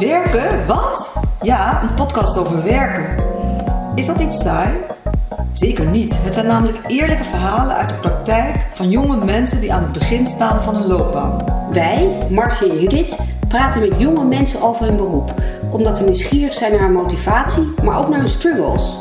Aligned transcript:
Werken? 0.00 0.66
Wat? 0.66 1.12
Ja, 1.42 1.82
een 1.82 1.94
podcast 1.94 2.36
over 2.36 2.64
werken. 2.64 3.24
Is 3.94 4.06
dat 4.06 4.18
iets 4.20 4.40
saai? 4.40 4.70
Zeker 5.52 5.86
niet. 5.86 6.16
Het 6.22 6.34
zijn 6.34 6.46
namelijk 6.46 6.78
eerlijke 6.86 7.24
verhalen 7.24 7.76
uit 7.76 7.88
de 7.88 7.94
praktijk 7.94 8.66
van 8.72 8.90
jonge 8.90 9.24
mensen 9.24 9.60
die 9.60 9.72
aan 9.72 9.82
het 9.82 9.92
begin 9.92 10.26
staan 10.26 10.62
van 10.62 10.74
hun 10.74 10.86
loopbaan. 10.86 11.44
Wij, 11.72 12.26
Marcia 12.30 12.68
en 12.68 12.80
Judith, 12.80 13.18
praten 13.48 13.80
met 13.80 14.00
jonge 14.00 14.24
mensen 14.24 14.62
over 14.62 14.86
hun 14.86 14.96
beroep, 14.96 15.34
omdat 15.70 15.98
we 15.98 16.04
nieuwsgierig 16.04 16.54
zijn 16.54 16.72
naar 16.72 16.80
hun 16.80 16.92
motivatie, 16.92 17.74
maar 17.82 17.98
ook 17.98 18.08
naar 18.08 18.20
hun 18.20 18.28
struggles. 18.28 18.96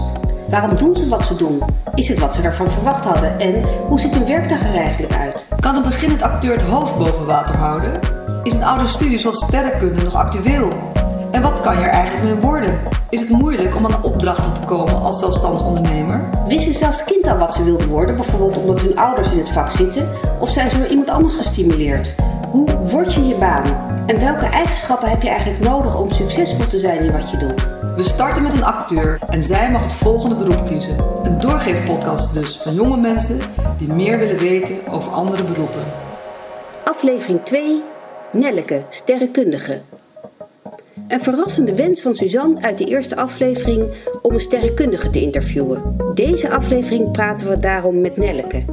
Waarom 0.49 0.75
doen 0.75 0.95
ze 0.95 1.07
wat 1.07 1.25
ze 1.25 1.35
doen? 1.35 1.61
Is 1.95 2.07
het 2.07 2.19
wat 2.19 2.35
ze 2.35 2.41
ervan 2.41 2.71
verwacht 2.71 3.05
hadden? 3.05 3.39
En 3.39 3.63
hoe 3.87 3.99
ziet 3.99 4.13
hun 4.13 4.25
werkdag 4.25 4.59
er 4.59 4.75
eigenlijk 4.75 5.13
uit? 5.13 5.47
Kan 5.59 5.75
een 5.75 5.83
beginnend 5.83 6.21
acteur 6.21 6.53
het 6.53 6.61
hoofd 6.61 6.97
boven 6.97 7.25
water 7.25 7.55
houden? 7.55 7.99
Is 8.43 8.53
een 8.53 8.63
oude 8.63 8.87
studie 8.87 9.19
zoals 9.19 9.37
sterrenkunde 9.37 10.03
nog 10.03 10.15
actueel? 10.15 10.92
En 11.33 11.41
wat 11.41 11.61
kan 11.61 11.79
je 11.79 11.83
er 11.83 11.89
eigenlijk 11.89 12.23
mee 12.23 12.41
worden? 12.41 12.79
Is 13.09 13.19
het 13.19 13.29
moeilijk 13.29 13.75
om 13.75 13.85
aan 13.85 14.03
opdrachten 14.03 14.53
te 14.53 14.59
komen 14.65 15.01
als 15.01 15.19
zelfstandig 15.19 15.65
ondernemer? 15.65 16.29
Wisten 16.47 16.73
ze 16.73 16.85
als 16.85 17.03
kind 17.03 17.27
al 17.27 17.37
wat 17.37 17.53
ze 17.53 17.63
wilden 17.63 17.87
worden, 17.87 18.15
bijvoorbeeld 18.15 18.57
omdat 18.57 18.81
hun 18.81 18.97
ouders 18.97 19.31
in 19.31 19.37
het 19.37 19.49
vak 19.49 19.71
zitten? 19.71 20.09
Of 20.39 20.49
zijn 20.49 20.69
ze 20.69 20.77
door 20.77 20.87
iemand 20.87 21.09
anders 21.09 21.35
gestimuleerd? 21.35 22.15
Hoe 22.51 22.71
word 22.77 23.13
je 23.13 23.27
je 23.27 23.35
baan? 23.35 23.65
En 24.05 24.19
welke 24.19 24.45
eigenschappen 24.45 25.09
heb 25.09 25.21
je 25.21 25.29
eigenlijk 25.29 25.59
nodig 25.59 25.99
om 25.99 26.11
succesvol 26.11 26.67
te 26.67 26.79
zijn 26.79 26.99
in 26.99 27.11
wat 27.11 27.31
je 27.31 27.37
doet? 27.37 27.67
We 27.95 28.03
starten 28.03 28.43
met 28.43 28.53
een 28.53 28.63
acteur 28.63 29.19
en 29.29 29.43
zij 29.43 29.71
mag 29.71 29.83
het 29.83 29.93
volgende 29.93 30.35
beroep 30.35 30.65
kiezen. 30.65 30.97
Een 31.23 31.39
doorgeefpodcast 31.39 32.33
dus 32.33 32.57
van 32.57 32.73
jonge 32.73 32.97
mensen 32.97 33.39
die 33.77 33.93
meer 33.93 34.17
willen 34.17 34.37
weten 34.37 34.87
over 34.89 35.11
andere 35.11 35.43
beroepen. 35.43 35.83
Aflevering 36.83 37.43
2. 37.43 37.83
Nelleke, 38.31 38.83
sterrenkundige. 38.89 39.81
Een 41.13 41.21
verrassende 41.21 41.75
wens 41.75 42.01
van 42.01 42.15
Suzanne 42.15 42.61
uit 42.61 42.77
de 42.77 42.83
eerste 42.83 43.15
aflevering 43.15 43.91
om 44.21 44.33
een 44.33 44.39
sterrenkundige 44.39 45.09
te 45.09 45.21
interviewen. 45.21 45.97
Deze 46.13 46.49
aflevering 46.49 47.11
praten 47.11 47.49
we 47.49 47.59
daarom 47.59 48.01
met 48.01 48.17
Nelleke. 48.17 48.63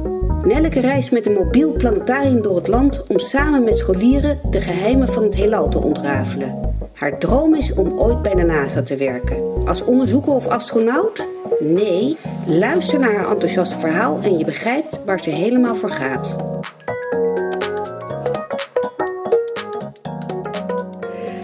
Nelleke 0.45 0.79
reist 0.79 1.11
met 1.11 1.25
een 1.25 1.33
mobiel 1.33 1.71
planetarium 1.71 2.41
door 2.41 2.55
het 2.55 2.67
land 2.67 3.07
om 3.07 3.19
samen 3.19 3.63
met 3.63 3.79
scholieren 3.79 4.39
de 4.49 4.61
geheimen 4.61 5.07
van 5.07 5.23
het 5.23 5.35
heelal 5.35 5.69
te 5.69 5.81
ontrafelen. 5.81 6.75
Haar 6.93 7.19
droom 7.19 7.55
is 7.55 7.73
om 7.73 7.99
ooit 7.99 8.21
bij 8.21 8.35
de 8.35 8.43
NASA 8.43 8.81
te 8.81 8.95
werken. 8.95 9.65
Als 9.65 9.83
onderzoeker 9.83 10.33
of 10.33 10.47
astronaut? 10.47 11.27
Nee, 11.59 12.17
luister 12.47 12.99
naar 12.99 13.13
haar 13.13 13.29
enthousiaste 13.29 13.77
verhaal 13.77 14.19
en 14.21 14.37
je 14.37 14.45
begrijpt 14.45 14.99
waar 15.05 15.23
ze 15.23 15.29
helemaal 15.29 15.75
voor 15.75 15.91
gaat. 15.91 16.37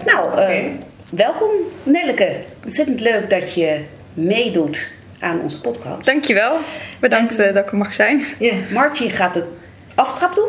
Nou, 0.04 0.38
eh, 0.38 0.64
welkom 1.10 1.50
Nelleke. 1.82 2.44
Ontzettend 2.64 3.00
leuk 3.00 3.30
dat 3.30 3.54
je 3.54 3.84
meedoet 4.14 4.90
aan 5.20 5.40
onze 5.40 5.60
podcast. 5.60 6.04
Dankjewel. 6.04 6.58
Bedankt 7.00 7.38
eh, 7.38 7.54
dat 7.54 7.64
ik 7.64 7.70
er 7.70 7.76
mag 7.76 7.94
zijn. 7.94 8.24
Ja. 8.38 8.52
Margie 8.72 9.10
gaat 9.10 9.34
de 9.34 9.44
aftrap 9.94 10.34
doen. 10.34 10.48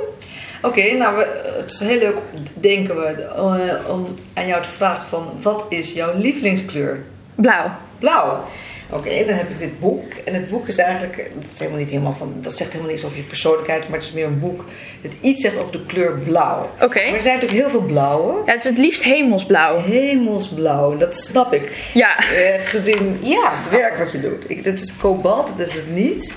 Oké, 0.62 0.94
nou 0.94 1.18
we, 1.18 1.54
het 1.58 1.72
is 1.72 1.80
heel 1.80 2.00
leuk, 2.00 2.18
denken 2.54 2.96
we, 2.96 3.06
eh, 3.06 3.90
om 3.90 4.16
aan 4.34 4.48
jou 4.48 4.62
te 4.62 4.70
vragen 4.70 5.08
van 5.08 5.38
wat 5.42 5.66
is 5.70 5.94
jouw 5.94 6.18
lievelingskleur? 6.18 7.04
Blauw. 7.36 7.72
Blauw. 8.00 8.44
Oké, 8.92 9.26
dan 9.26 9.36
heb 9.36 9.50
ik 9.50 9.60
dit 9.60 9.80
boek. 9.80 10.14
En 10.26 10.34
het 10.34 10.50
boek 10.50 10.68
is 10.68 10.78
eigenlijk, 10.78 11.16
dat, 11.36 11.52
is 11.54 11.60
helemaal 11.60 11.80
niet 11.80 11.90
helemaal 11.90 12.16
van, 12.16 12.34
dat 12.42 12.58
zegt 12.58 12.72
helemaal 12.72 12.92
niets 12.92 13.06
over 13.06 13.18
je 13.18 13.24
persoonlijkheid, 13.24 13.90
maar 13.90 13.98
het 13.98 14.08
is 14.08 14.14
meer 14.14 14.26
een 14.26 14.40
boek 14.40 14.66
dat 15.02 15.12
iets 15.22 15.42
zegt 15.42 15.58
over 15.58 15.72
de 15.72 15.86
kleur 15.86 16.20
blauw. 16.20 16.70
Oké. 16.82 17.00
Maar 17.06 17.16
er 17.16 17.22
zijn 17.22 17.34
natuurlijk 17.40 17.62
heel 17.62 17.70
veel 17.70 17.88
blauwe. 17.88 18.34
Ja, 18.46 18.52
het 18.52 18.64
is 18.64 18.70
het 18.70 18.78
liefst 18.80 19.04
hemelsblauw. 19.04 19.82
Hemelsblauw, 19.82 20.98
dat 20.98 21.18
snap 21.18 21.54
ik. 21.54 21.90
Ja. 21.94 22.18
Eh, 22.18 22.62
gezien 22.66 23.20
ja, 23.22 23.52
het 23.54 23.70
werk 23.72 23.98
wat 23.98 24.12
je 24.12 24.22
doet. 24.22 24.50
Ik, 24.50 24.64
dit 24.64 24.82
is 24.82 24.98
kobalt, 24.98 25.48
dat 25.58 25.68
is 25.68 25.74
het 25.74 25.92
niet. 25.96 26.36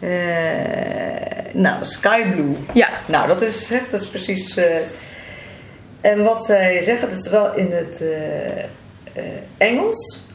Eh, 0.00 0.10
nou, 1.52 1.84
sky 1.84 2.22
blue. 2.22 2.56
Ja. 2.72 2.88
Nou, 3.06 3.26
dat 3.26 3.42
is, 3.42 3.68
hè, 3.68 3.78
dat 3.90 4.00
is 4.00 4.06
precies. 4.08 4.56
eh, 4.56 4.76
en 6.00 6.22
wat 6.24 6.44
zij 6.44 6.82
zeggen, 6.82 7.08
dat 7.08 7.18
is 7.18 7.30
wel 7.30 7.54
in 7.54 7.72
het 7.72 8.00
eh, 8.00 8.58
eh, 9.12 9.24
Engels. 9.58 10.28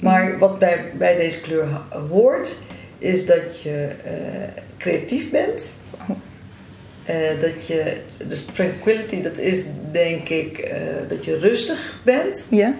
Maar 0.00 0.38
wat 0.38 0.58
bij, 0.58 0.84
bij 0.98 1.16
deze 1.16 1.40
kleur 1.40 1.66
hoort, 2.08 2.56
is 2.98 3.26
dat 3.26 3.62
je 3.62 3.88
eh, 4.04 4.12
creatief 4.78 5.30
bent. 5.30 5.62
Eh, 7.04 7.40
dat 7.40 7.66
je, 7.66 7.96
dus 8.16 8.44
tranquility, 8.44 9.22
dat 9.22 9.38
is 9.38 9.64
denk 9.92 10.28
ik 10.28 10.58
eh, 10.58 10.80
dat 11.08 11.24
je 11.24 11.38
rustig 11.38 11.98
bent. 12.04 12.46
Ja. 12.48 12.74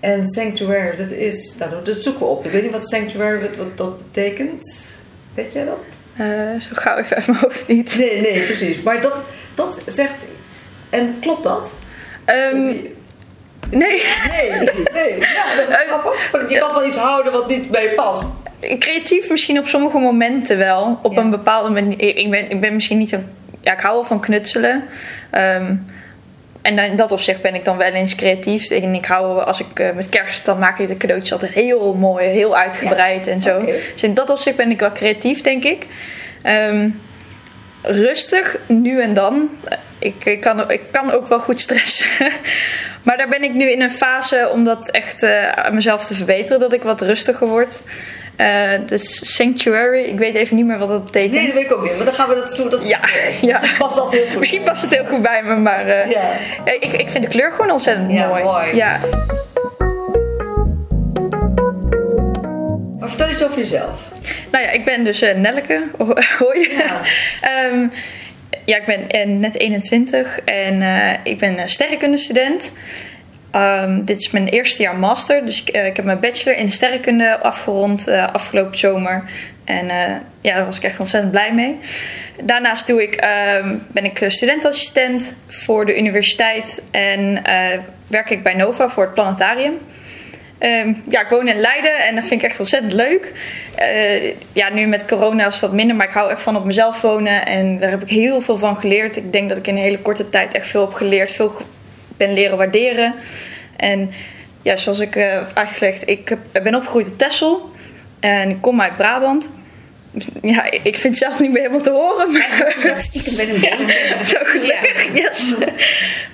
En 0.00 0.26
sanctuary, 0.26 0.96
dat 0.96 1.10
is, 1.10 1.54
nou, 1.58 1.84
dat 1.84 2.02
zoeken 2.02 2.22
we 2.22 2.28
op. 2.28 2.44
Ik 2.44 2.50
weet 2.50 2.62
niet 2.62 2.72
wat 2.72 2.88
sanctuary, 2.88 3.40
wat, 3.40 3.56
wat 3.56 3.76
dat 3.76 3.98
betekent. 3.98 4.76
Weet 5.34 5.52
jij 5.52 5.64
dat? 5.64 5.78
Zo 6.62 6.70
gauw 6.72 6.98
even 6.98 7.16
uit 7.16 7.26
mijn 7.26 7.38
hoofd 7.38 7.68
niet. 7.68 7.98
Nee, 7.98 8.20
nee, 8.20 8.46
precies. 8.46 8.82
Maar 8.82 9.00
dat, 9.00 9.14
dat 9.54 9.76
zegt, 9.86 10.14
en 10.90 11.16
klopt 11.20 11.42
dat? 11.42 11.72
Ehm, 12.24 12.72
nee. 13.70 14.02
Nee, 14.30 14.50
nee. 14.92 15.16
Ja, 15.18 15.56
dat 15.56 15.68
is 15.68 15.74
Eh, 15.74 15.86
grappig. 15.86 16.30
Want 16.32 16.50
je 16.50 16.58
kan 16.58 16.72
wel 16.74 16.86
iets 16.86 16.96
houden 16.96 17.32
wat 17.32 17.48
niet 17.48 17.70
bij 17.70 17.82
je 17.82 17.90
past. 17.90 18.24
Creatief 18.78 19.30
misschien 19.30 19.58
op 19.58 19.66
sommige 19.66 19.98
momenten 19.98 20.58
wel. 20.58 20.98
Op 21.02 21.12
Ja. 21.12 21.20
een 21.20 21.30
bepaalde 21.30 21.70
manier. 21.70 22.16
Ik 22.16 22.30
ben, 22.30 22.50
ik 22.50 22.60
ben 22.60 22.74
misschien 22.74 22.98
niet 22.98 23.12
een... 23.12 23.26
Ja, 23.60 23.72
ik 23.72 23.80
hou 23.80 23.94
wel 23.94 24.04
van 24.04 24.20
knutselen. 24.20 24.84
Ehm, 25.30 25.74
en 26.62 26.78
in 26.78 26.96
dat 26.96 27.12
opzicht 27.12 27.40
ben 27.42 27.54
ik 27.54 27.64
dan 27.64 27.76
wel 27.76 27.92
eens 27.92 28.14
creatief. 28.14 28.70
En 28.70 28.94
ik 28.94 29.04
hou, 29.04 29.42
als 29.44 29.60
ik 29.60 29.78
eh, 29.78 29.88
met 29.94 30.08
kerst, 30.08 30.44
dan 30.44 30.58
maak 30.58 30.78
ik 30.78 30.88
de 30.88 30.96
cadeautjes 30.96 31.32
altijd 31.32 31.52
heel 31.52 31.94
mooi, 31.94 32.26
heel 32.26 32.56
uitgebreid 32.56 33.26
en 33.26 33.40
zo. 33.40 33.58
Oké. 33.58 33.72
Dus 33.92 34.02
in 34.02 34.14
dat 34.14 34.30
opzicht 34.30 34.56
ben 34.56 34.70
ik 34.70 34.80
wel 34.80 34.92
creatief, 34.92 35.40
denk 35.40 35.64
ik. 35.64 35.86
Ehm, 36.42 36.88
rustig, 37.82 38.56
nu 38.66 39.00
en 39.00 39.14
dan. 39.14 39.50
Ik, 39.98 40.24
ik, 40.24 40.40
kan, 40.40 40.70
ik 40.70 40.80
kan 40.90 41.12
ook 41.12 41.28
wel 41.28 41.40
goed 41.40 41.60
stressen. 41.60 42.08
maar 43.04 43.16
daar 43.16 43.28
ben 43.28 43.42
ik 43.42 43.54
nu 43.54 43.70
in 43.70 43.82
een 43.82 43.90
fase 43.90 44.48
om 44.52 44.64
dat 44.64 44.90
echt 44.90 45.22
eh, 45.22 45.48
aan 45.48 45.74
mezelf 45.74 46.04
te 46.06 46.14
verbeteren. 46.14 46.58
Dat 46.58 46.72
ik 46.72 46.82
wat 46.82 47.00
rustiger 47.00 47.46
word. 47.46 47.80
Dus 48.86 49.34
sanctuary, 49.36 50.02
ik 50.04 50.18
weet 50.18 50.34
even 50.34 50.56
niet 50.56 50.66
meer 50.66 50.78
wat 50.78 50.88
dat 50.88 51.04
betekent. 51.04 51.32
Nee, 51.32 51.46
dat 51.46 51.54
weet 51.54 51.64
ik 51.64 51.72
ook 51.72 51.82
niet. 51.82 51.96
Maar 51.96 52.04
dan 52.04 52.14
gaan 52.14 52.28
we 52.28 52.34
dat 52.34 52.52
zo. 52.54 52.68
Dat 52.68 52.88
Ja, 52.88 53.00
ja. 53.50 53.60
Past 53.78 53.96
dat 53.96 54.10
heel 54.12 54.26
goed. 54.26 54.38
Misschien 54.38 54.62
past 54.62 54.82
het 54.82 54.94
heel 54.94 55.04
goed 55.04 55.22
bij 55.22 55.42
me, 55.42 55.56
maar 55.56 55.86
eh, 55.88 56.10
Ja. 56.10 56.22
ik, 56.80 56.92
ik 56.92 57.10
vind 57.10 57.24
de 57.24 57.30
kleur 57.30 57.52
gewoon 57.52 57.70
ontzettend 57.70 58.12
Ja, 58.12 58.28
mooi. 58.28 58.42
mooi. 58.42 58.74
Ja. 58.76 59.00
Vertel 63.10 63.28
eens 63.28 63.44
over 63.44 63.58
jezelf. 63.58 64.00
Nou 64.50 64.64
ja, 64.64 64.70
ik 64.70 64.84
ben 64.84 65.04
dus 65.04 65.22
eh, 65.22 65.36
Nelleke. 65.36 65.82
Hoi. 66.38 66.70
Ja. 66.70 67.00
Ehm, 67.40 67.86
ja, 68.64 68.76
ik 68.76 68.84
ben 68.84 69.08
eh, 69.08 69.26
net 69.26 69.58
21 69.58 70.40
en 70.40 70.82
eh, 70.82 71.18
ik 71.22 71.38
ben 71.38 71.58
een 71.58 71.68
sterrenkundestudent. 71.68 72.72
Ehm, 73.50 74.02
dit 74.02 74.20
is 74.20 74.30
mijn 74.30 74.48
eerste 74.48 74.82
jaar 74.82 74.96
master, 74.96 75.44
dus 75.44 75.62
ik, 75.62 75.68
ik 75.70 75.96
heb 75.96 76.04
mijn 76.04 76.20
bachelor 76.20 76.58
in 76.58 76.70
sterrenkunde 76.70 77.38
afgerond 77.38 78.06
eh, 78.06 78.26
afgelopen 78.26 78.78
zomer. 78.78 79.24
En 79.64 79.86
ja, 80.40 80.54
daar 80.54 80.64
was 80.64 80.76
ik 80.76 80.82
echt 80.82 81.00
ontzettend 81.00 81.32
blij 81.32 81.54
mee. 81.54 81.78
Daarnaast 82.44 82.86
doe 82.86 83.02
ik, 83.02 83.14
ehm, 83.14 83.76
ben 83.88 84.04
ik 84.04 84.24
studentassistent 84.28 85.34
voor 85.48 85.86
de 85.86 85.98
universiteit 85.98 86.82
en 86.90 87.42
werk 88.06 88.30
ik 88.30 88.42
bij 88.42 88.54
Nova 88.54 88.88
voor 88.88 89.04
het 89.04 89.14
planetarium. 89.14 89.78
Ehm, 90.60 90.92
ja, 91.08 91.20
ik 91.20 91.28
woon 91.28 91.48
in 91.48 91.60
Leiden 91.60 92.06
en 92.06 92.14
dat 92.14 92.24
vind 92.24 92.42
ik 92.42 92.48
echt 92.48 92.58
ontzettend 92.58 92.92
leuk. 92.92 93.32
Eh, 93.74 94.34
ja, 94.52 94.72
nu 94.72 94.86
met 94.86 95.06
corona 95.06 95.46
is 95.46 95.60
dat 95.60 95.72
minder, 95.72 95.96
maar 95.96 96.06
ik 96.06 96.12
hou 96.12 96.30
echt 96.30 96.42
van 96.42 96.56
op 96.56 96.64
mezelf 96.64 97.00
wonen. 97.00 97.46
En 97.46 97.78
daar 97.78 97.90
heb 97.90 98.02
ik 98.02 98.08
heel 98.08 98.40
veel 98.40 98.58
van 98.58 98.76
geleerd. 98.76 99.16
Ik 99.16 99.32
denk 99.32 99.48
dat 99.48 99.58
ik 99.58 99.66
in 99.66 99.76
een 99.76 99.82
hele 99.82 99.98
korte 99.98 100.28
tijd 100.28 100.54
echt 100.54 100.68
veel 100.68 100.80
heb 100.80 100.92
geleerd. 100.92 101.32
Veel 101.32 101.52
ben 102.16 102.32
leren 102.32 102.56
waarderen. 102.56 103.14
En 103.76 104.10
ja, 104.62 104.76
zoals 104.76 104.98
ik 104.98 105.14
heb 105.14 105.50
uitgelegd, 105.54 106.10
ik 106.10 106.36
ben 106.52 106.74
opgegroeid 106.74 107.08
op 107.08 107.18
Texel. 107.18 107.70
En 108.20 108.50
ik 108.50 108.60
kom 108.60 108.80
uit 108.80 108.96
Brabant. 108.96 109.50
Ja, 110.42 110.70
ik 110.70 110.96
vind 110.96 111.02
het 111.02 111.16
zelf 111.16 111.40
niet 111.40 111.50
meer 111.50 111.60
helemaal 111.60 111.80
te 111.80 111.90
horen. 111.90 112.32
Maar 112.32 112.76
Dat 112.84 113.02
stiekem 113.02 113.36
wel 113.36 113.48
een 113.48 113.60
beetje. 113.60 114.24
zo 114.36 114.38
gelukkig, 114.40 115.14
yes. 115.14 115.54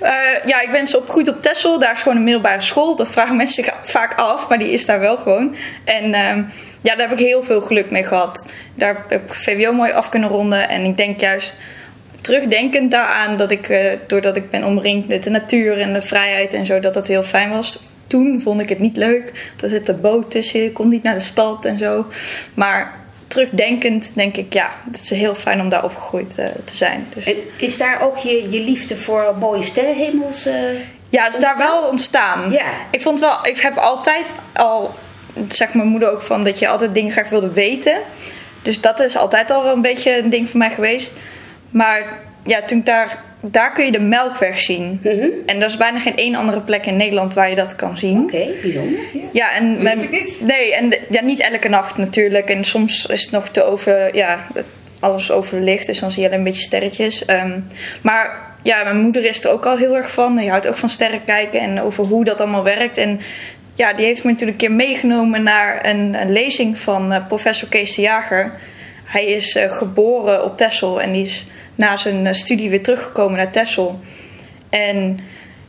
Eh, 0.00 0.12
ja, 0.46 0.60
ik 0.60 0.70
ben 0.70 0.80
dus 0.80 0.96
opgegroeid 0.96 1.28
op 1.28 1.40
Texel. 1.40 1.78
Daar 1.78 1.92
is 1.92 2.02
gewoon 2.02 2.16
een 2.16 2.24
middelbare 2.24 2.60
school. 2.60 2.96
Dat 2.96 3.12
vragen 3.12 3.36
mensen 3.36 3.64
zich 3.64 3.74
vaak 3.82 4.14
af, 4.14 4.48
maar 4.48 4.58
die 4.58 4.70
is 4.72 4.86
daar 4.86 5.00
wel 5.00 5.16
gewoon. 5.16 5.56
En 5.84 6.14
ehm, 6.14 6.42
ja, 6.82 6.94
daar 6.94 7.08
heb 7.08 7.18
ik 7.18 7.26
heel 7.26 7.42
veel 7.42 7.60
geluk 7.60 7.90
mee 7.90 8.04
gehad. 8.04 8.52
Daar 8.74 9.04
heb 9.08 9.24
ik 9.24 9.34
VWO 9.34 9.72
mooi 9.72 9.92
af 9.92 10.08
kunnen 10.08 10.28
ronden. 10.28 10.68
En 10.68 10.84
ik 10.84 10.96
denk 10.96 11.20
juist 11.20 11.56
terugdenkend 12.20 12.90
daaraan 12.90 13.36
dat 13.36 13.50
ik, 13.50 13.68
eh, 13.68 13.92
doordat 14.06 14.36
ik 14.36 14.50
ben 14.50 14.64
omringd 14.64 15.08
met 15.08 15.22
de 15.22 15.30
natuur 15.30 15.80
en 15.80 15.92
de 15.92 16.02
vrijheid 16.02 16.54
en 16.54 16.66
zo, 16.66 16.80
dat 16.80 16.94
dat 16.94 17.06
heel 17.06 17.22
fijn 17.22 17.50
was. 17.50 17.82
Toen 18.06 18.40
vond 18.42 18.60
ik 18.60 18.68
het 18.68 18.78
niet 18.78 18.96
leuk. 18.96 19.52
Er 19.62 19.68
zit 19.68 19.88
een 19.88 20.00
boot 20.00 20.30
tussen, 20.30 20.64
ik 20.64 20.74
kon 20.74 20.88
niet 20.88 21.02
naar 21.02 21.14
de 21.14 21.20
stad 21.20 21.64
en 21.64 21.78
zo. 21.78 22.06
Maar 22.54 23.04
terugdenkend 23.26 24.10
denk 24.14 24.36
ik, 24.36 24.52
ja, 24.52 24.70
het 24.90 25.00
is 25.00 25.10
heel 25.10 25.34
fijn 25.34 25.60
om 25.60 25.68
daar 25.68 25.84
opgegroeid 25.84 26.38
eh, 26.38 26.46
te 26.64 26.76
zijn. 26.76 27.06
Dus. 27.14 27.24
En 27.24 27.36
is 27.56 27.76
daar 27.76 28.00
ook 28.02 28.16
je, 28.16 28.50
je 28.50 28.60
liefde 28.60 28.96
voor 28.96 29.34
mooie 29.38 29.62
sterrenhemels? 29.62 30.46
eh, 30.46 30.54
Ja, 31.08 31.24
het 31.24 31.34
is 31.34 31.40
daar 31.40 31.56
wel 31.58 31.82
ontstaan. 31.88 32.52
Ja. 32.52 32.64
Ik 32.90 33.02
vond 33.02 33.20
wel, 33.20 33.46
ik 33.46 33.60
heb 33.60 33.76
altijd 33.76 34.24
al, 34.54 34.94
zegt 35.48 35.74
mijn 35.74 35.88
moeder 35.88 36.10
ook 36.10 36.22
van, 36.22 36.44
dat 36.44 36.58
je 36.58 36.68
altijd 36.68 36.94
dingen 36.94 37.12
graag 37.12 37.28
wilde 37.28 37.52
weten. 37.52 37.98
Dus 38.62 38.80
dat 38.80 39.00
is 39.00 39.16
altijd 39.16 39.50
al 39.50 39.62
wel 39.62 39.72
een 39.72 39.82
beetje 39.82 40.18
een 40.18 40.30
ding 40.30 40.50
voor 40.50 40.58
mij 40.58 40.70
geweest. 40.70 41.12
Maar 41.70 42.18
ja, 42.44 42.62
toen 42.62 42.78
ik 42.78 42.86
daar, 42.86 43.22
daar 43.50 43.72
kun 43.72 43.84
je 43.84 43.92
de 43.92 44.00
melkweg 44.00 44.60
zien. 44.60 45.00
Mhm. 45.02 45.26
En 45.46 45.56
er 45.60 45.66
is 45.66 45.76
bijna 45.76 45.98
geen 45.98 46.16
één 46.16 46.34
andere 46.34 46.60
plek 46.60 46.86
in 46.86 46.96
Nederland 46.96 47.34
waar 47.34 47.48
je 47.48 47.54
dat 47.54 47.76
kan 47.76 47.98
zien. 47.98 48.22
Oké, 48.22 48.46
bijzonder. 48.62 48.98
Ja, 49.32 49.52
en 49.54 49.82
mijn- 49.82 49.98
niet. 50.10 50.40
Nee, 50.40 50.74
en 50.74 50.88
de- 50.88 51.00
ja, 51.10 51.22
niet 51.22 51.40
elke 51.40 51.68
nacht 51.68 51.96
natuurlijk. 51.96 52.50
En 52.50 52.64
soms 52.64 53.06
is 53.06 53.22
het 53.22 53.30
nog 53.30 53.48
te 53.48 53.62
over, 53.64 54.16
ja, 54.16 54.38
alles 55.00 55.30
overlicht. 55.30 55.86
Dus 55.86 55.98
dan 56.00 56.10
zie 56.10 56.20
je 56.22 56.26
alleen 56.28 56.38
een 56.38 56.44
beetje 56.44 56.62
sterretjes. 56.62 57.24
Ehm, 57.24 57.60
maar 58.02 58.36
ja, 58.62 58.82
mijn 58.82 59.00
moeder 59.00 59.24
is 59.24 59.44
er 59.44 59.50
ook 59.50 59.66
al 59.66 59.76
heel 59.76 59.96
erg 59.96 60.10
van. 60.10 60.36
Die 60.36 60.50
houdt 60.50 60.68
ook 60.68 60.76
van 60.76 60.88
sterren 60.88 61.24
kijken 61.24 61.60
en 61.60 61.80
over 61.80 62.04
hoe 62.04 62.24
dat 62.24 62.40
allemaal 62.40 62.64
werkt. 62.64 62.96
En 62.98 63.20
ja, 63.74 63.92
die 63.92 64.06
heeft 64.06 64.24
me 64.24 64.30
natuurlijk 64.30 64.62
een 64.62 64.68
keer 64.68 64.76
meegenomen 64.76 65.42
naar 65.42 65.86
een, 65.86 66.14
een 66.20 66.32
lezing 66.32 66.78
van 66.78 67.12
eh, 67.12 67.26
professor 67.26 67.68
Kees 67.68 67.94
de 67.94 68.02
Jager. 68.02 68.52
Hij 69.04 69.24
is 69.24 69.56
eh, 69.56 69.72
geboren 69.72 70.44
op 70.44 70.56
Texel 70.56 71.00
en 71.00 71.12
die 71.12 71.24
is 71.24 71.46
na 71.76 71.96
zijn 71.96 72.26
eh, 72.26 72.32
studie 72.32 72.70
weer 72.70 72.82
teruggekomen 72.82 73.36
naar 73.36 73.50
Texel. 73.50 74.00
En 74.70 75.18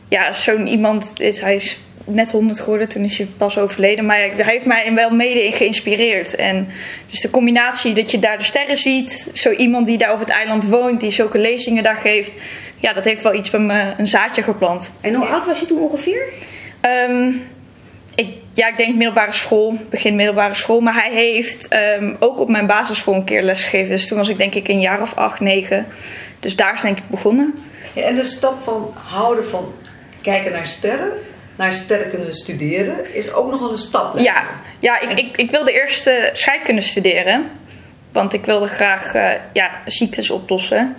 ja, 0.08 0.32
zo'n 0.32 0.66
iemand 0.66 1.20
is, 1.20 1.40
hij 1.40 1.54
is 1.54 1.78
net 2.04 2.30
100 2.30 2.60
geworden, 2.60 2.88
toen 2.88 3.04
is 3.04 3.18
hij 3.18 3.28
pas 3.36 3.58
overleden. 3.58 4.06
Maar 4.06 4.16
hij 4.18 4.44
heeft 4.44 4.64
mij 4.64 4.94
wel 4.94 5.10
mede 5.10 5.44
in 5.44 5.52
geïnspireerd. 5.52 6.34
En 6.34 6.68
dus 7.10 7.20
de 7.20 7.30
combinatie 7.30 7.92
dat 7.92 8.10
je 8.10 8.18
daar 8.18 8.38
de 8.38 8.44
sterren 8.44 8.76
ziet, 8.76 9.26
zo 9.32 9.50
iemand 9.50 9.86
die 9.86 9.98
daar 9.98 10.12
op 10.12 10.18
het 10.18 10.28
eiland 10.28 10.66
woont, 10.66 11.00
die 11.00 11.10
zulke 11.10 11.38
lezingen 11.38 11.82
daar 11.82 11.96
geeft, 11.96 12.32
ja, 12.76 12.92
dat 12.92 13.04
heeft 13.04 13.22
wel 13.22 13.34
iets 13.34 13.50
bij 13.50 13.60
me, 13.60 13.92
een 13.96 14.06
zaadje 14.06 14.42
geplant. 14.42 14.92
En 15.00 15.14
hoe 15.14 15.26
oud 15.26 15.46
was 15.46 15.60
je 15.60 15.66
toen 15.66 15.80
ongeveer? 15.80 16.22
Ehm, 16.80 17.32
ik, 18.18 18.30
ja, 18.52 18.68
ik 18.68 18.76
denk 18.76 18.94
middelbare 18.94 19.32
school, 19.32 19.78
begin 19.90 20.16
middelbare 20.16 20.54
school. 20.54 20.80
Maar 20.80 20.94
hij 20.94 21.12
heeft 21.12 21.68
ehm, 21.68 22.14
ook 22.18 22.38
op 22.38 22.48
mijn 22.48 22.66
basisschool 22.66 23.14
een 23.14 23.24
keer 23.24 23.42
lesgegeven. 23.42 23.88
Dus 23.88 24.08
toen 24.08 24.18
was 24.18 24.28
ik 24.28 24.38
denk 24.38 24.54
ik 24.54 24.68
een 24.68 24.80
jaar 24.80 25.00
of 25.00 25.14
acht, 25.14 25.40
negen. 25.40 25.86
Dus 26.40 26.56
daar 26.56 26.74
is 26.74 26.80
denk 26.80 26.98
ik 26.98 27.08
begonnen. 27.08 27.54
Ja, 27.92 28.02
en 28.02 28.14
de 28.14 28.24
stap 28.24 28.64
van 28.64 28.94
houden 29.04 29.48
van 29.48 29.72
kijken 30.20 30.52
naar 30.52 30.66
sterren, 30.66 31.12
naar 31.56 31.72
sterren 31.72 32.10
kunnen 32.10 32.34
studeren, 32.34 33.14
is 33.14 33.32
ook 33.32 33.50
nog 33.50 33.60
wel 33.60 33.70
een 33.70 33.78
stap. 33.78 34.18
Ja, 34.18 34.44
ja 34.78 35.00
ik, 35.00 35.12
ik, 35.12 35.36
ik 35.36 35.50
wilde 35.50 35.72
eerst 35.72 36.06
eh, 36.06 36.14
scheikunde 36.32 36.80
studeren. 36.82 37.50
Want 38.12 38.32
ik 38.32 38.44
wilde 38.44 38.68
graag 38.68 39.14
eh, 39.14 39.30
ja, 39.52 39.70
ziektes 39.86 40.30
oplossen. 40.30 40.96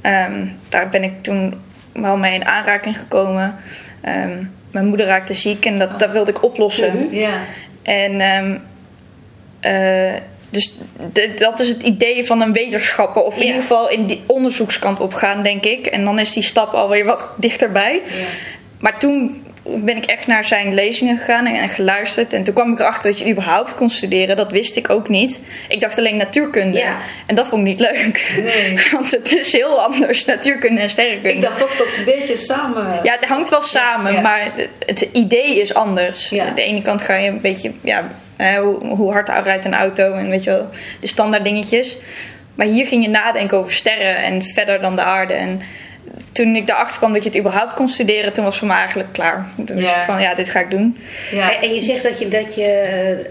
Ehm, 0.00 0.46
daar 0.68 0.88
ben 0.88 1.02
ik 1.02 1.22
toen 1.22 1.62
wel 1.92 2.16
mee 2.16 2.34
in 2.34 2.46
aanraking 2.46 2.98
gekomen. 2.98 3.56
Ehm, 4.00 4.44
mijn 4.70 4.86
moeder 4.86 5.06
raakte 5.06 5.34
ziek 5.34 5.66
en 5.66 5.78
dat, 5.78 5.98
dat 5.98 6.10
wilde 6.10 6.30
ik 6.30 6.44
oplossen. 6.44 6.96
Mhm. 6.96 7.14
Ja. 7.14 7.40
En 7.82 8.20
ehm, 8.20 8.56
eh, 9.60 10.20
dus 10.50 10.76
dat 11.36 11.60
is 11.60 11.68
het 11.68 11.82
idee 11.82 12.24
van 12.24 12.40
een 12.40 12.52
wetenschapper. 12.52 13.22
Of 13.22 13.36
in 13.36 13.46
ieder 13.46 13.60
geval 13.60 13.90
in 13.90 14.06
die 14.06 14.22
onderzoekskant 14.26 15.00
opgaan, 15.00 15.42
denk 15.42 15.64
ik. 15.64 15.86
En 15.86 16.04
dan 16.04 16.18
is 16.18 16.32
die 16.32 16.42
stap 16.42 16.72
alweer 16.72 17.04
wat 17.04 17.26
dichterbij. 17.36 18.02
Ja. 18.04 18.24
Maar 18.78 18.98
toen 18.98 19.44
ben 19.76 19.96
ik 19.96 20.04
echt 20.04 20.26
naar 20.26 20.44
zijn 20.44 20.74
lezingen 20.74 21.18
gegaan 21.18 21.46
en, 21.46 21.68
geluisterd. 21.68 22.32
En 22.32 22.44
toen 22.44 22.54
kwam 22.54 22.72
ik 22.72 22.78
erachter 22.78 23.10
dat 23.10 23.18
je 23.18 23.30
überhaupt 23.30 23.74
kon 23.74 23.90
studeren. 23.90 24.36
Dat 24.36 24.50
wist 24.50 24.76
ik 24.76 24.90
ook 24.90 25.08
niet. 25.08 25.40
Ik 25.68 25.80
dacht 25.80 25.98
alleen 25.98 26.16
natuurkunde. 26.16 26.78
Ja. 26.78 26.96
En 27.26 27.34
dat 27.34 27.46
vond 27.46 27.60
ik 27.60 27.68
niet 27.68 27.80
leuk. 27.80 28.40
Nee. 28.42 28.78
Want 28.92 29.10
het 29.10 29.36
is 29.36 29.52
heel 29.52 29.80
anders, 29.80 30.24
natuurkunde 30.24 30.80
en 30.80 30.90
sterrenkunde. 30.90 31.36
Ik 31.36 31.42
dacht 31.42 31.62
ook 31.62 31.78
dat 31.78 31.86
het 31.86 31.96
een 31.96 32.04
beetje 32.04 32.36
samen. 32.36 33.00
Ja, 33.02 33.12
het 33.12 33.24
hangt 33.24 33.48
wel 33.48 33.62
samen, 33.62 34.12
ja. 34.12 34.20
maar 34.20 34.44
het, 34.54 34.68
het 34.86 35.08
idee 35.12 35.60
is 35.60 35.74
anders. 35.74 36.28
Ja. 36.28 36.46
Aan 36.46 36.54
de 36.54 36.62
ene 36.62 36.82
kant 36.82 37.02
ga 37.02 37.14
je 37.14 37.28
een 37.28 37.40
beetje, 37.40 37.72
ja, 37.82 38.10
hoe, 38.60 38.86
hoe 38.86 39.12
hard 39.12 39.28
rijdt 39.28 39.64
een 39.64 39.74
auto 39.74 40.12
en 40.12 40.28
weet 40.28 40.44
je 40.44 40.50
wel, 40.50 40.68
de 41.00 41.06
standaard 41.06 41.44
dingetjes. 41.44 41.96
Maar 42.54 42.66
hier 42.66 42.86
ging 42.86 43.04
je 43.04 43.10
nadenken 43.10 43.58
over 43.58 43.72
sterren 43.72 44.16
en 44.16 44.42
verder 44.42 44.80
dan 44.80 44.96
de 44.96 45.02
aarde. 45.02 45.34
En 45.34 45.60
toen 46.44 46.56
ik 46.56 46.66
daarachter 46.66 46.98
kwam 46.98 47.12
dat 47.12 47.22
je 47.22 47.28
het 47.28 47.38
überhaupt 47.38 47.74
kon 47.74 47.88
studeren, 47.88 48.32
toen 48.32 48.44
was 48.44 48.52
het 48.52 48.58
voor 48.62 48.68
mij 48.72 48.78
eigenlijk 48.78 49.12
klaar. 49.12 49.48
Toen 49.66 49.76
wist 49.76 49.88
Ja. 49.90 49.98
ik 49.98 50.02
van, 50.04 50.20
ja, 50.20 50.34
dit 50.34 50.48
ga 50.48 50.60
ik 50.60 50.70
doen. 50.70 50.98
Ja. 51.32 51.60
En, 51.60 51.74
je 51.74 51.82
zegt 51.82 52.02
dat 52.02 52.18
je, 52.18 52.28
dat 52.28 52.54
je 52.54 52.64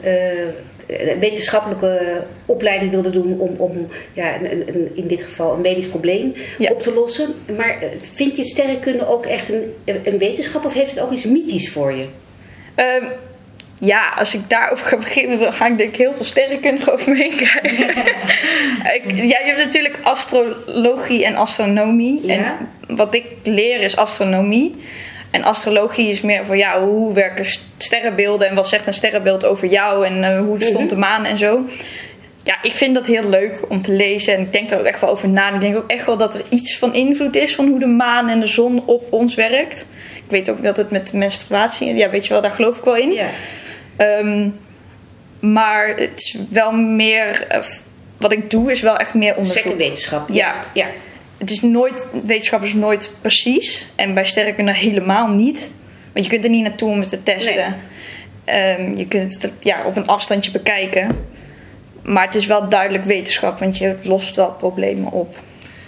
eh, 0.04 1.10
een 1.12 1.20
wetenschappelijke 1.20 2.22
opleiding 2.46 2.92
wilde 2.92 3.10
doen 3.10 3.40
om, 3.40 3.56
om 3.58 3.88
ja, 4.14 4.36
een, 4.36 4.68
een- 4.68 4.92
in 4.96 5.08
dit 5.08 5.22
geval 5.22 5.54
een 5.54 5.62
medisch 5.62 5.88
probleem 5.88 6.34
Ja. 6.58 6.70
op 6.72 6.82
te 6.82 6.94
lossen. 6.94 7.34
Maar 7.58 7.70
eh, 7.82 7.88
vind 8.14 8.36
je 8.36 8.46
sterrenkunde 8.46 9.08
ook 9.08 9.26
echt 9.26 9.50
een, 9.50 9.74
een 10.04 10.18
wetenschap 10.18 10.66
of 10.66 10.74
heeft 10.74 10.90
het 10.92 11.00
ook 11.00 11.12
iets 11.12 11.24
mythisch 11.26 11.70
voor 11.72 11.92
je? 11.94 12.06
Ehm, 12.76 13.06
ja, 13.80 14.14
als 14.18 14.34
ik 14.34 14.50
daarover 14.50 14.86
ga 14.86 14.98
beginnen, 14.98 15.40
dan 15.40 15.54
ga 15.54 15.66
ik 15.66 15.78
denk 15.78 15.90
ik 15.90 15.96
heel 15.96 16.14
veel 16.14 16.26
sterrenkunde 16.26 16.92
over 16.92 17.12
me 17.12 17.18
heen 17.18 17.36
krijgen. 17.36 17.90
ik, 18.98 19.04
ja, 19.16 19.40
je 19.40 19.44
hebt 19.46 19.64
natuurlijk 19.64 20.00
astrologie 20.04 21.26
en 21.26 21.36
astronomie. 21.36 22.20
Ja. 22.24 22.34
En 22.34 22.70
wat 22.96 23.14
ik 23.14 23.26
leer 23.44 23.82
is 23.82 23.96
astronomie. 23.96 24.76
En 25.32 25.44
astrologie 25.44 26.10
is 26.10 26.22
meer 26.22 26.46
van 26.46 26.58
ja, 26.58 26.84
hoe 26.84 27.14
werken 27.14 27.46
sterrenbeelden 27.78 28.50
en 28.50 28.56
wat 28.56 28.68
zegt 28.68 28.88
een 28.88 28.94
sterrenbeeld 28.94 29.46
over 29.46 29.68
jou 29.68 30.06
en 30.06 30.24
eh, 30.24 30.40
hoe 30.40 30.62
stond 30.62 30.90
de 30.90 30.96
maan 30.96 31.26
en 31.26 31.38
zo. 31.38 31.66
Ja, 32.44 32.58
ik 32.62 32.74
vind 32.74 32.96
dat 32.96 33.06
heel 33.06 33.30
leuk 33.30 33.60
om 33.70 33.82
te 33.82 33.92
lezen 33.92 34.34
en 34.34 34.42
ik 34.42 34.52
denk 34.52 34.70
daar 34.70 34.80
ook 34.80 34.86
echt 34.86 35.02
wel 35.02 35.10
over 35.10 35.30
na. 35.30 35.48
En 35.48 35.54
ik 35.54 35.62
denk 35.62 35.76
ook 35.76 35.92
echt 35.92 36.06
wel 36.06 36.18
dat 36.18 36.34
er 36.34 36.42
iets 36.50 36.78
van 36.78 36.94
invloed 36.94 37.36
is 37.36 37.56
van 37.56 37.68
hoe 37.68 37.80
de 37.80 37.86
maan 37.86 38.30
en 38.30 38.40
de 38.40 38.48
zon 38.48 38.84
op 38.86 39.14
ons 39.14 39.36
werkt. 39.36 39.86
Ik 40.16 40.32
weet 40.34 40.50
ook 40.50 40.64
dat 40.64 40.78
het 40.78 40.92
met 40.92 41.14
menstruatie, 41.14 41.96
ja, 41.96 42.10
weet 42.10 42.24
je 42.26 42.34
wel, 42.34 42.42
daar 42.42 42.52
geloof 42.52 42.78
ik 42.78 42.84
wel 42.84 42.96
in. 42.96 43.12
Ja. 43.12 43.28
Ehm, 43.98 44.50
maar 45.40 45.88
het 45.88 46.22
is 46.22 46.38
wel 46.50 46.72
meer, 46.72 47.48
eh, 47.48 47.64
wat 48.18 48.32
ik 48.32 48.50
doe 48.50 48.72
is 48.72 48.82
wel 48.82 48.98
echt 48.98 49.14
meer 49.14 49.36
onderzoek. 49.36 49.62
Second 49.62 49.78
wetenschap. 49.78 50.30
Ja. 50.30 50.66
ja. 50.74 50.88
Het 51.38 51.52
is 51.52 51.62
nooit, 51.62 52.08
wetenschap 52.26 52.64
is 52.64 52.74
nooit 52.74 53.12
precies. 53.22 53.88
En 53.96 54.14
bij 54.14 54.26
sterrenkunde 54.26 54.74
helemaal 54.74 55.28
niet. 55.28 55.72
Want 56.14 56.26
je 56.26 56.32
kunt 56.32 56.44
er 56.44 56.50
niet 56.50 56.64
naartoe 56.64 56.90
om 56.90 57.00
het 57.00 57.10
te 57.10 57.24
testen. 57.24 57.76
Ehm, 58.44 58.96
je 58.96 59.08
kunt 59.08 59.42
het 59.42 59.52
ja, 59.60 59.86
op 59.86 59.98
een 59.98 60.08
afstandje 60.08 60.52
bekijken. 60.52 61.26
Maar 62.04 62.26
het 62.26 62.36
is 62.36 62.46
wel 62.46 62.70
duidelijk 62.70 63.04
wetenschap, 63.04 63.60
want 63.60 63.78
je 63.78 63.96
lost 64.02 64.36
wel 64.36 64.52
problemen 64.52 65.12
op. 65.12 65.36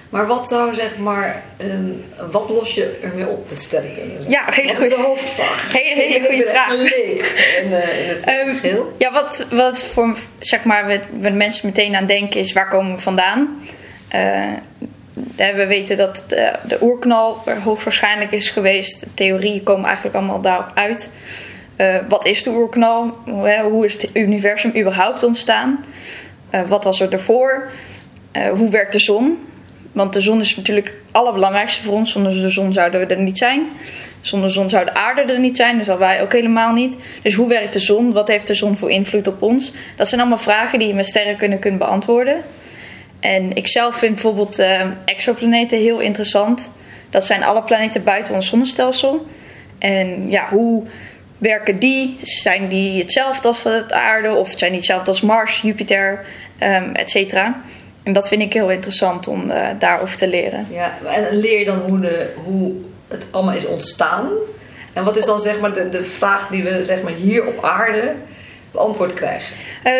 Maar 0.09 0.27
wat 0.27 0.47
zou 0.47 0.73
zeg 0.73 0.97
maar, 0.97 1.43
ehm, 1.57 1.91
wat 2.31 2.49
los 2.49 2.73
je 2.75 2.99
ermee 3.03 3.27
op 3.27 3.49
met 3.49 3.61
sterrenkunde? 3.61 4.29
Ja, 4.29 4.43
hele 4.47 4.73
Wat 4.73 4.81
is 4.81 4.89
de 4.89 4.95
goeie- 4.95 5.07
hoofdvraag? 5.07 5.71
Hele- 5.81 6.01
hele 6.01 6.25
goede 6.25 6.43
vraag. 6.47 6.69
een 6.73 6.81
leek 6.81 7.21
in, 7.63 7.73
eh, 7.73 8.03
in 8.03 8.09
het 8.09 8.59
geheel. 8.59 8.93
Ja, 8.97 9.11
wat, 9.11 9.47
wat 9.51 9.85
voor 9.85 10.17
zeg 10.39 10.63
maar, 10.63 10.85
we, 10.85 10.99
de 11.21 11.29
mensen 11.31 11.67
meteen 11.67 11.95
aan 11.95 12.05
denken 12.05 12.39
is 12.39 12.53
waar 12.53 12.67
komen 12.69 12.95
we 12.95 13.01
vandaan? 13.01 13.59
Eh, 14.07 14.43
eh, 15.35 15.55
we 15.55 15.65
weten 15.67 15.97
dat 15.97 16.23
de, 16.27 16.51
de 16.63 16.77
oerknal 16.81 17.41
er 17.45 17.61
hoogstwaarschijnlijk 17.61 18.31
is 18.31 18.49
geweest. 18.49 18.99
De 18.99 19.13
theorieën 19.13 19.63
komen 19.63 19.85
eigenlijk 19.85 20.15
allemaal 20.15 20.41
daarop 20.41 20.71
uit. 20.73 21.09
Eh, 21.75 21.95
wat 22.09 22.25
is 22.25 22.43
de 22.43 22.49
oerknal? 22.49 23.17
Hoe, 23.69 23.85
is 23.85 23.93
het 23.93 24.09
universum 24.15 24.71
überhaupt 24.77 25.23
ontstaan? 25.23 25.83
Eh, 26.49 26.61
wat 26.67 26.83
was 26.83 26.99
er 26.99 27.09
daarvoor? 27.09 27.69
Eh, 28.31 28.47
hoe 28.49 28.69
werkt 28.69 28.91
de 28.91 28.99
zon? 28.99 29.47
Want 29.91 30.13
de 30.13 30.21
zon 30.21 30.41
is 30.41 30.55
natuurlijk 30.55 30.87
het 30.87 30.95
allerbelangrijkste 31.11 31.83
voor 31.83 31.93
ons. 31.93 32.11
Zonder 32.11 32.33
de 32.33 32.49
zon 32.49 32.73
zouden 32.73 32.99
we 32.99 33.15
er 33.15 33.21
niet 33.21 33.37
zijn. 33.37 33.67
Zonder 34.21 34.51
zon 34.51 34.69
zou 34.69 34.85
de 34.85 34.93
aarde 34.93 35.21
er 35.21 35.39
niet 35.39 35.57
zijn, 35.57 35.77
dus 35.77 35.87
dat 35.87 35.97
wij 35.97 36.21
ook 36.21 36.33
helemaal 36.33 36.73
niet. 36.73 36.97
Dus 37.21 37.33
hoe 37.33 37.47
werkt 37.47 37.73
de 37.73 37.79
zon? 37.79 38.13
Wat 38.13 38.27
heeft 38.27 38.47
de 38.47 38.53
zon 38.53 38.77
voor 38.77 38.91
invloed 38.91 39.27
op 39.27 39.41
ons? 39.41 39.71
Dat 39.95 40.09
zijn 40.09 40.21
allemaal 40.21 40.39
vragen 40.39 40.79
die 40.79 40.87
je 40.87 40.93
met 40.93 41.07
sterrenkunde 41.07 41.57
kunt 41.57 41.77
beantwoorden. 41.77 42.43
En 43.19 43.55
ik 43.55 43.67
zelf 43.67 43.95
vind 43.95 44.13
bijvoorbeeld 44.13 44.59
eh, 44.59 44.81
exoplaneten 45.05 45.77
heel 45.77 45.99
interessant. 45.99 46.71
Dat 47.09 47.25
zijn 47.25 47.43
alle 47.43 47.63
planeten 47.63 48.03
buiten 48.03 48.33
ons 48.33 48.47
zonnestelsel. 48.47 49.25
En 49.77 50.29
ja, 50.29 50.47
hoe 50.49 50.83
werken 51.37 51.79
die? 51.79 52.17
Zijn 52.21 52.67
die 52.67 52.99
hetzelfde 52.99 53.47
als 53.47 53.63
de 53.63 53.85
aarde? 53.89 54.33
Of 54.33 54.53
zijn 54.55 54.69
die 54.71 54.79
hetzelfde 54.79 55.07
als 55.07 55.21
Mars, 55.21 55.61
Jupiter, 55.61 56.25
um, 56.63 56.95
et 56.95 57.09
cetera? 57.09 57.61
En 58.09 58.15
dat 58.15 58.27
vind 58.27 58.41
ik 58.41 58.53
heel 58.53 58.71
interessant 58.71 59.27
om 59.27 59.49
uh, 59.49 59.67
daarover 59.79 60.17
te 60.17 60.27
leren. 60.27 60.67
Ja, 60.71 60.93
en 61.05 61.37
leer 61.39 61.59
je 61.59 61.65
dan 61.65 61.77
hoe, 61.77 61.99
de, 61.99 62.29
hoe 62.43 62.71
het 63.07 63.23
allemaal 63.31 63.55
is 63.55 63.65
ontstaan? 63.65 64.29
En 64.93 65.03
wat 65.03 65.17
is 65.17 65.25
dan 65.25 65.39
zeg 65.39 65.59
maar 65.59 65.73
de, 65.73 65.89
de 65.89 66.03
vraag 66.03 66.47
die 66.47 66.63
we 66.63 66.85
zeg 66.85 67.01
maar 67.01 67.13
hier 67.13 67.47
op 67.47 67.63
aarde 67.63 68.15
beantwoord 68.71 69.13
krijgen? 69.13 69.55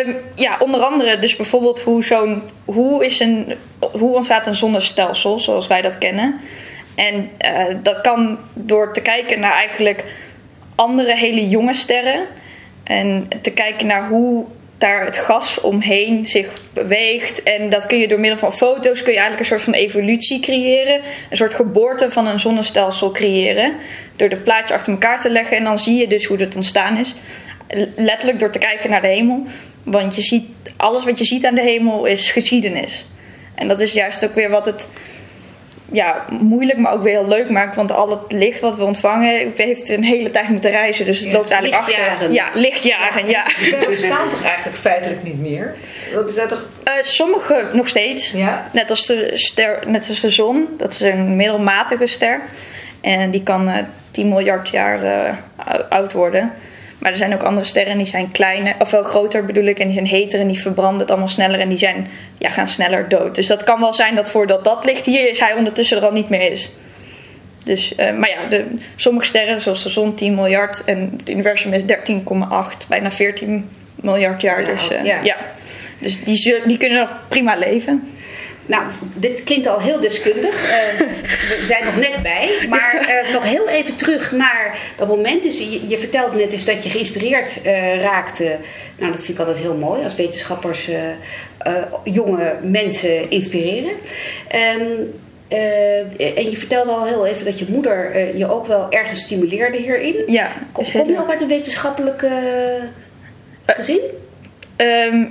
Um, 0.06 0.16
ja, 0.34 0.56
onder 0.58 0.80
andere 0.80 1.18
dus 1.18 1.36
bijvoorbeeld 1.36 1.80
hoe 1.80 2.04
zo'n 2.04 2.42
hoe 2.64 3.04
is 3.04 3.20
een 3.20 3.54
hoe 3.78 4.14
ontstaat 4.14 4.46
een 4.46 4.56
zonnestelsel 4.56 5.38
zoals 5.38 5.66
wij 5.66 5.82
dat 5.82 5.98
kennen. 5.98 6.40
En 6.94 7.30
uh, 7.44 7.76
dat 7.82 8.00
kan 8.00 8.38
door 8.54 8.92
te 8.92 9.00
kijken 9.00 9.40
naar 9.40 9.52
eigenlijk 9.52 10.04
andere 10.74 11.16
hele 11.16 11.48
jonge 11.48 11.74
sterren 11.74 12.26
en 12.84 13.28
te 13.42 13.50
kijken 13.50 13.86
naar 13.86 14.08
hoe 14.08 14.44
daar 14.80 15.04
het 15.04 15.18
gas 15.18 15.60
omheen 15.60 16.26
zich 16.26 16.52
beweegt. 16.72 17.42
En 17.42 17.68
dat 17.68 17.86
kun 17.86 17.98
je 17.98 18.08
door 18.08 18.20
middel 18.20 18.38
van 18.38 18.52
foto's 18.52 19.02
kun 19.02 19.12
je 19.12 19.18
eigenlijk 19.18 19.40
een 19.40 19.58
soort 19.58 19.62
van 19.62 19.72
evolutie 19.72 20.40
creëren. 20.40 21.00
Een 21.30 21.36
soort 21.36 21.54
geboorte 21.54 22.10
van 22.10 22.26
een 22.26 22.40
zonnestelsel 22.40 23.10
creëren. 23.10 23.76
Door 24.16 24.28
de 24.28 24.36
plaatjes 24.36 24.76
achter 24.76 24.92
elkaar 24.92 25.20
te 25.20 25.30
leggen. 25.30 25.56
En 25.56 25.64
dan 25.64 25.78
zie 25.78 25.96
je 25.96 26.06
dus 26.06 26.24
hoe 26.24 26.36
het 26.36 26.56
ontstaan 26.56 26.96
is. 26.96 27.14
Letterlijk 27.96 28.38
door 28.38 28.50
te 28.50 28.58
kijken 28.58 28.90
naar 28.90 29.00
de 29.00 29.08
hemel. 29.08 29.44
Want 29.82 30.14
je 30.14 30.22
ziet, 30.22 30.46
alles 30.76 31.04
wat 31.04 31.18
je 31.18 31.24
ziet 31.24 31.46
aan 31.46 31.54
de 31.54 31.62
hemel 31.62 32.04
is 32.04 32.30
geschiedenis. 32.30 33.06
En 33.54 33.68
dat 33.68 33.80
is 33.80 33.92
juist 33.92 34.24
ook 34.24 34.34
weer 34.34 34.50
wat 34.50 34.66
het 34.66 34.88
ja, 35.92 36.24
moeilijk, 36.40 36.78
maar 36.78 36.92
ook 36.92 37.02
weer 37.02 37.12
heel 37.12 37.28
leuk 37.28 37.50
maakt. 37.50 37.76
Want 37.76 37.92
al 37.92 38.10
het 38.10 38.32
licht 38.32 38.60
wat 38.60 38.76
we 38.76 38.84
ontvangen 38.84 39.52
heeft 39.56 39.88
een 39.88 40.04
hele 40.04 40.30
tijd 40.30 40.48
moeten 40.48 40.70
reizen. 40.70 41.04
Dus 41.06 41.20
het 41.20 41.30
Ja, 41.30 41.36
loopt 41.36 41.50
eigenlijk 41.50 41.84
lichtjaren. 41.86 42.12
achter. 42.12 42.32
Ja, 42.32 42.48
lichtjaren. 42.54 43.28
Ja. 43.28 43.44
Die 43.78 43.86
bestaan 43.88 44.28
toch 44.28 44.42
eigenlijk 44.44 44.78
feitelijk 44.78 45.22
niet 45.22 45.40
meer? 45.40 45.74
Dat 46.12 46.28
is 46.28 46.34
toch... 46.48 46.68
Eh, 46.84 46.92
sommige 47.02 47.68
nog 47.72 47.88
steeds. 47.88 48.30
Ja. 48.30 48.68
Net 48.72 48.90
als, 48.90 49.06
de 49.06 49.30
ster, 49.34 49.82
net 49.86 50.08
als 50.08 50.20
de 50.20 50.30
zon. 50.30 50.68
Dat 50.76 50.90
is 50.92 51.00
een 51.00 51.36
middelmatige 51.36 52.06
ster. 52.06 52.40
En 53.00 53.30
die 53.30 53.42
kan 53.42 53.68
eh 53.68 53.76
10 54.10 54.28
miljard 54.28 54.68
jaar 54.68 55.02
eh, 55.04 55.34
ou- 55.56 55.84
oud 55.88 56.12
worden. 56.12 56.52
Maar 57.00 57.10
er 57.10 57.16
zijn 57.16 57.34
ook 57.34 57.42
andere 57.42 57.66
sterren 57.66 57.98
die 57.98 58.06
zijn 58.06 58.30
kleiner, 58.30 58.74
of 58.78 58.90
wel 58.90 59.02
groter 59.02 59.44
bedoel 59.44 59.64
ik. 59.64 59.78
En 59.78 59.84
die 59.84 59.94
zijn 59.94 60.06
heter 60.06 60.40
en 60.40 60.46
die 60.46 60.60
verbranden 60.60 61.00
het 61.00 61.10
allemaal 61.10 61.28
sneller. 61.28 61.60
En 61.60 61.68
die 61.68 61.78
zijn, 61.78 62.06
ja, 62.38 62.50
gaan 62.50 62.68
sneller 62.68 63.08
dood. 63.08 63.34
Dus 63.34 63.46
dat 63.46 63.64
kan 63.64 63.80
wel 63.80 63.94
zijn 63.94 64.14
dat 64.14 64.30
voordat 64.30 64.64
dat 64.64 64.84
licht 64.84 65.06
hier 65.06 65.28
is, 65.28 65.40
hij 65.40 65.54
ondertussen 65.54 65.96
er 65.96 66.04
al 66.04 66.12
niet 66.12 66.28
meer 66.28 66.52
is. 66.52 66.70
Dus, 67.64 67.94
eh, 67.94 68.12
maar 68.12 68.28
ja, 68.28 68.48
de, 68.48 68.64
sommige 68.96 69.26
sterren, 69.26 69.60
zoals 69.60 69.82
de 69.82 69.88
zon 69.88 70.14
10 70.14 70.34
miljard 70.34 70.84
en 70.84 71.14
het 71.16 71.30
universum 71.30 71.72
is 71.72 71.82
13,8, 71.82 72.86
bijna 72.88 73.10
14 73.10 73.68
miljard 73.94 74.40
jaar. 74.40 74.62
Nou, 74.62 74.76
dus 74.76 74.90
eh, 74.90 75.04
ja. 75.04 75.22
ja. 75.22 75.36
Dus 75.98 76.24
die, 76.24 76.62
die 76.66 76.76
kunnen 76.76 76.98
nog 76.98 77.12
prima 77.28 77.54
leven. 77.56 78.08
Nou, 78.70 78.82
dit 79.14 79.44
klinkt 79.44 79.66
al 79.66 79.80
heel 79.80 80.00
deskundig. 80.00 80.70
Eh, 80.70 80.98
we 81.48 81.64
zijn 81.66 81.84
nog 81.84 81.96
net 81.96 82.22
bij. 82.22 82.66
Maar 82.68 82.94
eh, 83.08 83.32
nog 83.32 83.44
heel 83.44 83.68
even 83.68 83.96
terug 83.96 84.32
naar 84.32 84.78
dat 84.96 85.08
moment. 85.08 85.42
Dus 85.42 85.58
je, 85.58 85.88
je 85.88 85.98
vertelde 85.98 86.36
net 86.36 86.50
dus 86.50 86.64
dat 86.64 86.82
je 86.82 86.90
geïnspireerd 86.90 87.62
eh, 87.62 88.00
raakte. 88.00 88.56
Nou, 88.98 89.12
dat 89.12 89.20
vind 89.20 89.38
ik 89.38 89.38
altijd 89.38 89.58
heel 89.58 89.74
mooi. 89.74 90.02
Als 90.02 90.14
wetenschappers 90.14 90.90
jonge 92.04 92.54
mensen 92.62 93.30
inspireren. 93.30 93.92
Ehm, 94.48 94.82
eh, 95.48 96.36
en 96.38 96.50
je 96.50 96.56
vertelde 96.56 96.90
al 96.90 97.06
heel 97.06 97.26
even 97.26 97.44
dat 97.44 97.58
je 97.58 97.66
moeder 97.68 98.36
je 98.36 98.50
ook 98.50 98.66
wel 98.66 98.90
ergens 98.90 99.20
stimuleerde 99.20 99.76
hierin. 99.76 100.22
Ja, 100.26 100.48
Kom, 100.72 100.84
kom 100.92 101.08
je 101.08 101.18
ook 101.18 101.30
uit 101.30 101.40
een 101.40 101.48
wetenschappelijke 101.48 102.30
gezin? 103.66 104.00
Ehm, 104.76 105.26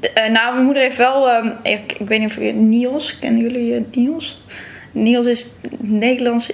eh, 0.00 0.30
nou, 0.30 0.52
mijn 0.52 0.64
moeder 0.64 0.82
heeft 0.82 0.96
wel. 0.96 1.28
ehm, 1.28 1.50
ik, 1.62 1.92
ik 1.92 2.08
weet 2.08 2.20
niet 2.20 2.28
of 2.28 2.42
je 2.42 2.52
Niels, 2.52 3.18
kennen 3.18 3.42
jullie 3.42 3.74
eh, 3.74 3.82
Niels? 3.92 4.40
Niels 4.92 5.26
is 5.26 5.46
Nederlands 5.78 6.52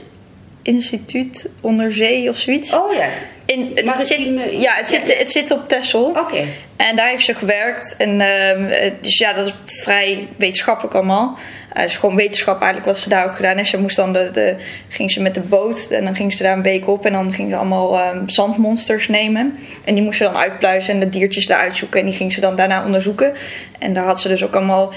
Instituut 0.64 1.49
onder 1.61 1.94
zee 1.94 2.28
of 2.28 2.37
zoiets. 2.37 2.75
Oh 2.75 2.92
ja, 2.94 3.06
In, 3.44 3.71
het, 3.75 4.06
zit, 4.06 4.18
ja, 4.18 4.40
het, 4.40 4.52
ja. 4.61 4.85
Zit, 4.85 5.18
het 5.18 5.33
zit 5.33 5.50
op 5.50 5.68
Texel. 5.68 6.04
oké. 6.04 6.44
En 6.76 6.97
daar 6.97 7.09
heeft 7.09 7.25
ze 7.25 7.35
gewerkt. 7.35 7.94
En, 7.97 8.21
ehm, 8.21 8.64
eh, 8.66 8.90
dus 9.00 9.18
ja, 9.18 9.33
dat 9.33 9.47
is 9.47 9.54
vrij 9.64 10.28
wetenschappelijk 10.37 10.94
allemaal. 10.94 11.38
Eh, 11.73 11.80
Het 11.80 11.90
is 11.90 11.97
gewoon 11.97 12.16
wetenschap 12.16 12.56
eigenlijk 12.56 12.87
wat 12.87 12.99
ze 12.99 13.09
daar 13.09 13.25
ook 13.25 13.35
gedaan 13.35 13.56
heeft. 13.56 13.68
Ze 13.68 13.80
moest 13.80 13.97
dan 13.97 14.12
de, 14.12 14.30
de, 14.33 14.56
ging 14.88 15.11
ze 15.11 15.21
met 15.23 15.35
de 15.35 15.40
boot 15.40 15.87
en 15.90 16.04
dan 16.04 16.14
ging 16.14 16.33
ze 16.33 16.42
daar 16.42 16.56
een 16.56 16.62
week 16.62 16.88
op. 16.88 17.06
En 17.06 17.12
dan 17.12 17.33
ging 17.33 17.50
ze 17.50 17.56
allemaal 17.56 17.99
ehm, 17.99 18.28
zandmonsters 18.28 19.09
nemen. 19.09 19.59
En 19.85 19.94
die 19.94 20.04
moest 20.04 20.18
ze 20.18 20.25
dan 20.25 20.37
uitpluizen 20.37 20.94
en 20.94 21.00
de 21.00 21.09
diertjes 21.09 21.47
daar 21.47 21.59
uitzoeken. 21.61 22.00
En 22.00 22.06
die 22.06 22.14
ging 22.14 22.33
ze 22.33 22.40
dan 22.40 22.56
daarna 22.56 22.85
onderzoeken. 22.85 23.33
En 23.78 23.94
daar 23.94 24.04
had 24.04 24.21
ze 24.21 24.28
dus 24.28 24.44
ook 24.44 24.54
allemaal 24.54 24.92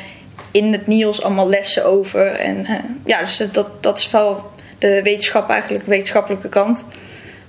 in 0.52 0.72
het 0.72 0.88
NIOS 0.88 1.22
allemaal 1.22 1.50
lessen 1.50 1.86
over. 1.86 2.26
En 2.32 2.66
eh, 2.66 2.76
ja, 3.06 3.20
dus 3.20 3.38
dat, 3.52 3.84
dat 3.84 3.98
is 3.98 4.12
wel 4.12 4.52
de 4.78 5.02
wetenschap 5.04 5.50
eigenlijk, 5.50 5.84
de 5.84 5.90
wetenschappelijke 5.90 6.50
kant. 6.50 6.84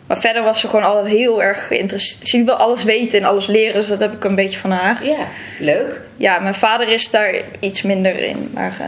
Maar 0.06 0.20
verder 0.20 0.42
was 0.42 0.61
ze 0.61 0.68
gewoon 0.68 0.85
altijd 0.85 1.14
heel 1.14 1.42
erg 1.42 1.66
geïnteresseerd. 1.66 2.28
Ze 2.28 2.44
wil 2.44 2.54
alles 2.54 2.85
weten 2.85 3.18
en 3.18 3.25
alles 3.25 3.47
leren, 3.47 3.75
dus 3.75 3.88
dat 3.88 4.00
heb 4.00 4.12
ik 4.12 4.25
een 4.25 4.35
beetje 4.35 4.58
van 4.58 4.70
haar. 4.70 5.04
Ja, 5.06 5.28
leuk. 5.58 6.00
Ja, 6.16 6.38
mijn 6.38 6.54
vader 6.54 6.88
is 6.88 7.11
daar 7.11 7.35
iets 7.61 7.82
minder 7.82 8.18
in. 8.23 8.50
Maar, 8.54 8.76
eh, 8.80 8.87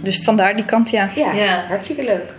dus 0.00 0.20
vandaar 0.22 0.54
die 0.54 0.64
kant, 0.64 0.90
ja. 0.90 1.08
Ja, 1.14 1.32
Ja. 1.32 1.64
hartstikke 1.68 2.04
leuk. 2.04 2.32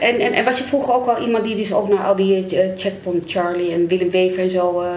En, 0.00 0.18
en, 0.20 0.32
en 0.32 0.44
was 0.44 0.58
je 0.58 0.64
vroeger 0.64 0.94
ook 0.94 1.06
wel 1.06 1.18
iemand 1.24 1.44
die 1.44 1.56
dus 1.56 1.72
ook 1.72 1.88
naar 1.88 2.04
al 2.04 2.16
die 2.16 2.46
eh, 2.58 2.68
Checkpoint 2.76 3.30
Charlie 3.30 3.72
en 3.72 3.86
Willem 3.88 4.10
Wever 4.10 4.38
en 4.42 4.50
zo 4.50 4.80
eh, 4.80 4.88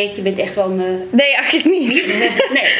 keek? 0.00 0.16
Je 0.16 0.22
bent 0.22 0.38
echt 0.38 0.54
wel 0.54 0.70
een... 0.70 0.80
eh, 0.80 0.86
Nee, 1.10 1.34
eigenlijk 1.34 1.78
niet. 1.78 1.94
nee. 2.56 2.72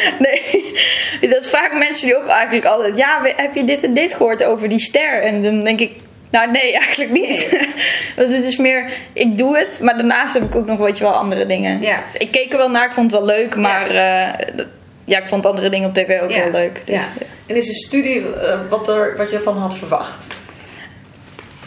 nee. 1.20 1.30
Dat 1.30 1.48
vragen 1.48 1.78
mensen 1.78 2.06
die 2.06 2.16
ook 2.16 2.26
eigenlijk 2.26 2.66
altijd. 2.66 2.96
Ja, 2.96 3.20
heb 3.36 3.54
je 3.54 3.64
dit 3.64 3.82
en 3.82 3.94
dit 3.94 4.14
gehoord 4.14 4.44
over 4.44 4.68
die 4.68 4.80
ster? 4.80 5.22
En 5.22 5.42
dan 5.42 5.64
denk 5.64 5.80
ik, 5.80 5.92
nou 6.30 6.50
nee, 6.50 6.72
eigenlijk 6.82 7.10
niet. 7.12 7.48
Want 8.16 8.32
het 8.32 8.44
is 8.44 8.56
meer, 8.56 8.90
ik 9.12 9.38
doe 9.38 9.58
het. 9.58 9.80
Maar 9.80 9.96
daarnaast 9.96 10.34
heb 10.34 10.42
ik 10.42 10.54
ook 10.54 10.66
nog 10.66 10.78
weet 10.78 10.96
je 10.98 11.04
wel 11.04 11.12
andere 11.12 11.46
dingen. 11.46 11.80
Ja. 11.82 12.04
Ik 12.18 12.30
keek 12.30 12.52
er 12.52 12.58
wel 12.58 12.70
naar, 12.70 12.84
ik 12.86 12.92
vond 12.92 13.10
het 13.10 13.20
wel 13.20 13.28
leuk. 13.36 13.56
Maar 13.56 13.90
eh, 13.90 14.46
dat- 14.56 14.66
ja, 15.04 15.18
ik 15.18 15.28
vond 15.28 15.46
andere 15.46 15.68
dingen 15.68 15.88
op 15.88 15.94
tv 15.94 16.20
ook 16.20 16.30
Ja. 16.30 16.42
wel 16.42 16.50
leuk. 16.50 16.82
Dus, 16.84 16.94
Ja. 16.94 17.08
En 17.46 17.56
is 17.56 17.66
de 17.66 17.74
studie 17.74 18.34
eh, 18.34 18.58
wat, 18.68 18.88
er, 18.88 19.16
wat 19.16 19.30
je 19.30 19.40
van 19.40 19.56
had 19.56 19.76
verwacht? 19.76 20.24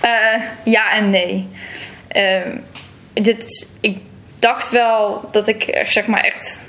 Eh, 0.01 0.41
ja 0.63 0.91
en 0.93 1.09
nee. 1.09 1.47
Ehm, 2.07 2.57
dit, 3.13 3.67
ik 3.81 3.97
dacht 4.39 4.69
wel 4.69 5.27
dat 5.31 5.47
ik 5.47 5.67
er, 5.75 5.91
zeg 5.91 6.05
maar 6.07 6.21
echt. 6.21 6.61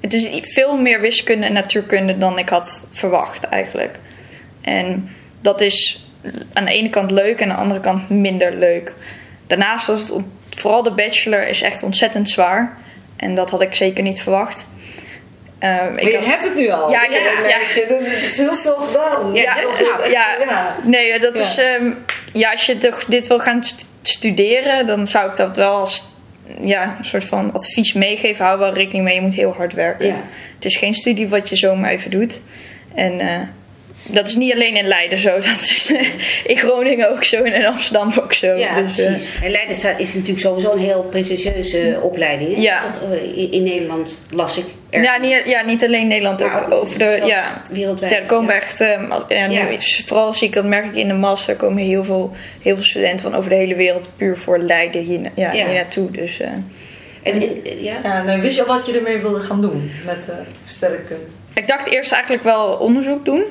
Het 0.00 0.12
is 0.12 0.28
veel 0.42 0.76
meer 0.76 1.00
wiskunde 1.00 1.46
en 1.46 1.52
natuurkunde 1.52 2.18
dan 2.18 2.38
ik 2.38 2.48
had 2.48 2.86
verwacht 2.92 3.44
eigenlijk. 3.44 3.98
En 4.60 5.10
dat 5.40 5.60
is 5.60 6.08
aan 6.52 6.64
de 6.64 6.72
ene 6.72 6.88
kant 6.88 7.10
leuk 7.10 7.40
en 7.40 7.48
aan 7.50 7.56
de 7.56 7.62
andere 7.62 7.80
kant 7.80 8.10
minder 8.10 8.52
leuk. 8.54 8.94
Daarnaast 9.46 9.86
was 9.86 10.00
het 10.00 10.12
vooral 10.50 10.82
de 10.82 10.90
bachelor 10.92 11.48
is 11.48 11.62
echt 11.62 11.82
ontzettend 11.82 12.30
zwaar. 12.30 12.78
En 13.16 13.34
dat 13.34 13.50
had 13.50 13.60
ik 13.60 13.74
zeker 13.74 14.02
niet 14.04 14.22
verwacht. 14.22 14.66
Ehm, 15.58 15.94
Maar 15.94 16.04
je 16.04 16.16
had- 16.16 16.24
hebt 16.26 16.44
het 16.44 16.54
nu 16.54 16.70
al. 16.70 16.90
Ja, 16.90 17.04
ik 17.04 17.10
heb 17.12 17.36
het, 17.36 17.48
ja. 17.50 17.58
Het 17.58 18.00
is- 18.00 18.12
Het 18.22 18.30
is 18.30 18.36
heel 18.36 18.56
snel 18.56 18.76
gedaan. 18.76 19.34
Ja, 19.34 19.56
ja, 19.56 20.06
ja. 20.06 20.36
ja. 20.48 20.76
Nee, 20.84 21.18
dat 21.18 21.34
Ja. 21.34 21.40
is. 21.40 21.58
ehm, 21.58 21.92
ja, 22.32 22.50
als 22.50 22.66
je 22.66 22.78
toch 22.78 23.04
dit 23.04 23.26
wil 23.26 23.38
gaan 23.38 23.64
st- 23.64 23.86
studeren, 24.02 24.86
dan 24.86 25.06
zou 25.06 25.30
ik 25.30 25.36
dat 25.36 25.56
wel 25.56 25.72
als 25.78 26.04
ja, 26.62 26.96
een 26.98 27.04
soort 27.04 27.24
van 27.24 27.52
advies 27.52 27.92
meegeven. 27.92 28.44
Hou 28.44 28.58
wel 28.58 28.72
rekening 28.72 29.04
mee, 29.04 29.14
je 29.14 29.20
moet 29.20 29.34
heel 29.34 29.52
hard 29.52 29.74
werken. 29.74 30.06
Ja. 30.06 30.24
Het 30.54 30.64
is 30.64 30.76
geen 30.76 30.94
studie 30.94 31.28
wat 31.28 31.48
je 31.48 31.56
zomaar 31.56 31.90
even 31.90 32.10
doet. 32.10 32.40
En 32.94 33.20
eh, 33.20 33.40
dat 34.06 34.28
is 34.28 34.36
niet 34.36 34.52
alleen 34.52 34.76
in 34.76 34.86
Leiden 34.86 35.18
zo. 35.18 35.30
Dat 35.40 35.44
is 35.44 35.92
in 36.44 36.56
Groningen 36.56 37.10
ook 37.10 37.24
zo 37.24 37.42
en 37.42 37.54
in 37.54 37.66
Amsterdam 37.66 38.12
ook 38.22 38.32
zo. 38.32 38.54
Ja, 38.54 38.80
Dus, 38.80 38.98
eh, 38.98 39.06
precies. 39.06 39.30
En 39.42 39.50
Leiden 39.50 39.98
is 39.98 40.14
natuurlijk 40.14 40.40
sowieso 40.40 40.72
een 40.72 40.78
heel 40.78 41.02
prestigieuze 41.02 41.98
opleiding. 42.02 42.54
Hè? 42.54 42.60
Ja. 42.62 42.82
Toch, 43.00 43.12
eh, 43.12 43.38
In, 43.38 43.52
in 43.52 43.62
Nederland 43.62 44.20
las 44.30 44.56
ik. 44.56 44.64
Ja, 44.90 45.16
niet, 45.18 45.42
ja, 45.44 45.62
niet 45.62 45.84
alleen 45.84 46.06
Nederland, 46.06 46.40
Maar 46.40 46.56
ook 46.66 46.72
ook 46.72 46.80
over 46.80 46.98
de. 46.98 47.20
Ja, 47.24 47.62
wereldwijd, 47.70 48.12
Ja, 48.12 48.18
er 48.18 48.26
komen 48.26 48.54
ja. 48.54 48.60
echt. 48.60 48.80
ehm, 48.80 49.10
als- 49.10 49.24
ja, 49.28 49.46
nu, 49.46 49.54
Ja. 49.54 49.66
Vooral 50.06 50.32
zie 50.32 50.46
ik 50.48 50.54
dat 50.54 50.64
merk 50.64 50.84
ik 50.84 50.94
in 50.96 51.08
de 51.08 51.14
master. 51.14 51.52
Er 51.54 51.58
komen 51.60 51.82
heel 51.82 52.04
veel, 52.04 52.32
heel 52.62 52.74
veel 52.74 52.84
studenten 52.84 53.30
van 53.30 53.38
over 53.38 53.50
de 53.50 53.56
hele 53.56 53.74
wereld 53.74 54.08
puur 54.16 54.36
voor 54.38 54.58
Leiden 54.58 55.02
hier, 55.02 55.20
ja, 55.20 55.30
Ja. 55.52 55.64
hier 55.66 55.74
naartoe. 55.74 56.10
Dus, 56.10 56.40
eh, 56.40 56.48
En, 56.48 56.62
en- 57.22 57.82
ja. 57.82 57.92
Ja, 58.02 58.14
en 58.14 58.26
dan 58.26 58.40
wist 58.40 58.56
je 58.56 58.64
al 58.64 58.76
wat 58.76 58.86
je 58.86 58.92
ermee 58.96 59.18
wilde 59.18 59.40
gaan 59.40 59.60
doen 59.60 59.90
met 60.06 60.26
uh, 60.28 60.34
sterrenkunde? 60.64 61.24
ik 61.54 61.66
dacht 61.68 61.86
eerst 61.90 62.12
eigenlijk 62.12 62.42
wel 62.42 62.72
onderzoek 62.72 63.24
doen. 63.24 63.44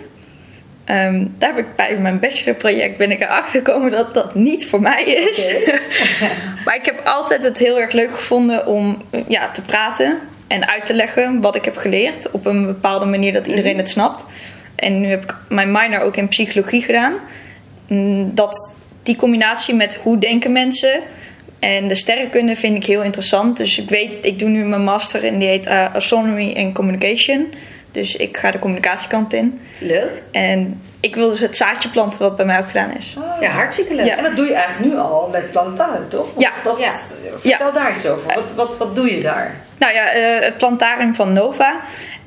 Ehm, 0.86 1.25
daar 1.38 1.50
heb 1.55 1.65
ik 1.65 1.75
bij 1.75 1.96
mijn 1.98 2.19
bachelorproject 2.19 2.98
ben 2.98 3.12
ik 3.12 3.19
erachter 3.19 3.51
gekomen 3.63 3.91
dat 3.91 4.13
dat 4.13 4.36
niet 4.36 4.67
voor 4.67 4.81
mij 4.81 5.03
is. 5.03 5.50
Maar 6.65 6.75
ik 6.75 6.86
heb 6.86 7.01
altijd 7.05 7.43
het 7.43 7.58
heel 7.58 7.79
erg 7.79 7.91
leuk 7.91 8.10
gevonden 8.12 8.65
om 8.65 9.01
eh, 9.10 9.22
ja, 9.27 9.50
te 9.51 9.62
praten 9.62 10.19
en 10.50 10.68
uit 10.68 10.86
te 10.86 10.94
leggen 10.94 11.41
wat 11.41 11.56
ik 11.56 11.65
heb 11.65 11.77
geleerd 11.77 12.32
op 12.32 12.46
een 12.46 12.65
bepaalde 12.65 13.06
manier 13.06 13.34
dat 13.34 13.48
iedereen 13.48 13.77
het 13.77 13.89
snapt. 13.89 14.25
En 14.75 15.00
nu 15.00 15.08
heb 15.08 15.24
ik 15.24 15.36
mijn 15.50 15.72
minor 15.72 16.01
ook 16.01 16.18
in 16.18 16.27
psychologie 16.27 16.82
gedaan. 16.82 17.13
Mm, 17.88 18.32
Dat, 18.36 18.74
die 19.03 19.15
combinatie 19.15 19.75
met 19.75 19.96
hoe 19.96 20.18
denken 20.18 20.51
mensen 20.51 21.01
en 21.60 21.88
de 21.88 21.96
sterrenkunde 21.96 22.56
vind 22.56 22.75
ik 22.75 22.86
heel 22.86 23.03
interessant. 23.03 23.58
Dus 23.58 23.77
ik 23.77 23.89
weet, 23.89 24.12
ik 24.22 24.39
doe 24.39 24.50
nu 24.50 24.65
mijn 24.65 24.84
master 24.84 25.25
en 25.25 25.39
die 25.39 25.48
heet 25.48 25.65
eh, 25.65 25.94
Astronomy 25.94 26.53
and 26.58 26.74
Communication. 26.74 27.48
Dus 27.91 28.15
ik 28.15 28.38
ga 28.38 28.51
de 28.51 28.60
communicatiekant 28.60 29.34
in. 29.34 29.60
Leuk. 29.79 30.10
En 30.31 30.81
ik 31.00 31.15
wil 31.15 31.29
dus 31.29 31.39
het 31.39 31.58
zaadje 31.58 31.89
planten 31.89 32.19
wat 32.19 32.36
bij 32.36 32.46
mij 32.46 32.60
ook 32.60 32.67
gedaan 32.67 32.98
is. 32.98 33.15
Oh. 33.17 33.41
Ja, 33.41 33.50
hartstikke 33.50 33.96
leuk. 33.96 34.05
Ja. 34.05 34.17
En 34.17 34.24
dat 34.24 34.36
doe 34.36 34.46
je 34.46 34.53
eigenlijk 34.53 34.93
nu 34.93 35.00
al 35.00 35.29
met 35.31 35.51
planetarium, 35.51 36.10
toch? 36.10 36.27
Want 36.34 36.41
Ja. 36.41 36.51
Dat, 36.63 36.79
Ja. 36.79 36.91
Vertel 37.39 37.74
daar 37.74 37.89
eens 37.89 38.05
over. 38.05 38.34
Wat, 38.34 38.53
wat, 38.55 38.77
wat 38.77 38.96
doe 38.96 39.15
je 39.15 39.22
daar? 39.22 39.55
Nou 39.77 39.93
ja, 39.93 40.12
eh, 40.12 40.46
het 40.46 40.58
plantarium 40.58 41.15
van 41.15 41.34
Nova. 41.34 41.79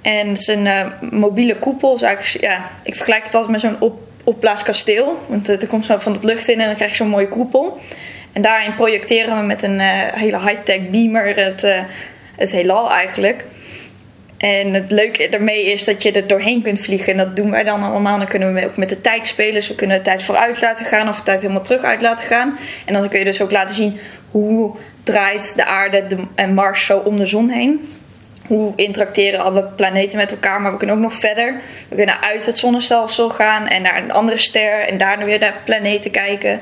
En 0.02 0.28
het 0.28 0.38
is 0.38 0.46
een 0.46 0.66
eh, 0.66 0.86
mobiele 1.10 1.56
koepel. 1.56 1.92
Dus 1.92 2.02
eigenlijk, 2.02 2.44
ja, 2.44 2.70
ik 2.82 2.94
vergelijk 2.94 3.24
het 3.24 3.34
altijd 3.34 3.52
met 3.52 3.60
zo'n 3.60 3.76
op, 3.78 4.00
opblaaskasteel. 4.24 5.18
Want 5.26 5.48
eh, 5.48 5.62
er 5.62 5.68
komt 5.68 5.84
zo 5.84 5.98
van 5.98 6.12
het 6.12 6.24
lucht 6.24 6.48
in 6.48 6.60
en 6.60 6.66
dan 6.66 6.74
krijg 6.74 6.90
je 6.90 6.96
zo'n 6.96 7.08
mooie 7.08 7.28
koepel. 7.28 7.80
En 8.32 8.42
daarin 8.42 8.74
projecteren 8.74 9.38
we 9.38 9.46
met 9.46 9.62
een 9.62 9.80
eh, 9.80 9.88
hele 10.12 10.40
high-tech 10.40 10.90
beamer 10.90 11.36
het, 11.36 11.64
eh, 11.64 11.80
het 12.36 12.50
heelal 12.50 12.90
eigenlijk. 12.90 13.44
En 14.42 14.74
het 14.74 14.90
leuke 14.90 15.28
ermee 15.28 15.72
is 15.72 15.84
dat 15.84 16.02
je 16.02 16.12
er 16.12 16.26
doorheen 16.26 16.62
kunt 16.62 16.80
vliegen. 16.80 17.12
En 17.12 17.18
dat 17.18 17.36
doen 17.36 17.50
wij 17.50 17.62
dan 17.62 17.82
allemaal. 17.82 18.18
Dan 18.18 18.26
kunnen 18.26 18.54
we 18.54 18.66
ook 18.66 18.76
met 18.76 18.88
de 18.88 19.00
tijd 19.00 19.26
spelen. 19.26 19.54
Dus 19.54 19.68
we 19.68 19.74
kunnen 19.74 19.96
de 19.96 20.02
tijd 20.02 20.22
vooruit 20.22 20.60
laten 20.60 20.84
gaan 20.84 21.08
of 21.08 21.16
de 21.16 21.22
tijd 21.22 21.40
helemaal 21.40 21.62
terug 21.62 21.82
uit 21.82 22.00
laten 22.00 22.26
gaan. 22.26 22.58
En 22.84 22.92
dan 22.92 23.08
kun 23.08 23.18
je 23.18 23.24
dus 23.24 23.40
ook 23.40 23.50
laten 23.50 23.74
zien 23.74 23.98
hoe 24.30 24.76
draait 25.02 25.56
de 25.56 25.64
aarde 25.64 26.06
de, 26.06 26.16
en 26.34 26.54
Mars 26.54 26.86
zo 26.86 26.98
om 26.98 27.18
de 27.18 27.26
zon 27.26 27.48
heen. 27.48 27.92
Hoe 28.46 28.72
interacteren 28.76 29.40
alle 29.40 29.62
planeten 29.62 30.18
met 30.18 30.30
elkaar. 30.30 30.60
Maar 30.60 30.72
we 30.72 30.78
kunnen 30.78 30.96
ook 30.96 31.02
nog 31.02 31.14
verder. 31.14 31.60
We 31.88 31.96
kunnen 31.96 32.22
uit 32.22 32.46
het 32.46 32.58
zonnestelsel 32.58 33.30
gaan 33.30 33.66
en 33.66 33.82
naar 33.82 34.02
een 34.02 34.12
andere 34.12 34.38
ster. 34.38 34.88
En 34.88 34.98
daarna 34.98 35.24
weer 35.24 35.38
naar 35.38 35.60
planeten 35.64 36.10
kijken. 36.10 36.60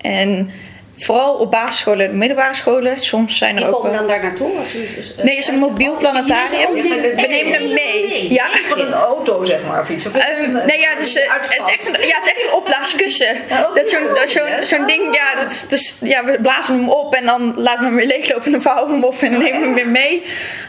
En 0.00 0.50
Vooral 0.98 1.34
op 1.34 1.50
basisscholen 1.50 2.06
en 2.06 2.18
middelbare 2.18 2.54
scholen. 2.54 2.98
Soms 3.00 3.38
zijn 3.38 3.50
er 3.54 3.56
Die 3.56 3.66
ook 3.66 3.74
komen 3.74 3.92
dan 3.92 4.06
daar 4.06 4.22
naartoe? 4.22 4.50
Dus, 4.96 5.14
eh, 5.16 5.24
Nee, 5.24 5.34
het 5.34 5.44
is 5.44 5.46
een 5.46 5.58
mobiel 5.58 5.96
planetarium. 5.96 6.72
We 6.72 7.26
nemen 7.28 7.52
hem 7.52 7.72
mee. 7.72 8.32
Ja. 8.32 8.46
Van 8.68 8.80
een 8.80 8.92
auto, 8.92 9.44
zeg 9.44 9.58
maar, 9.68 9.80
of 9.80 9.88
iets. 9.88 10.06
Of 10.06 10.12
een- 10.14 10.52
nee, 10.66 10.80
ja, 10.80 10.88
het 10.90 11.00
is, 11.06 11.16
echt 11.16 11.58
een, 11.58 12.06
ja, 12.06 12.14
het 12.16 12.26
is 12.26 12.32
echt 12.32 12.42
een 12.42 12.52
opblaaskussen. 12.52 13.36
Dat 13.48 13.76
is 13.84 13.90
zo'n 13.90 14.00
zo'n 14.24 14.48
zo'n 14.66 14.86
ding, 14.86 15.14
ja, 15.14 15.34
dat, 15.42 15.50
is- 15.52 15.66
dus, 15.68 15.96
ja, 16.00 16.24
we 16.24 16.38
blazen 16.42 16.78
hem 16.78 16.88
op 16.88 17.14
en 17.14 17.24
dan 17.24 17.52
laten 17.56 17.80
we 17.82 17.86
hem 17.88 17.96
weer 17.96 18.06
leeglopen 18.16 18.44
en 18.44 18.52
dan 18.52 18.62
vouwen 18.62 18.86
we 18.88 18.94
hem 18.94 19.04
op 19.04 19.14
en 19.22 19.30
dan 19.30 19.42
nemen 19.42 19.60
we 19.60 19.66
hem 19.66 19.74
weer 19.74 19.88
mee. 19.88 20.22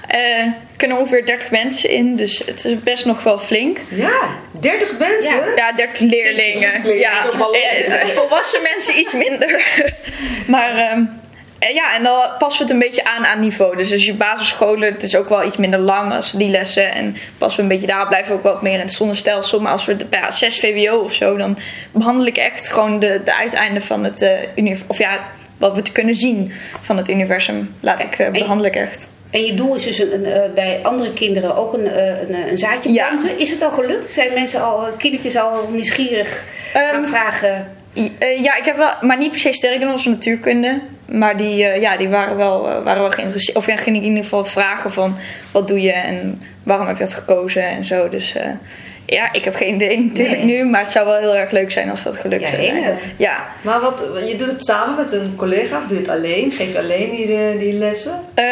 Er 0.08 0.54
kunnen 0.78 0.98
ongeveer 0.98 1.26
30 1.26 1.52
mensen 1.52 1.90
in, 1.90 2.16
dus 2.16 2.42
het 2.46 2.66
is 2.66 2.80
best 2.80 3.06
nog 3.06 3.24
wel 3.24 3.40
flink. 3.40 3.80
Ja, 3.90 4.20
30 4.60 4.98
mensen. 4.98 5.36
Ja. 5.36 5.44
Ja, 5.56 5.72
30 5.76 6.00
leerlingen. 6.00 6.72
Leerlingen, 6.84 7.00
Ja, 7.00 7.26
eh, 7.52 8.02
eh, 8.02 8.08
volwassen 8.08 8.62
mensen 8.62 9.00
iets 9.00 9.14
minder. 9.14 9.66
maar 10.48 10.76
ehm, 10.78 11.04
eh, 11.60 11.74
ja, 11.76 11.96
en 11.96 12.04
dan 12.04 12.18
passen 12.38 12.66
we 12.68 12.74
het 12.74 12.82
een 12.84 12.90
beetje 12.90 13.04
aan 13.04 13.26
aan 13.26 13.40
niveau. 13.40 13.78
Dus 13.78 13.92
als 13.92 14.06
je 14.06 14.14
basisscholen, 14.14 14.94
het 14.94 15.04
is 15.04 15.16
ook 15.16 15.30
wel 15.30 15.44
iets 15.46 15.58
minder 15.58 15.80
lang 15.80 16.12
als 16.14 16.32
die 16.32 16.50
lessen. 16.50 16.94
En 16.94 17.16
passen 17.38 17.58
we 17.58 17.62
een 17.64 17.80
beetje 17.80 17.94
daar, 17.96 18.08
blijven 18.08 18.32
we 18.32 18.38
ook 18.38 18.44
wat 18.44 18.62
meer 18.62 18.74
in 18.74 18.80
het 18.80 18.94
zonnestelsel. 18.94 19.62
Maar 19.62 19.72
als 19.72 19.86
we 19.86 19.96
de- 19.98 20.06
ja, 20.12 20.32
6 20.32 20.60
VWO 20.60 20.98
of 20.98 21.14
zo, 21.14 21.38
dan 21.38 21.58
behandel 21.92 22.26
ik 22.26 22.38
echt 22.38 22.70
gewoon 22.70 23.00
de, 23.00 23.22
de 23.24 23.36
uiteinden 23.36 23.82
van 23.82 24.04
het 24.04 24.22
uh, 24.22 24.30
universum. 24.56 24.88
Of 24.90 24.98
ja, 24.98 25.20
wat 25.58 25.76
we 25.76 25.82
te 25.82 25.92
kunnen 25.92 26.16
zien 26.16 26.52
van 26.82 26.98
het 26.98 27.10
universum, 27.10 27.76
laat 27.80 28.04
ik, 28.04 28.20
En- 28.20 28.32
behandel 28.32 28.66
ik 28.66 28.76
echt. 28.76 29.08
En 29.36 29.46
je 29.46 29.54
doel 29.54 29.76
is 29.76 29.84
dus 29.84 30.00
een, 30.00 30.14
een, 30.14 30.26
eh, 30.26 30.42
bij 30.54 30.80
andere 30.84 31.14
kinderen 31.14 31.56
ook 31.56 31.74
een, 31.74 31.88
eh, 31.88 32.08
een, 32.08 32.50
een 32.50 32.58
zaadje 32.58 32.92
Ja. 32.94 33.08
planten. 33.08 33.40
Is 33.40 33.52
het 33.52 33.64
al 33.64 33.72
gelukt? 33.72 34.12
Zijn 34.12 34.34
mensen 34.34 34.64
al, 34.64 34.86
eh, 34.86 34.92
kindertjes 34.98 35.38
al 35.38 35.70
nieuwsgierig 35.72 36.44
gaan 36.74 37.04
Ehm, 37.04 37.10
vragen? 37.10 37.68
Eh, 38.20 38.44
ja, 38.44 38.56
ik 38.58 38.66
heb 38.66 38.78
wel, 38.78 38.90
maar 39.02 39.18
niet 39.18 39.32
per 39.32 39.40
se 39.40 39.54
sterker 39.54 39.88
als 39.88 40.06
natuurkunde. 40.06 40.80
Maar 41.12 41.38
die, 41.38 41.66
eh, 41.66 41.82
ja, 41.82 41.98
die 41.98 42.10
waren, 42.10 42.38
wel, 42.38 42.70
eh, 42.70 42.84
waren 42.84 43.02
wel 43.02 43.12
geïnteresseerd. 43.12 43.58
Of 43.58 43.66
ja, 43.66 43.76
ging 43.76 43.96
ik 43.96 44.02
in 44.02 44.08
ieder 44.08 44.24
geval 44.24 44.46
vragen 44.46 44.92
van 44.94 45.18
wat 45.52 45.68
doe 45.68 45.82
je 45.82 45.92
en 45.92 46.42
waarom 46.64 46.88
heb 46.88 46.98
je 46.98 47.04
dat 47.04 47.14
gekozen 47.14 47.64
en 47.64 47.86
zo. 47.86 48.10
Dus 48.10 48.36
eh, 48.36 48.50
ja, 49.06 49.34
ik 49.34 49.44
heb 49.44 49.56
geen 49.56 49.74
idee 49.74 50.00
natuurlijk 50.00 50.44
Nee. 50.44 50.58
nu. 50.58 50.66
Maar 50.70 50.82
het 50.82 50.92
zou 50.92 51.06
wel 51.06 51.18
heel 51.18 51.36
erg 51.36 51.52
leuk 51.52 51.72
zijn 51.72 51.90
als 51.90 52.04
dat 52.04 52.18
gelukt 52.18 52.42
Ja, 52.42 52.48
zou 52.48 52.62
zijn. 52.62 52.98
Ja, 53.18 53.48
Maar 53.62 53.80
wat, 53.80 54.02
je 54.30 54.36
doet 54.38 54.48
het 54.52 54.66
samen 54.66 54.96
met 54.96 55.12
een 55.12 55.34
collega 55.36 55.78
of 55.78 55.84
doe 55.88 55.98
je 55.98 56.04
het 56.04 56.12
alleen? 56.12 56.52
Geef 56.52 56.72
je 56.72 56.80
alleen 56.80 57.10
die, 57.10 57.36
eh, 57.36 57.60
die 57.60 57.74
lessen? 57.74 58.20
Eh, 58.34 58.46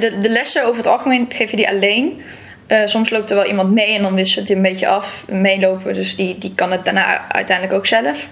de, 0.00 0.18
de 0.18 0.28
lessen 0.28 0.64
over 0.64 0.76
het 0.76 0.86
algemeen 0.86 1.26
geef 1.28 1.50
je 1.50 1.56
die 1.56 1.68
alleen. 1.68 2.20
Eh, 2.66 2.78
soms 2.84 3.10
loopt 3.10 3.30
er 3.30 3.36
wel 3.36 3.46
iemand 3.46 3.72
mee 3.72 3.94
en 3.96 4.02
dan 4.02 4.14
wisselt 4.14 4.48
het 4.48 4.56
een 4.56 4.62
beetje 4.62 4.86
af. 4.86 5.24
Meelopen, 5.28 5.94
dus 5.94 6.16
die, 6.16 6.38
die 6.38 6.52
kan 6.54 6.72
het 6.72 6.84
daarna 6.84 7.24
uiteindelijk 7.32 7.76
ook 7.76 7.86
zelf. 7.86 8.28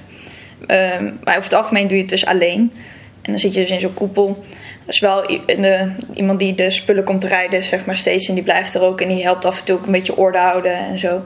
Ehm, 0.67 1.05
maar 1.05 1.37
over 1.37 1.45
het 1.51 1.55
algemeen 1.55 1.87
doe 1.87 1.97
je 1.97 2.03
het 2.03 2.11
dus 2.11 2.27
alleen. 2.27 2.73
En 3.23 3.31
dan 3.31 3.41
zit 3.41 3.55
je 3.55 3.61
dus 3.61 3.71
in 3.71 3.81
zo'n 3.81 3.95
koepel. 3.95 4.43
Is 4.87 5.01
wel 5.01 5.27
de, 5.47 5.91
iemand 6.15 6.39
die 6.39 6.55
de 6.55 6.71
spullen 6.71 7.05
komt 7.05 7.25
rijden, 7.25 7.65
zeg 7.65 7.85
maar 7.87 7.97
steeds. 7.97 8.29
En 8.29 8.35
die 8.35 8.43
blijft 8.43 8.75
er 8.75 8.83
ook. 8.83 9.01
En 9.01 9.09
die 9.09 9.23
helpt 9.23 9.45
af 9.45 9.59
en 9.59 9.65
toe 9.65 9.77
ook 9.79 9.87
een 9.87 9.93
beetje 9.93 10.17
orde 10.17 10.39
houden 10.39 10.73
en 10.77 10.99
zo. 10.99 11.23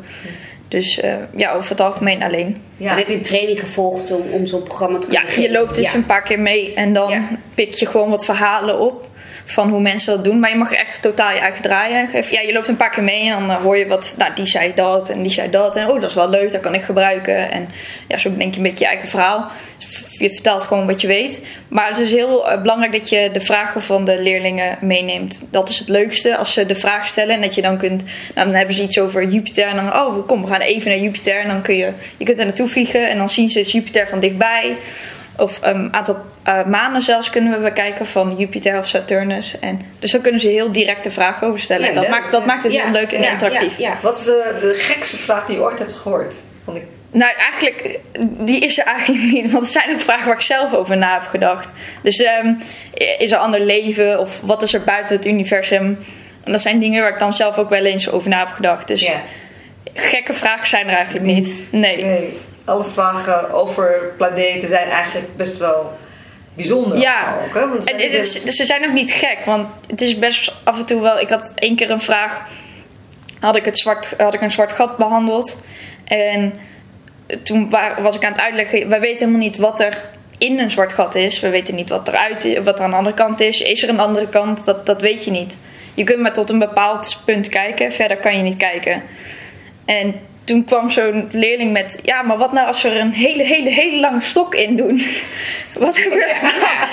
Dus 0.68 1.00
eh, 1.00 1.14
ja, 1.36 1.52
over 1.52 1.70
het 1.70 1.80
algemeen 1.80 2.22
alleen. 2.22 2.62
Ja. 2.76 2.88
Dan 2.88 2.98
heb 2.98 3.08
je 3.08 3.14
een 3.14 3.22
training 3.22 3.60
gevolgd 3.60 4.10
om, 4.12 4.22
om 4.32 4.46
zo'n 4.46 4.62
programma 4.62 4.98
te 4.98 5.06
Ja, 5.10 5.20
kunnen 5.20 5.40
je 5.40 5.46
geven. 5.48 5.60
loopt 5.60 5.74
dus 5.74 5.84
Ja. 5.84 5.94
een 5.94 6.06
paar 6.06 6.22
keer 6.22 6.40
mee 6.40 6.74
en 6.74 6.92
dan 6.92 7.10
Ja. 7.10 7.28
pik 7.54 7.74
je 7.74 7.86
gewoon 7.86 8.10
wat 8.10 8.24
verhalen 8.24 8.80
op 8.80 9.08
van 9.48 9.68
hoe 9.68 9.80
mensen 9.80 10.14
dat 10.14 10.24
doen. 10.24 10.40
Maar 10.40 10.50
je 10.50 10.56
mag 10.56 10.72
echt 10.72 11.02
totaal 11.02 11.32
je 11.32 11.38
eigen 11.38 11.62
draaien. 11.62 12.08
Ja, 12.30 12.40
je 12.40 12.52
loopt 12.52 12.68
een 12.68 12.76
paar 12.76 12.90
keer 12.90 13.02
mee 13.02 13.30
en 13.30 13.38
dan 13.38 13.50
eh, 13.50 13.56
hoor 13.56 13.76
je 13.76 13.86
wat, 13.86 14.14
nou 14.18 14.34
die 14.34 14.46
zei 14.46 14.74
dat 14.74 15.10
en 15.10 15.22
die 15.22 15.30
zei 15.30 15.50
dat. 15.50 15.76
En 15.76 15.88
oh, 15.88 16.00
dat 16.00 16.10
is 16.10 16.16
wel 16.16 16.30
leuk, 16.30 16.52
dat 16.52 16.60
kan 16.60 16.74
ik 16.74 16.82
gebruiken. 16.82 17.50
En 17.50 17.68
ja, 18.08 18.16
zo 18.16 18.36
denk 18.36 18.50
je 18.50 18.56
een 18.56 18.66
beetje 18.66 18.84
je 18.84 18.90
eigen 18.90 19.08
verhaal. 19.08 19.50
Je 20.10 20.30
vertelt 20.30 20.64
gewoon 20.64 20.86
wat 20.86 21.00
je 21.00 21.06
weet. 21.06 21.46
Maar 21.68 21.88
het 21.88 21.98
is 21.98 22.12
heel 22.12 22.50
eh, 22.50 22.60
belangrijk 22.60 22.92
dat 22.92 23.08
je 23.08 23.30
de 23.32 23.40
vragen 23.40 23.82
van 23.82 24.04
de 24.04 24.22
leerlingen 24.22 24.78
meeneemt. 24.80 25.40
Dat 25.50 25.68
is 25.68 25.78
het 25.78 25.88
leukste 25.88 26.36
als 26.36 26.52
ze 26.52 26.66
de 26.66 26.74
vraag 26.74 27.06
stellen 27.06 27.34
en 27.34 27.40
dat 27.40 27.54
je 27.54 27.62
dan 27.62 27.76
kunt. 27.76 28.04
Nou, 28.34 28.46
dan 28.46 28.56
hebben 28.56 28.74
ze 28.74 28.82
iets 28.82 28.98
over 28.98 29.28
Jupiter 29.28 29.66
en 29.66 29.76
dan, 29.76 29.94
oh 29.94 30.26
kom, 30.26 30.42
we 30.42 30.48
gaan 30.48 30.60
even 30.60 30.90
naar 30.90 31.00
Jupiter. 31.00 31.40
En 31.40 31.48
dan 31.48 31.62
kun 31.62 31.76
je, 31.76 31.92
je 32.16 32.24
kunt 32.24 32.38
er 32.38 32.44
naartoe 32.44 32.68
vliegen 32.68 33.08
en 33.08 33.18
dan 33.18 33.28
zien 33.28 33.50
ze 33.50 33.62
Jupiter 33.62 34.08
van 34.08 34.20
dichtbij. 34.20 34.76
Of 35.36 35.58
een 35.62 35.94
aantal 35.94 36.16
eh, 36.46 36.64
maanden 36.64 37.02
zelfs 37.02 37.30
kunnen 37.30 37.52
we 37.52 37.58
bekijken 37.58 38.06
van 38.06 38.34
Jupiter 38.36 38.78
of 38.78 38.86
Saturnus. 38.86 39.58
En, 39.58 39.80
dus 39.98 40.10
dan 40.10 40.20
kunnen 40.20 40.40
ze 40.40 40.48
heel 40.48 40.72
directe 40.72 41.10
vragen 41.10 41.46
over 41.46 41.60
stellen. 41.60 41.86
Ja, 41.86 41.92
dat, 41.92 42.02
leuk. 42.02 42.10
maakt, 42.10 42.32
dat 42.32 42.46
maakt 42.46 42.62
het 42.62 42.72
Ja, 42.72 42.82
heel 42.82 42.92
leuk 42.92 43.12
en 43.12 43.22
ja, 43.22 43.30
interactief. 43.30 43.78
Ja. 43.78 43.98
Wat 44.02 44.18
is 44.18 44.24
de, 44.24 44.56
de 44.60 44.74
gekste 44.74 45.16
vraag 45.16 45.46
die 45.46 45.56
je 45.56 45.62
ooit 45.62 45.78
hebt 45.78 45.92
gehoord? 45.92 46.34
Want 46.64 46.78
ik, 46.78 46.84
Nou, 47.10 47.32
eigenlijk, 47.36 47.98
die 48.20 48.60
is 48.60 48.78
er 48.78 48.84
eigenlijk 48.84 49.22
niet. 49.32 49.50
Want 49.50 49.62
het 49.62 49.72
zijn 49.72 49.92
ook 49.92 50.00
vragen 50.00 50.26
waar 50.26 50.34
ik 50.34 50.40
zelf 50.40 50.74
over 50.74 50.96
na 50.96 51.12
heb 51.12 51.28
gedacht. 51.28 51.68
Dus 52.02 52.22
ehm, 52.22 52.54
is 53.18 53.32
er 53.32 53.38
ander 53.38 53.60
leven? 53.60 54.20
Of 54.20 54.40
wat 54.40 54.62
is 54.62 54.74
er 54.74 54.84
buiten 54.84 55.16
het 55.16 55.26
universum? 55.26 55.98
En 56.44 56.52
dat 56.52 56.60
zijn 56.60 56.78
dingen 56.78 57.02
waar 57.02 57.12
ik 57.12 57.18
dan 57.18 57.34
zelf 57.34 57.58
ook 57.58 57.68
wel 57.68 57.84
eens 57.84 58.10
over 58.10 58.28
na 58.28 58.38
heb 58.38 58.48
gedacht. 58.48 58.88
Dus 58.88 59.10
gekke 59.94 60.34
vragen 60.34 60.66
zijn 60.66 60.88
er 60.88 60.94
eigenlijk 60.94 61.24
niet. 61.24 61.66
Nee. 61.70 62.04
Nee, 62.04 62.38
alle 62.64 62.84
vragen 62.84 63.52
over 63.52 64.12
planeten 64.16 64.68
zijn 64.68 64.88
eigenlijk 64.88 65.36
best 65.36 65.58
wel 65.58 65.92
bijzonder. 66.56 66.98
Ja, 66.98 67.36
Ook, 67.46 67.54
hè? 67.54 67.68
Want 67.68 67.90
en 67.90 67.98
zijn 67.98 68.10
het 68.12 68.26
is- 68.44 68.56
ze 68.56 68.64
zijn 68.64 68.84
ook 68.84 68.92
niet 68.92 69.12
gek, 69.12 69.38
want 69.44 69.66
het 69.86 70.00
is 70.00 70.18
best 70.18 70.54
af 70.64 70.78
en 70.78 70.86
toe 70.86 71.00
wel. 71.00 71.18
Ik 71.20 71.28
had 71.28 71.52
één 71.54 71.76
keer 71.76 71.90
een 71.90 72.00
vraag, 72.00 72.42
had 73.40 73.56
ik, 73.56 73.64
het 73.64 73.78
zwart, 73.78 74.14
had 74.18 74.34
ik 74.34 74.40
een 74.40 74.52
zwart 74.52 74.72
gat 74.72 74.96
behandeld. 74.96 75.58
En 76.04 76.52
toen 77.42 77.70
wa- 77.70 78.02
was 78.02 78.16
ik 78.16 78.24
aan 78.24 78.32
het 78.32 78.40
uitleggen, 78.40 78.88
wij 78.88 79.00
weten 79.00 79.18
helemaal 79.18 79.40
niet 79.40 79.56
wat 79.56 79.80
er 79.80 80.02
in 80.38 80.58
een 80.58 80.70
zwart 80.70 80.92
gat 80.92 81.14
is. 81.14 81.40
We 81.40 81.48
weten 81.48 81.74
niet 81.74 81.88
wat, 81.88 82.08
eruit 82.08 82.62
wat 82.64 82.78
er 82.78 82.84
aan 82.84 82.90
de 82.90 82.96
andere 82.96 83.14
kant 83.16 83.40
is. 83.40 83.60
Is 83.60 83.82
er 83.82 83.88
een 83.88 84.00
andere 84.00 84.28
kant? 84.28 84.64
Dat, 84.64 84.86
dat 84.86 85.00
weet 85.00 85.24
je 85.24 85.30
niet. 85.30 85.56
Je 85.94 86.04
kunt 86.04 86.20
maar 86.20 86.32
tot 86.32 86.50
een 86.50 86.58
bepaald 86.58 87.22
punt 87.24 87.48
kijken, 87.48 87.92
verder 87.92 88.16
kan 88.16 88.36
je 88.36 88.42
niet 88.42 88.56
kijken. 88.56 89.02
En 89.84 90.14
toen 90.46 90.64
kwam 90.64 90.90
zo'n 90.90 91.28
leerling 91.32 91.72
met: 91.72 91.98
Ja, 92.02 92.22
maar 92.22 92.38
wat 92.38 92.52
nou 92.52 92.66
als 92.66 92.82
we 92.82 92.88
er 92.88 93.00
een 93.00 93.12
hele, 93.12 93.42
hele, 93.42 93.68
hele 93.70 94.00
lange 94.00 94.20
stok 94.20 94.54
in 94.54 94.76
doen? 94.76 95.02
wat 95.86 95.98
gebeurt 95.98 96.30
er 96.30 96.40
dan? 96.40 96.88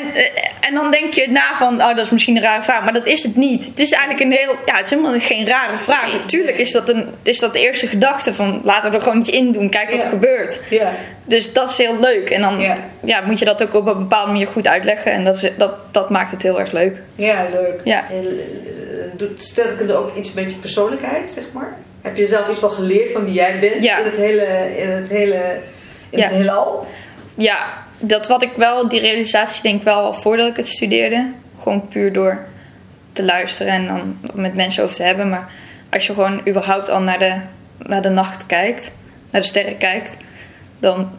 En, 0.00 0.14
eh, 0.14 0.22
en 0.60 0.74
dan 0.74 0.90
denk 0.90 1.12
je 1.14 1.30
na 1.30 1.54
van: 1.58 1.74
Oh, 1.74 1.88
dat 1.88 1.98
is 1.98 2.10
misschien 2.10 2.36
een 2.36 2.42
rare 2.42 2.62
vraag. 2.62 2.84
Maar 2.84 2.92
dat 2.92 3.06
is 3.06 3.22
het 3.22 3.36
niet. 3.36 3.64
Het 3.64 3.78
is 3.80 3.90
eigenlijk 3.92 4.24
een 4.24 4.32
heel. 4.38 4.54
Ja, 4.66 4.76
het 4.76 4.84
is 4.84 4.90
helemaal 4.90 5.20
geen 5.20 5.46
rare 5.46 5.78
vraag. 5.78 6.12
Natuurlijk 6.12 6.58
is 6.58 6.72
dat, 6.72 6.88
een, 6.88 7.06
is 7.22 7.38
dat 7.38 7.52
de 7.52 7.60
eerste 7.60 7.86
gedachte 7.86 8.34
van: 8.34 8.60
Laten 8.64 8.90
we 8.90 8.96
er 8.96 9.02
gewoon 9.02 9.18
iets 9.18 9.30
in 9.30 9.52
doen, 9.52 9.68
kijk 9.68 9.90
wat 9.90 9.98
Ja. 9.98 10.04
er 10.04 10.10
gebeurt. 10.10 10.60
Ja, 10.70 10.92
Dus 11.24 11.52
dat 11.52 11.70
is 11.70 11.78
heel 11.78 12.00
leuk. 12.00 12.30
En 12.30 12.40
dan 12.40 12.60
Ja. 13.04 13.20
moet 13.20 13.38
je 13.38 13.44
dat 13.44 13.62
ook 13.62 13.74
op 13.74 13.86
een 13.86 13.98
bepaalde 13.98 14.32
manier 14.32 14.46
goed 14.46 14.66
uitleggen. 14.68 15.12
En 15.12 15.24
dat, 15.24 15.42
is, 15.42 15.50
dat, 15.56 15.72
dat 15.90 16.10
maakt 16.10 16.30
het 16.30 16.42
heel 16.42 16.60
erg 16.60 16.72
leuk. 16.72 17.02
ja, 17.14 17.46
leuk. 17.52 17.80
Ja. 17.84 18.04
En, 18.10 18.26
eh, 18.26 19.18
doet 19.18 19.42
sterkende 19.42 19.94
ook 19.94 20.16
iets 20.16 20.28
een 20.28 20.34
beetje 20.44 20.56
persoonlijkheid, 20.56 21.30
zeg 21.32 21.44
maar? 21.52 21.76
Heb 22.02 22.16
je 22.16 22.26
zelf 22.26 22.50
iets 22.50 22.60
wel 22.60 22.70
geleerd 22.70 23.12
van 23.12 23.24
wie 23.24 23.32
jij 23.34 23.58
bent 23.58 23.82
Ja. 23.84 23.98
in 23.98 24.04
het 24.04 24.16
hele, 24.16 24.76
in 24.78 24.90
het 24.90 25.08
hele, 25.08 25.60
in 26.10 26.18
Ja. 26.18 26.24
het 26.28 26.34
heelal? 26.36 26.86
Ja, 27.34 27.84
dat 27.98 28.28
wat 28.28 28.42
ik 28.42 28.52
wel, 28.56 28.88
die 28.88 29.00
realisatie 29.00 29.62
denk 29.62 29.76
ik 29.78 29.82
wel 29.82 30.00
al 30.00 30.14
voordat 30.14 30.48
ik 30.48 30.56
het 30.56 30.68
studeerde. 30.68 31.32
Gewoon 31.62 31.88
puur 31.88 32.12
door 32.12 32.44
te 33.12 33.24
luisteren 33.24 33.72
en 33.72 33.86
dan 33.86 34.18
met 34.34 34.54
mensen 34.54 34.82
over 34.82 34.96
te 34.96 35.02
hebben. 35.02 35.28
Maar 35.30 35.50
als 35.90 36.06
je 36.06 36.14
gewoon 36.14 36.40
überhaupt 36.48 36.88
al 36.90 37.00
naar 37.00 37.18
de, 37.18 37.34
naar 37.78 38.02
de 38.02 38.08
nacht 38.08 38.46
kijkt, 38.46 38.92
naar 39.30 39.40
de 39.40 39.46
sterren 39.46 39.78
kijkt, 39.78 40.16
dan. 40.78 41.10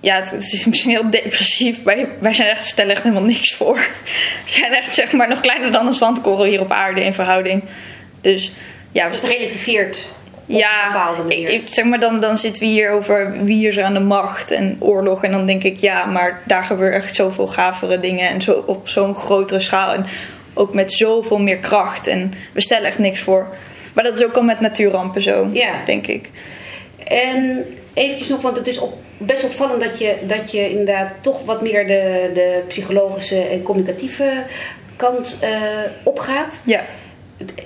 Ja, 0.00 0.16
het, 0.16 0.30
het 0.30 0.42
is 0.52 0.64
misschien 0.66 0.90
heel 0.90 1.10
depressief. 1.10 1.82
Wij, 1.82 2.08
wij 2.20 2.34
zijn 2.34 2.48
echt, 2.48 2.66
stellen 2.66 2.92
echt 2.94 3.02
helemaal 3.02 3.24
niks 3.24 3.54
voor. 3.54 3.76
We 4.44 4.50
zijn 4.50 4.72
echt 4.72 4.94
zeg 4.94 5.12
maar 5.12 5.28
nog 5.28 5.40
kleiner 5.40 5.72
dan 5.72 5.86
een 5.86 5.92
zandkorrel 5.94 6.44
hier 6.44 6.60
op 6.60 6.70
aarde 6.70 7.04
in 7.04 7.14
verhouding. 7.14 7.64
Dus 8.20 8.52
ja, 8.94 9.08
Dus 9.08 9.20
het 9.20 9.30
relativeert 9.30 10.08
op 10.46 10.48
een 10.48 10.56
ja, 10.56 11.14
ik, 11.28 11.62
zeg 11.64 11.84
maar 11.84 12.00
dan, 12.00 12.20
dan 12.20 12.38
zitten 12.38 12.62
we 12.62 12.68
hier 12.68 12.90
over 12.90 13.44
wie 13.44 13.68
is 13.68 13.76
er 13.76 13.84
aan 13.84 13.94
de 13.94 14.00
macht 14.00 14.50
en 14.50 14.76
oorlog. 14.80 15.24
En 15.24 15.30
dan 15.30 15.46
denk 15.46 15.62
ik, 15.62 15.80
ja, 15.80 16.04
maar 16.04 16.42
daar 16.46 16.64
gebeuren 16.64 17.02
echt 17.02 17.14
zoveel 17.14 17.46
gavere 17.46 18.00
dingen. 18.00 18.28
En 18.28 18.42
zo, 18.42 18.64
op 18.66 18.88
zo'n 18.88 19.14
grotere 19.14 19.60
schaal. 19.60 19.92
En 19.92 20.06
ook 20.54 20.74
met 20.74 20.92
zoveel 20.92 21.38
meer 21.38 21.58
kracht. 21.58 22.06
En 22.06 22.32
we 22.52 22.60
stellen 22.60 22.86
echt 22.86 22.98
niks 22.98 23.20
voor. 23.20 23.48
Maar 23.94 24.04
dat 24.04 24.14
is 24.14 24.24
ook 24.24 24.36
al 24.36 24.42
met 24.42 24.60
natuurrampen 24.60 25.22
zo, 25.22 25.48
Ja. 25.52 25.72
denk 25.84 26.06
ik. 26.06 26.30
En 27.04 27.64
eventjes 27.94 28.28
nog, 28.28 28.42
want 28.42 28.56
het 28.56 28.66
is 28.66 28.78
op, 28.78 28.94
best 29.18 29.44
opvallend 29.44 29.82
dat 29.82 29.98
je, 29.98 30.14
dat 30.26 30.50
je 30.50 30.70
inderdaad 30.70 31.12
toch 31.20 31.44
wat 31.44 31.62
meer 31.62 31.86
de, 31.86 32.30
de 32.34 32.62
psychologische 32.68 33.40
en 33.40 33.62
communicatieve 33.62 34.32
kant 34.96 35.38
eh, 35.40 35.50
opgaat. 36.02 36.60
Ja. 36.64 36.84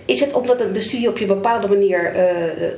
Is 0.04 0.20
het 0.20 0.32
omdat 0.32 0.58
de 0.74 0.80
studie 0.80 1.08
op 1.08 1.18
je 1.18 1.26
bepaalde 1.26 1.68
manier 1.68 2.14
eh, 2.14 2.68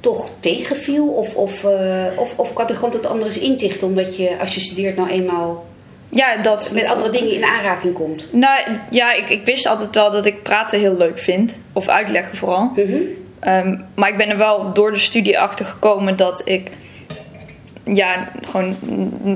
toch 0.00 0.30
tegenviel? 0.40 1.06
Of, 1.06 1.34
of, 1.34 1.64
uh, 1.64 2.04
of, 2.16 2.38
of 2.38 2.52
kan 2.52 2.68
er 2.68 2.74
gewoon 2.74 2.90
tot 2.90 3.06
andere 3.06 3.40
inzicht 3.40 3.82
omdat 3.82 4.16
je 4.16 4.38
als 4.40 4.54
je 4.54 4.60
studeert 4.60 4.96
nou 4.96 5.08
eenmaal 5.08 5.66
ja, 6.08 6.36
dat, 6.36 6.70
met 6.72 6.86
andere 6.86 7.10
dingen 7.10 7.32
in 7.32 7.44
aanraking 7.44 7.94
komt? 7.94 8.28
Nou 8.32 8.60
ja, 8.90 9.12
ik, 9.12 9.30
ik 9.30 9.44
wist 9.44 9.66
altijd 9.66 9.94
wel 9.94 10.10
dat 10.10 10.26
ik 10.26 10.42
praten 10.42 10.80
heel 10.80 10.96
leuk 10.96 11.18
vind. 11.18 11.58
Of 11.72 11.88
uitleggen 11.88 12.36
vooral. 12.36 12.72
Mhm. 12.76 12.94
Um, 13.48 13.84
maar 13.94 14.08
ik 14.08 14.16
ben 14.16 14.28
er 14.28 14.38
wel 14.38 14.72
door 14.72 14.92
de 14.92 14.98
studie 14.98 15.38
achter 15.38 15.66
gekomen 15.66 16.16
dat 16.16 16.42
ik 16.44 16.70
ja, 17.84 18.28
gewoon 18.44 18.76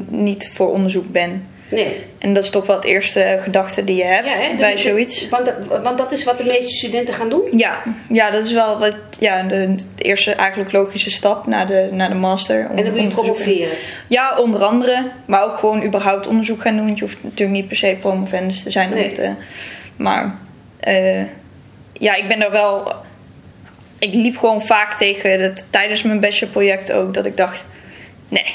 niet 0.08 0.50
voor 0.52 0.72
onderzoek 0.72 1.12
ben. 1.12 1.46
Nee. 1.70 1.96
En 2.18 2.34
dat 2.34 2.44
is 2.44 2.50
toch 2.50 2.66
wel 2.66 2.76
het 2.76 2.84
eerste 2.84 3.38
gedachte 3.42 3.84
die 3.84 3.96
je 3.96 4.04
hebt 4.04 4.42
Ja, 4.42 4.56
bij 4.58 4.78
zoiets. 4.78 5.28
Want 5.28 5.44
dat, 5.44 5.82
want 5.82 5.98
dat 5.98 6.12
is 6.12 6.24
wat 6.24 6.38
de 6.38 6.44
meeste 6.44 6.76
studenten 6.76 7.14
gaan 7.14 7.28
doen? 7.28 7.42
Ja, 7.56 7.82
ja, 8.08 8.30
dat 8.30 8.44
is 8.44 8.52
wel 8.52 8.78
wat, 8.78 8.96
ja, 9.18 9.42
de, 9.42 9.74
de 9.94 10.02
eerste 10.04 10.32
eigenlijk 10.32 10.72
logische 10.72 11.10
stap 11.10 11.46
naar 11.46 11.66
de, 11.66 11.88
naar 11.92 12.08
de 12.08 12.14
master. 12.14 12.66
om- 12.70 12.76
En 12.78 12.84
dan 12.84 12.92
wil 12.92 13.02
je 13.02 13.08
promoveren. 13.08 13.68
Ja, 14.08 14.36
onder 14.38 14.62
andere. 14.64 15.10
Maar 15.26 15.44
ook 15.44 15.56
gewoon 15.58 15.84
überhaupt 15.84 16.26
onderzoek 16.26 16.60
gaan 16.62 16.76
doen. 16.76 16.84
Want 16.86 16.98
je 16.98 17.04
hoeft 17.04 17.18
natuurlijk 17.22 17.58
niet 17.58 17.68
per 17.68 17.76
se 17.76 17.96
promovendus 18.00 18.62
te 18.62 18.70
zijn. 18.70 18.90
Nee. 18.90 19.12
te- 19.12 19.34
maar 19.96 20.38
eh, 20.80 21.22
ja, 21.92 22.14
ik 22.14 22.28
ben 22.28 22.42
er 22.42 22.50
wel... 22.50 22.92
Ik 23.98 24.14
liep 24.14 24.36
gewoon 24.36 24.62
vaak 24.66 24.96
tegen 24.96 25.54
tijdens 25.70 26.02
mijn 26.02 26.20
bachelorproject 26.20 26.92
ook. 26.92 27.14
Dat 27.14 27.26
ik 27.26 27.36
dacht, 27.36 27.64
nee. 28.30 28.54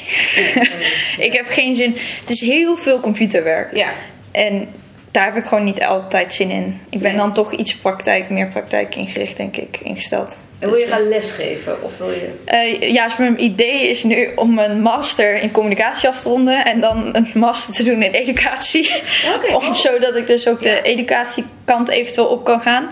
ik 1.27 1.33
heb 1.33 1.45
geen 1.47 1.75
zin. 1.75 1.97
Het 2.19 2.29
is 2.29 2.41
heel 2.41 2.77
veel 2.77 2.99
computerwerk. 2.99 3.75
Ja. 3.75 3.89
En 4.31 4.67
daar 5.11 5.25
heb 5.25 5.35
ik 5.35 5.45
gewoon 5.45 5.63
niet 5.63 5.83
altijd 5.83 6.33
zin 6.33 6.49
in. 6.49 6.81
Ik 6.89 6.99
ben 6.99 7.11
Nee. 7.11 7.19
dan 7.19 7.33
toch 7.33 7.51
iets 7.53 7.75
praktijk, 7.75 8.29
meer 8.29 8.47
praktijk 8.47 8.95
ingericht, 8.95 9.37
denk 9.37 9.57
ik, 9.57 9.79
ingesteld. 9.83 10.37
En 10.59 10.69
wil 10.69 10.79
je 10.79 10.87
gaan 10.87 11.07
lesgeven? 11.07 11.83
Of 11.83 11.97
wil 11.97 12.09
je... 12.09 12.29
Eh, 12.45 12.91
ja, 12.91 13.03
dus 13.03 13.17
mijn 13.17 13.43
idee 13.43 13.89
is 13.89 14.03
nu 14.03 14.31
om 14.35 14.59
een 14.59 14.81
master 14.81 15.41
in 15.41 15.51
communicatie 15.51 16.09
af 16.09 16.21
te 16.21 16.29
ronden 16.29 16.65
en 16.65 16.79
dan 16.79 17.09
een 17.15 17.27
master 17.33 17.73
te 17.73 17.83
doen 17.83 18.03
in 18.03 18.11
educatie. 18.11 18.91
Oké. 19.35 19.53
om, 19.55 19.75
zodat 19.75 20.15
ik 20.15 20.27
dus 20.27 20.47
ook 20.47 20.61
de 20.61 20.81
educatiekant 20.81 21.89
eventueel 21.89 22.27
op 22.27 22.45
kan 22.45 22.59
gaan. 22.59 22.91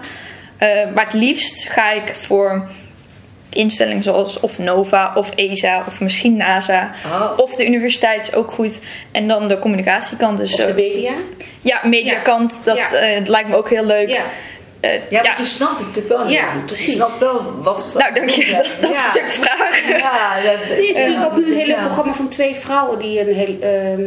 Eh, 0.57 0.67
maar 0.95 1.05
het 1.05 1.13
liefst 1.13 1.69
ga 1.69 1.91
ik 1.91 2.15
voor 2.21 2.69
instellingen 3.55 4.03
zoals 4.03 4.39
of 4.39 4.57
NOVA 4.59 5.11
of 5.15 5.29
ESA 5.35 5.83
of 5.87 5.99
misschien 5.99 6.37
NASA. 6.37 6.91
Oh. 7.05 7.31
Of 7.37 7.55
de 7.55 7.65
universiteit 7.65 8.27
is 8.27 8.33
ook 8.33 8.51
goed. 8.51 8.79
En 9.11 9.27
dan 9.27 9.47
de 9.47 9.59
communicatiekant. 9.59 10.37
Dus, 10.37 10.51
Of 10.51 10.57
de 10.57 10.65
eh, 10.65 10.75
media? 10.75 11.11
ja, 11.61 11.79
mediakant, 11.83 12.53
dat 12.63 12.77
Ja. 12.77 12.91
eh, 12.91 13.15
het 13.15 13.27
lijkt 13.27 13.49
me 13.49 13.55
ook 13.55 13.69
heel 13.69 13.85
leuk. 13.85 14.09
Ja. 14.09 14.21
Eh, 14.79 14.93
Ja, 14.93 14.99
ja. 15.09 15.21
want 15.23 15.37
je 15.37 15.45
snapt 15.45 15.77
het 15.79 15.87
natuurlijk 15.87 16.15
wel 16.15 16.25
heel 16.25 16.35
Ja, 16.35 16.43
goed. 16.51 16.65
precies. 16.65 16.85
Je 16.85 16.91
snapt 16.91 17.17
wel 17.17 17.61
wat... 17.61 17.93
Nou, 17.97 18.13
dank 18.13 18.29
je. 18.29 18.45
Dat, 18.51 18.77
dat 18.81 18.91
is 18.91 18.97
Ja. 18.99 19.05
natuurlijk 19.05 19.33
de 19.33 19.41
vraag. 19.41 19.87
Ja, 19.99 20.35
dat, 20.35 20.77
Er 20.77 20.89
is 20.89 20.95
natuurlijk 20.97 21.25
ook 21.25 21.35
nu 21.37 21.45
een 21.51 21.57
hele 21.57 21.73
ja. 21.73 21.83
programma 21.85 22.13
van 22.13 22.27
twee 22.29 22.55
vrouwen 22.55 22.99
die 22.99 23.19
een 23.29 23.35
heel... 23.35 23.57
ehm, 23.61 24.01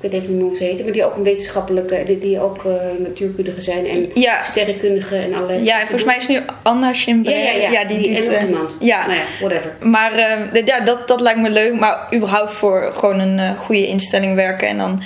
ik 0.00 0.10
weet 0.10 0.20
even 0.22 0.34
niet 0.34 0.42
hoe 0.42 0.56
ze 0.56 0.64
heten, 0.64 0.84
maar 0.84 0.92
die 0.92 1.04
ook 1.04 1.16
een 1.16 1.22
wetenschappelijke, 1.22 2.02
die, 2.06 2.18
die 2.18 2.40
ook 2.40 2.64
eh, 2.64 2.72
natuurkundige 2.98 3.62
zijn 3.62 3.86
en 3.86 4.10
Ja. 4.14 4.44
sterrenkundige 4.44 5.16
en 5.16 5.34
allerlei. 5.34 5.64
Ja, 5.64 5.74
en 5.74 5.86
volgens 5.86 6.04
mij 6.04 6.16
is 6.16 6.26
nu 6.28 6.40
Anna 6.62 6.92
Schimbre. 6.92 7.34
Ja, 7.34 7.50
ja, 7.50 7.70
ja. 7.70 7.84
die, 7.84 7.98
Die- 7.98 8.14
doet... 8.14 8.28
en 8.28 8.32
nog 8.32 8.40
eh, 8.42 8.48
iemand. 8.48 8.76
Ja. 8.80 9.06
Nou 9.06 9.18
ja, 9.18 9.24
whatever. 9.40 9.72
Maar 9.80 10.12
eh, 10.12 10.64
ja, 10.64 10.80
dat, 10.80 11.08
dat 11.08 11.20
lijkt 11.20 11.40
me 11.40 11.50
leuk. 11.50 11.78
Maar 11.80 12.06
überhaupt 12.14 12.52
voor 12.52 12.90
gewoon 12.92 13.18
een 13.18 13.56
goede 13.56 13.86
instelling 13.86 14.34
werken. 14.34 14.68
En 14.68 14.78
dan, 14.78 15.02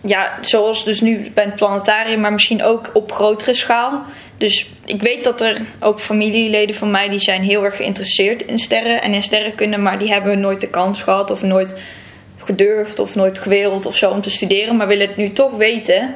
ja, 0.00 0.38
zoals 0.40 0.84
dus 0.84 1.00
nu 1.00 1.30
bij 1.34 1.44
het 1.44 1.54
planetarium, 1.56 2.20
maar 2.20 2.32
misschien 2.32 2.62
ook 2.62 2.90
op 2.94 3.12
grotere 3.12 3.54
schaal. 3.54 4.02
Dus 4.36 4.70
ik 4.86 5.02
weet 5.02 5.24
dat 5.24 5.40
er 5.40 5.60
ook 5.80 6.00
familieleden 6.00 6.74
van 6.74 6.90
mij 6.90 7.08
die 7.08 7.18
zijn 7.18 7.42
heel 7.42 7.64
erg 7.64 7.76
geïnteresseerd 7.76 8.42
in 8.46 8.58
sterren 8.58 9.02
en 9.02 9.14
in 9.14 9.22
sterrenkunde. 9.22 9.76
Maar 9.78 9.98
die 9.98 10.12
hebben 10.12 10.40
nooit 10.40 10.60
de 10.60 10.68
kans 10.70 11.02
gehad 11.02 11.30
of 11.30 11.42
nooit 11.42 11.74
gedurfd 12.44 12.98
of 12.98 13.14
nooit 13.14 13.38
gewild 13.38 13.86
of 13.86 13.96
zo 13.96 14.10
om 14.10 14.20
te 14.20 14.30
studeren. 14.30 14.76
Maar 14.76 14.86
willen 14.86 15.06
het 15.06 15.16
nu 15.16 15.32
toch 15.32 15.56
weten. 15.56 16.14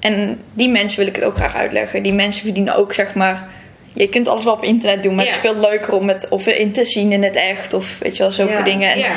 En 0.00 0.40
die 0.52 0.68
mensen 0.68 0.98
wil 0.98 1.08
ik 1.08 1.16
het 1.16 1.24
ook 1.24 1.34
graag 1.34 1.54
uitleggen. 1.54 2.02
Die 2.02 2.12
mensen 2.12 2.44
verdienen 2.44 2.74
ook, 2.76 2.94
zeg 2.94 3.14
maar... 3.14 3.48
Je 3.94 4.08
kunt 4.08 4.28
alles 4.28 4.44
wel 4.44 4.52
op 4.52 4.64
internet 4.64 5.02
doen, 5.02 5.14
maar 5.14 5.24
het 5.24 5.34
is 5.34 5.40
veel 5.40 5.56
leuker 5.56 5.92
om 5.92 6.08
het 6.08 6.28
of 6.28 6.46
in 6.46 6.72
te 6.72 6.84
zien 6.84 7.12
in 7.12 7.22
het 7.22 7.36
echt. 7.36 7.74
Of 7.74 7.98
weet 7.98 8.16
je 8.16 8.22
wel, 8.22 8.32
zulke 8.32 8.52
Ja, 8.52 8.62
dingen. 8.62 8.92
En 8.92 8.98
ja. 8.98 9.12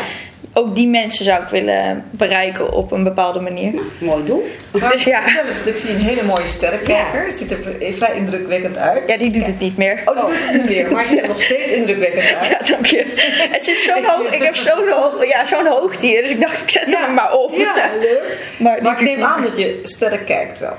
Ook 0.53 0.75
die 0.75 0.87
mensen 0.87 1.25
zou 1.25 1.43
ik 1.43 1.47
willen 1.47 2.05
bereiken 2.11 2.71
op 2.71 2.91
een 2.91 3.03
bepaalde 3.03 3.39
manier. 3.39 3.73
Nou, 3.73 3.85
mooi 3.99 4.25
doel. 4.25 4.45
Maar 4.79 4.91
Dus 4.91 5.03
ja. 5.03 5.21
ik 5.65 5.77
zie 5.77 5.89
een 5.89 6.01
hele 6.01 6.23
mooie 6.23 6.47
sterrenkijker. 6.47 7.25
Het 7.25 7.35
ziet 7.37 7.51
er 7.51 7.59
vrij 7.93 8.15
indrukwekkend 8.15 8.77
uit. 8.77 9.09
Ja, 9.09 9.17
die 9.17 9.31
doet 9.31 9.45
het 9.45 9.59
niet 9.59 9.77
meer. 9.77 10.01
Oh, 10.05 10.15
die 10.15 10.25
doet 10.25 10.47
het 10.47 10.53
niet 10.53 10.69
meer, 10.69 10.91
maar 10.91 10.99
het 10.99 11.09
ziet 11.09 11.21
er 11.21 11.27
nog 11.27 11.41
steeds 11.41 11.71
indrukwekkend 11.71 12.23
uit. 12.23 12.47
Ja, 12.47 12.73
dank 12.73 12.85
je. 12.85 13.05
Het 13.51 13.67
is 13.67 13.83
zo'n 13.83 14.05
hoog, 14.05 14.33
ik 14.33 14.41
heb 14.41 14.55
zo'n 14.55 14.89
hoog, 14.89 15.25
ja, 15.27 15.45
zo'n 15.45 15.65
hoogte 15.65 16.05
hier, 16.05 16.21
dus 16.21 16.31
ik 16.31 16.41
dacht 16.41 16.61
ik 16.61 16.69
zet 16.69 16.97
hem 16.97 17.13
maar 17.13 17.33
op. 17.33 17.53
Ja, 17.55 17.73
leuk. 17.99 18.37
Maar, 18.57 18.81
Maar 18.81 18.93
ik 18.93 19.01
neem 19.01 19.23
aan 19.23 19.41
dat 19.41 19.57
je 19.57 19.79
sterren 19.83 20.23
kijkt 20.23 20.59
wel. 20.59 20.75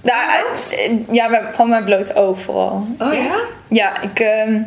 Nou, 0.00 0.44
ja, 1.10 1.28
met, 1.28 1.42
gewoon 1.50 1.70
met 1.70 1.84
bloot 1.84 2.16
oog 2.16 2.40
vooral. 2.40 2.86
Oh 2.98 3.14
ja? 3.14 3.34
Ja, 3.68 4.02
ik, 4.02 4.20
ehm, 4.20 4.60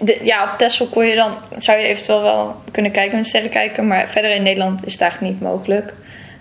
de, 0.00 0.20
ja, 0.22 0.52
op 0.52 0.58
Texel 0.58 0.86
kon 0.86 1.06
je 1.06 1.14
dan, 1.14 1.36
zou 1.58 1.78
je 1.78 1.86
eventueel 1.86 2.22
wel 2.22 2.56
kunnen 2.70 2.92
kijken 2.92 3.16
met 3.16 3.26
sterren 3.26 3.50
kijken, 3.50 3.86
maar 3.86 4.08
verder 4.08 4.30
in 4.30 4.42
Nederland 4.42 4.86
is 4.86 4.92
het 4.92 5.00
eigenlijk 5.00 5.32
niet 5.32 5.42
mogelijk. 5.42 5.94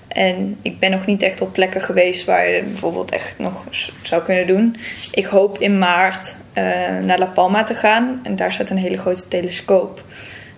En 0.07 0.57
ik 0.61 0.79
ben 0.79 0.91
nog 0.91 1.05
niet 1.05 1.21
echt 1.21 1.41
op 1.41 1.53
plekken 1.53 1.81
geweest 1.81 2.25
waar 2.25 2.49
je 2.49 2.63
bijvoorbeeld 2.63 3.11
echt 3.11 3.35
nog 3.37 3.63
zou 4.01 4.21
kunnen 4.23 4.47
doen. 4.47 4.75
Ik 5.11 5.25
hoop 5.25 5.57
in 5.57 5.79
maart 5.79 6.35
eh, 6.53 6.63
naar 7.03 7.19
La 7.19 7.25
Palma 7.25 7.63
te 7.63 7.73
gaan 7.73 8.19
en 8.23 8.35
daar 8.35 8.53
staat 8.53 8.69
een 8.69 8.77
hele 8.77 8.97
grote 8.97 9.27
telescoop. 9.27 10.03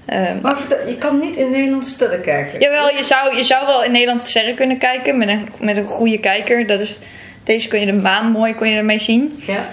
Ehm, 0.06 0.42
Maar 0.42 0.58
je 0.88 0.98
kan 0.98 1.20
niet 1.20 1.36
in 1.36 1.50
Nederland 1.50 1.86
sterren 1.86 2.22
kijken. 2.22 2.60
Jawel, 2.60 2.90
je 2.90 3.04
zou, 3.04 3.36
je 3.36 3.44
zou 3.44 3.66
wel 3.66 3.84
in 3.84 3.92
Nederland 3.92 4.22
sterren 4.22 4.56
kunnen 4.56 4.78
kijken 4.78 5.18
met 5.18 5.28
een, 5.28 5.50
met 5.60 5.78
een 5.78 5.88
goede 5.88 6.20
kijker. 6.20 6.68
Dat 6.68 6.80
is, 6.80 6.98
deze 7.44 7.68
kun 7.68 7.80
je 7.80 7.86
de 7.86 7.94
maan 7.94 8.32
mooi 8.32 8.56
kon 8.56 8.70
je 8.70 8.76
ermee 8.76 9.00
zien. 9.00 9.42
Ja? 9.46 9.70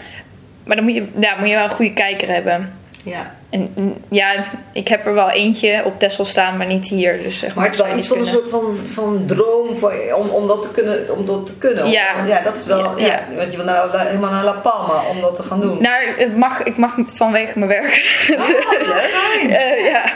Maar 0.65 0.77
dan 0.77 0.85
moet 0.85 0.95
je, 0.95 1.07
ja, 1.21 1.37
moet 1.39 1.49
je 1.49 1.55
wel 1.55 1.65
een 1.65 1.71
goede 1.71 1.93
kijker 1.93 2.29
hebben. 2.29 2.79
Ja. 3.05 3.35
En 3.51 3.73
mm, 3.77 3.97
ja, 4.09 4.45
ik 4.73 4.89
heb 4.89 5.07
er 5.07 5.15
wel 5.15 5.31
eentje 5.31 5.83
op 5.85 5.99
Texel 5.99 6.25
staan, 6.25 6.57
maar 6.57 6.67
niet 6.67 6.89
hier. 6.89 7.23
Dus 7.23 7.39
zeg 7.39 7.55
Maar 7.55 7.65
het 7.65 7.75
is 7.75 7.81
wel 7.81 7.97
iets 7.97 8.09
van 8.09 8.19
een 8.19 8.27
soort 8.27 8.51
van, 8.51 8.79
van 8.93 9.23
droom 9.27 9.77
voor, 9.77 9.95
om, 10.17 10.29
om, 10.29 10.47
dat 10.47 10.63
te 10.63 10.69
kunnen, 10.71 11.17
om 11.17 11.27
dat 11.27 11.47
te 11.47 11.57
kunnen. 11.59 11.91
Ja. 11.91 12.25
ja 12.27 12.41
dat 12.41 12.57
is 12.57 12.65
wel. 12.65 12.99
Ja. 12.99 13.21
Want 13.37 13.51
je 13.51 13.57
wil 13.57 13.67
naar, 13.67 13.89
La- 13.93 14.05
helemaal 14.05 14.31
naar 14.31 14.45
La 14.45 14.53
Palma 14.53 15.03
om 15.11 15.21
dat 15.21 15.37
te 15.37 15.43
gaan 15.43 15.61
doen. 15.61 15.83
Nou, 15.83 16.05
het 16.17 16.37
mag, 16.37 16.63
ik 16.63 16.77
mag 16.77 16.95
vanwege 17.07 17.59
mijn 17.59 17.71
werk. 17.71 17.95
Fijn. 17.95 19.51
Eh, 19.61 19.85
ja, 19.85 20.13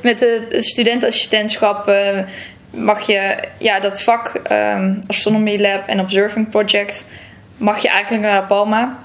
met 0.00 0.18
de 0.18 0.46
studentenassistentschap 0.50 1.88
eh, 1.88 2.18
mag 2.70 3.06
je 3.06 3.34
ja, 3.58 3.80
dat 3.80 4.02
vak 4.02 4.32
ehm, 4.42 4.94
Astronomy 5.06 5.60
Lab 5.60 5.86
en 5.86 6.00
Observing 6.00 6.48
Project 6.48 7.04
mag 7.56 7.82
je 7.82 7.88
eigenlijk 7.88 8.22
naar 8.22 8.40
La 8.40 8.46
Palma. 8.46 8.98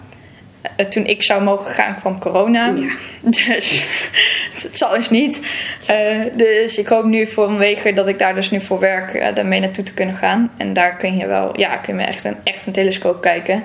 Eh, 0.61 0.85
toen 0.85 1.05
ik 1.05 1.23
zou 1.23 1.43
mogen 1.43 1.71
gaan 1.71 1.99
kwam 1.99 2.19
corona. 2.19 2.73
Dus 3.21 3.83
het 4.63 4.77
zal 4.77 4.95
eens 4.95 5.09
niet. 5.09 5.39
Eh, 5.85 5.97
dus 6.33 6.77
ik 6.77 6.87
hoop 6.87 7.05
nu 7.05 7.27
vanwege 7.27 7.93
dat 7.93 8.07
ik 8.07 8.19
daar 8.19 8.35
dus 8.35 8.49
nu 8.49 8.61
voor 8.61 8.79
werk 8.79 9.13
eh, 9.13 9.35
daarmee 9.35 9.59
naartoe 9.59 9.83
te 9.83 9.93
kunnen 9.93 10.15
gaan. 10.15 10.51
En 10.57 10.73
daar 10.73 10.97
kun 10.97 11.17
je 11.17 11.27
wel, 11.27 11.59
ja, 11.59 11.77
kun 11.77 11.95
je 11.95 12.01
echt 12.01 12.23
een, 12.23 12.35
echt 12.43 12.65
een 12.65 12.73
telescoop 12.73 13.21
kijken. 13.21 13.63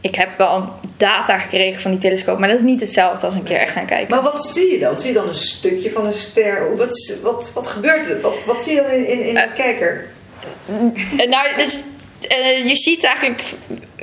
Ik 0.00 0.14
heb 0.14 0.28
wel 0.38 0.68
data 0.96 1.38
gekregen 1.38 1.80
van 1.80 1.90
die 1.90 2.00
telescoop, 2.00 2.38
maar 2.38 2.48
dat 2.48 2.58
is 2.58 2.64
niet 2.64 2.80
hetzelfde 2.80 3.26
als 3.26 3.34
een 3.34 3.42
keer 3.42 3.58
echt 3.58 3.72
gaan 3.72 3.86
kijken. 3.86 4.14
Maar 4.14 4.24
wat 4.24 4.46
zie 4.46 4.72
je 4.72 4.78
dan? 4.78 4.98
Zie 4.98 5.08
je 5.08 5.14
dan 5.14 5.28
een 5.28 5.34
stukje 5.34 5.90
van 5.90 6.06
een 6.06 6.12
ster? 6.12 6.76
Wat, 6.76 7.18
wat, 7.22 7.52
wat 7.54 7.66
gebeurt 7.66 8.10
er? 8.10 8.20
Wat, 8.20 8.44
wat 8.44 8.64
zie 8.64 8.74
je 8.74 8.82
dan 8.82 8.90
in, 8.90 9.08
in, 9.08 9.26
in 9.26 9.34
de 9.34 9.52
kijker? 9.56 10.04
Nou, 11.28 11.56
dus, 11.56 11.84
eh, 12.26 12.66
je 12.66 12.76
ziet 12.76 13.04
eigenlijk 13.04 13.44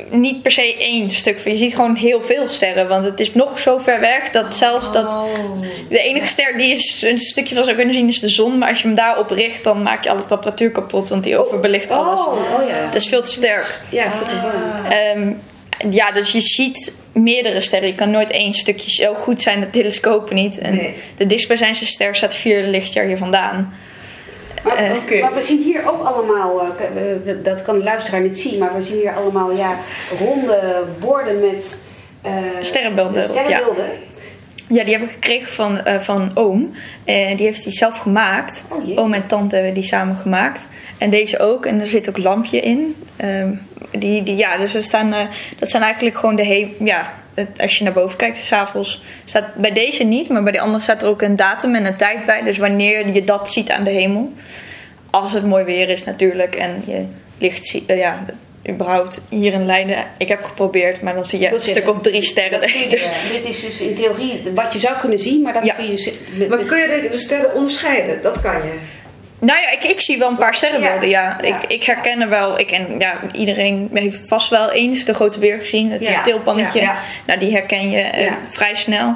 niet 0.10 0.42
per 0.42 0.52
se 0.52 0.76
één 0.78 1.12
stuk. 1.12 1.40
Je 1.40 1.58
ziet 1.58 1.76
gewoon 1.76 1.96
heel 1.96 2.22
veel 2.22 2.48
sterren. 2.48 2.88
Want 2.88 3.04
het 3.04 3.20
is 3.20 3.34
nog 3.34 3.60
zo 3.60 3.78
ver 3.78 4.00
weg 4.00 4.30
dat 4.30 4.56
zelfs 4.56 4.92
dat... 4.92 5.10
Oh. 5.10 5.24
De 5.90 6.00
enige 6.00 6.28
ster 6.28 6.58
die 6.58 6.68
je 6.68 7.08
een 7.10 7.20
stukje 7.20 7.56
van 7.56 7.64
zou 7.64 7.76
kunnen 7.76 7.94
zien 7.94 8.08
is 8.08 8.20
de 8.20 8.30
zon. 8.30 8.58
Maar 8.58 8.70
als 8.70 8.82
je 8.82 8.86
hem 8.86 8.96
daarop 8.96 9.30
richt, 9.30 9.64
dan 9.64 9.82
maak 9.82 10.04
je 10.04 10.10
al 10.10 10.18
het 10.18 10.32
apparatuur 10.32 10.72
kapot. 10.72 11.10
Want 11.10 11.24
die 11.24 11.38
overbelicht 11.38 11.92
alles. 11.92 12.20
Oh, 12.20 12.28
oh 12.28 12.68
ja. 12.68 12.76
Het 12.76 12.96
is 12.96 13.08
veel 13.08 13.22
te 13.22 13.32
sterk. 13.32 13.82
Ja, 13.90 14.10
goed 14.10 14.30
te 14.30 14.36
horen. 14.36 14.92
Ehm, 14.92 15.34
ja, 15.94 16.12
dus 16.12 16.32
je 16.32 16.42
ziet 16.42 16.94
meerdere 17.14 17.62
sterren. 17.62 17.88
Je 17.88 17.96
kan 17.96 18.12
nooit 18.12 18.30
één 18.30 18.54
stukje. 18.54 18.92
Zo 18.92 19.14
goed 19.14 19.42
zijn 19.42 19.60
de 19.60 19.70
telescopen 19.70 20.36
niet. 20.36 20.60
En 20.60 20.76
Nee. 20.76 20.94
de 21.18 21.26
dichtstbijzijnste 21.26 21.86
ster 21.86 22.16
staat 22.16 22.36
vier 22.36 22.64
lichtjaar 22.64 23.06
hier 23.06 23.18
vandaan. 23.18 23.74
Maar, 24.64 24.76
Eh, 24.78 25.22
maar 25.22 25.34
we 25.34 25.42
zien 25.42 25.62
hier 25.64 25.90
ook 25.90 26.04
allemaal, 26.04 26.62
eh, 26.62 27.32
eh, 27.32 27.38
dat 27.44 27.62
kan 27.62 27.78
de 27.78 27.84
luisteraar 27.84 28.22
niet 28.22 28.40
zien, 28.40 28.60
maar 28.60 28.76
we 28.76 28.82
zien 28.82 28.98
hier 28.98 29.14
allemaal 29.14 29.52
ja, 29.52 29.78
ronde 30.20 30.84
borden 31.00 31.40
met 31.40 31.78
Sterrenbeelden 32.62 33.14
de 33.14 33.20
erop, 33.20 33.36
ja. 33.36 33.42
sterrenbeelden. 33.42 33.86
Ja, 34.68 34.84
die 34.84 34.94
heb 34.94 35.04
ik 35.04 35.10
gekregen 35.10 35.50
van, 35.50 35.82
van 36.02 36.32
oom. 36.34 36.72
En 37.06 37.36
die 37.36 37.46
heeft 37.46 37.64
die 37.64 37.74
zelf 37.74 37.98
gemaakt. 37.98 38.64
Oh, 38.68 38.98
oom 38.98 39.14
en 39.14 39.28
tante 39.28 39.56
hebben 39.56 39.74
die 39.74 39.84
samen 39.84 40.16
gemaakt. 40.16 40.68
En 40.98 41.10
deze 41.10 41.40
ook. 41.40 41.66
En 41.66 41.80
er 41.80 41.88
zit 41.88 42.10
ook 42.10 42.18
lampje 42.18 42.60
in. 42.60 42.96
Ehm, 43.18 43.50
die, 43.92 44.24
die, 44.24 44.36
ja, 44.36 44.58
dus 44.58 44.76
er 44.76 44.84
staan, 44.84 45.14
dat 45.60 45.70
zijn 45.70 45.84
eigenlijk 45.84 46.16
gewoon 46.16 46.36
de 46.36 46.46
he 46.46 46.76
Ja, 46.80 47.14
het- 47.34 47.60
als 47.62 47.78
je 47.78 47.84
naar 47.84 47.94
boven 47.94 48.18
kijkt, 48.18 48.38
s'avonds 48.40 49.04
staat 49.26 49.56
bij 49.56 49.72
deze 49.72 50.04
niet. 50.04 50.30
Maar 50.30 50.44
bij 50.44 50.52
de 50.52 50.60
andere 50.60 50.84
staat 50.84 51.02
er 51.02 51.08
ook 51.08 51.22
een 51.22 51.36
datum 51.36 51.76
en 51.76 51.86
een 51.86 51.98
tijd 51.98 52.26
bij. 52.26 52.42
Dus 52.42 52.58
wanneer 52.58 53.08
je 53.14 53.24
dat 53.24 53.52
ziet 53.54 53.72
aan 53.72 53.84
de 53.84 53.90
hemel. 53.90 54.32
Als 55.10 55.34
het 55.34 55.46
mooi 55.46 55.64
weer 55.64 55.90
is 55.90 56.04
natuurlijk. 56.04 56.56
En 56.56 56.84
je 56.86 57.06
licht 57.38 57.66
ziet. 57.66 57.86
eh, 57.90 57.98
ja, 57.98 58.26
überhaupt 58.70 59.22
hier 59.30 59.54
in 59.54 59.66
Leiden. 59.66 60.06
Ik 60.18 60.28
heb 60.28 60.44
geprobeerd, 60.44 61.02
maar 61.02 61.14
dan 61.14 61.26
zie 61.26 61.40
je 61.40 61.54
een 61.54 61.60
stuk 61.62 61.90
of 61.90 62.02
drie 62.02 62.24
sterren. 62.24 62.62
Dus- 62.62 63.32
Dit 63.32 63.44
is 63.46 63.62
dus 63.62 63.80
in 63.80 63.96
theorie 63.96 64.42
wat 64.56 64.74
je 64.74 64.80
zou 64.80 65.00
kunnen 65.00 65.20
zien, 65.20 65.42
maar 65.42 65.54
dat 65.54 65.66
Ja. 65.66 65.74
kun 65.74 65.86
je... 65.92 66.14
met- 66.38 66.50
Maar 66.50 66.58
kun 66.58 66.80
je 66.80 67.00
de, 67.02 67.08
de 67.12 67.18
sterren 67.18 67.54
onderscheiden? 67.56 68.20
Dat 68.22 68.42
kan 68.42 68.54
je. 68.56 68.74
Nou 69.42 69.60
ja, 69.60 69.72
ik, 69.72 69.84
ik 69.84 70.02
zie 70.02 70.18
wel 70.18 70.30
een 70.30 70.36
paar 70.38 70.56
sterrenbeelden, 70.56 71.10
ja. 71.10 71.38
Ja. 71.42 71.48
Ik, 71.60 71.66
ik 71.72 71.84
herken 71.84 72.22
er 72.22 72.30
wel, 72.30 72.60
ik 72.60 72.72
en, 72.72 72.88
ja, 73.00 73.20
iedereen 73.32 73.90
heeft 73.94 74.28
vast 74.28 74.50
wel 74.50 74.72
eens 74.72 75.06
de 75.06 75.14
grote 75.14 75.40
weer 75.40 75.58
gezien, 75.60 75.92
het 75.92 76.02
Ja. 76.10 76.22
stilpannetje. 76.22 76.82
Ja. 76.82 76.96
Nou, 77.26 77.40
die 77.40 77.52
herken 77.52 77.90
je 77.90 78.00
eh, 78.02 78.24
Ja. 78.26 78.38
vrij 78.50 78.76
snel. 78.76 79.16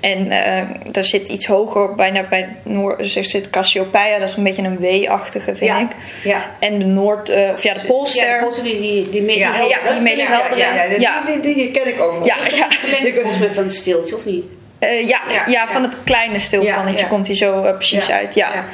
En 0.00 0.30
eh 0.30 0.62
daar 0.90 1.04
zit 1.04 1.28
iets 1.28 1.46
hoger, 1.46 1.94
bijna 1.94 2.22
bij 2.28 2.48
Noord, 2.62 2.98
dus 2.98 3.16
er 3.16 3.24
zit 3.24 3.50
Cassiopeia, 3.50 4.18
dat 4.18 4.28
is 4.28 4.34
een 4.36 4.42
beetje 4.42 4.62
een 4.62 4.78
W-achtige, 4.78 5.44
vind 5.56 5.70
Ja. 5.70 5.78
ik. 5.80 5.88
Ja. 6.24 6.50
En 6.58 6.78
de 6.78 6.84
Noord, 6.84 7.28
eh, 7.28 7.50
of 7.54 7.62
ja, 7.62 7.74
de 7.74 7.86
Poolster. 7.86 8.26
Ja, 8.26 8.36
de 8.38 8.42
Poolster 8.42 8.64
die, 8.64 8.80
die, 8.80 9.10
die 9.10 9.22
meest 9.22 9.38
Ja, 9.38 9.52
helder- 9.52 9.78
ja, 9.84 9.92
die 9.92 10.02
meest 10.02 10.26
heldere. 10.26 10.56
Ja, 10.56 10.74
ja, 10.98 11.22
die. 11.40 11.54
Die, 11.54 11.70
ken 11.70 11.86
ik 11.88 12.00
ook 12.00 12.12
nog. 12.18 12.26
ja, 12.26 12.36
ja. 12.54 12.66
Volgens 13.12 13.38
mij 13.38 13.50
van 13.50 13.64
het 13.64 13.74
stiltje, 13.74 14.16
of 14.16 14.24
niet? 14.24 14.44
Eh, 14.78 15.08
ja, 15.08 15.20
ja, 15.30 15.42
Ja, 15.46 15.68
van 15.68 15.82
het 15.82 15.96
kleine 16.04 16.38
stilpannetje 16.38 16.92
Ja, 16.98 17.02
ja. 17.02 17.06
komt 17.08 17.26
hij 17.26 17.36
zo 17.36 17.72
precies 17.76 18.06
Ja, 18.06 18.14
uit. 18.16 18.34
Ja. 18.34 18.64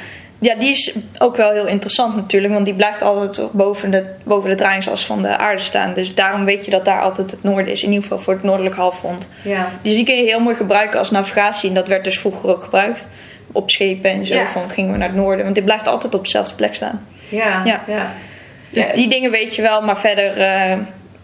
Ja. 0.43 0.55
Die 0.55 0.69
is 0.71 0.93
ook 1.17 1.35
wel 1.35 1.51
heel 1.51 1.67
interessant 1.67 2.15
natuurlijk, 2.15 2.53
want 2.53 2.65
die 2.65 2.73
blijft 2.73 3.01
altijd 3.01 3.51
boven 3.51 3.91
de, 3.91 4.05
boven 4.23 4.49
de 4.49 4.55
draaiingsas 4.55 5.05
van 5.05 5.21
de 5.21 5.37
aarde 5.37 5.61
staan. 5.61 5.93
Dus 5.93 6.15
daarom 6.15 6.45
weet 6.45 6.65
je 6.65 6.71
dat 6.71 6.85
daar 6.85 7.01
altijd 7.01 7.31
het 7.31 7.43
noorden 7.43 7.71
is, 7.71 7.83
in 7.83 7.89
ieder 7.89 8.03
geval 8.03 8.19
voor 8.19 8.33
het 8.33 8.43
noordelijk 8.43 8.75
halfrond. 8.75 9.29
Ja. 9.43 9.67
Dus 9.81 9.93
die 9.93 10.05
kun 10.05 10.15
je 10.15 10.23
heel 10.23 10.39
mooi 10.39 10.55
gebruiken 10.55 10.99
als 10.99 11.11
navigatie 11.11 11.69
en 11.69 11.75
dat 11.75 11.87
werd 11.87 12.03
dus 12.03 12.19
vroeger 12.19 12.49
ook 12.49 12.63
gebruikt. 12.63 13.07
Op 13.51 13.69
schepen 13.71 14.11
en 14.11 14.25
zo, 14.25 14.33
Ja. 14.35 14.47
van 14.47 14.69
gingen 14.69 14.91
we 14.91 14.97
naar 14.97 15.07
het 15.07 15.17
noorden, 15.17 15.43
want 15.43 15.55
die 15.55 15.63
blijft 15.63 15.87
altijd 15.87 16.15
op 16.15 16.23
dezelfde 16.23 16.55
plek 16.55 16.75
staan. 16.75 17.07
Ja. 17.29 17.61
Ja. 17.65 17.83
ja. 17.87 18.11
Dus 18.69 18.83
Ja. 18.83 18.93
die 18.93 19.07
dingen 19.09 19.31
weet 19.31 19.55
je 19.55 19.61
wel, 19.61 19.81
maar 19.81 19.99
verder, 19.99 20.37
eh, 20.37 20.77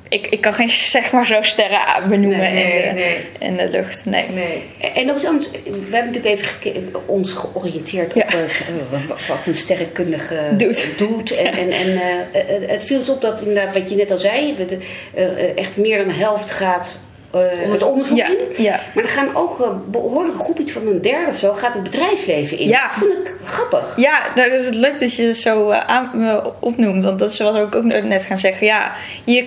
ik, 0.09 0.27
ik 0.27 0.41
kan 0.41 0.53
geen 0.53 0.69
zeg 0.69 1.11
maar 1.11 1.25
zo 1.27 1.41
sterren 1.41 1.79
benoemen 2.09 2.39
Nee, 2.39 2.53
nee, 2.63 2.83
in, 2.83 2.95
de, 2.95 2.99
nee. 3.01 3.49
in 3.49 3.55
de 3.57 3.69
lucht. 3.69 4.05
Nee. 4.05 4.25
Nee. 4.33 4.63
En 4.93 5.05
nog 5.05 5.15
iets 5.15 5.25
anders. 5.25 5.51
We 5.51 5.59
hebben 5.95 6.11
natuurlijk 6.13 6.25
even 6.25 6.47
geke- 6.47 6.81
ons 7.05 7.31
georiënteerd 7.31 8.13
Ja. 8.13 8.21
op 8.23 8.29
eh, 8.29 8.39
eh, 8.43 9.27
wat 9.27 9.47
een 9.47 9.55
sterrenkundige 9.55 10.39
Doet. 10.57 10.87
doet. 10.97 11.31
En, 11.35 11.53
en, 11.53 11.71
en 11.71 12.01
eh, 12.31 12.69
het 12.69 12.83
viel 12.83 12.99
ons 12.99 13.09
op 13.09 13.21
dat 13.21 13.41
inderdaad, 13.41 13.73
wat 13.73 13.89
je 13.89 13.95
net 13.95 14.11
al 14.11 14.17
zei, 14.17 14.55
de- 14.57 15.53
echt 15.55 15.77
meer 15.77 15.97
dan 15.97 16.07
de 16.07 16.13
helft 16.13 16.51
gaat 16.51 16.97
eh, 17.33 17.39
het 17.71 17.83
onderzoek 17.83 18.17
Ja, 18.17 18.27
in. 18.27 18.63
ja. 18.63 18.79
Maar 18.93 19.03
er 19.03 19.09
gaan 19.09 19.35
ook 19.35 19.59
een 19.59 19.91
behoorlijke 19.91 20.39
groep, 20.43 20.59
iets 20.59 20.71
van 20.71 20.87
een 20.87 21.01
derde 21.01 21.31
of 21.31 21.37
zo, 21.37 21.53
gaat 21.53 21.73
het 21.73 21.83
bedrijfsleven 21.83 22.57
in. 22.57 22.67
Ja. 22.67 22.83
Dat 22.87 22.91
vond 22.97 23.11
ik 23.27 23.33
grappig. 23.45 23.93
Ja, 23.97 24.21
nou, 24.35 24.49
dus 24.49 24.65
het 24.65 24.75
leuk 24.75 24.99
dat 24.99 25.15
je 25.15 25.23
het 25.27 25.37
zo 25.37 25.71
aan, 25.71 26.11
opnoemt. 26.59 27.03
Want 27.03 27.19
dat 27.19 27.31
is 27.31 27.39
wat 27.39 27.55
ik 27.55 27.75
ook 27.75 27.83
net 27.83 28.23
gaan 28.23 28.39
zeggen. 28.39 28.67
Ja, 28.67 28.95
je, 29.23 29.45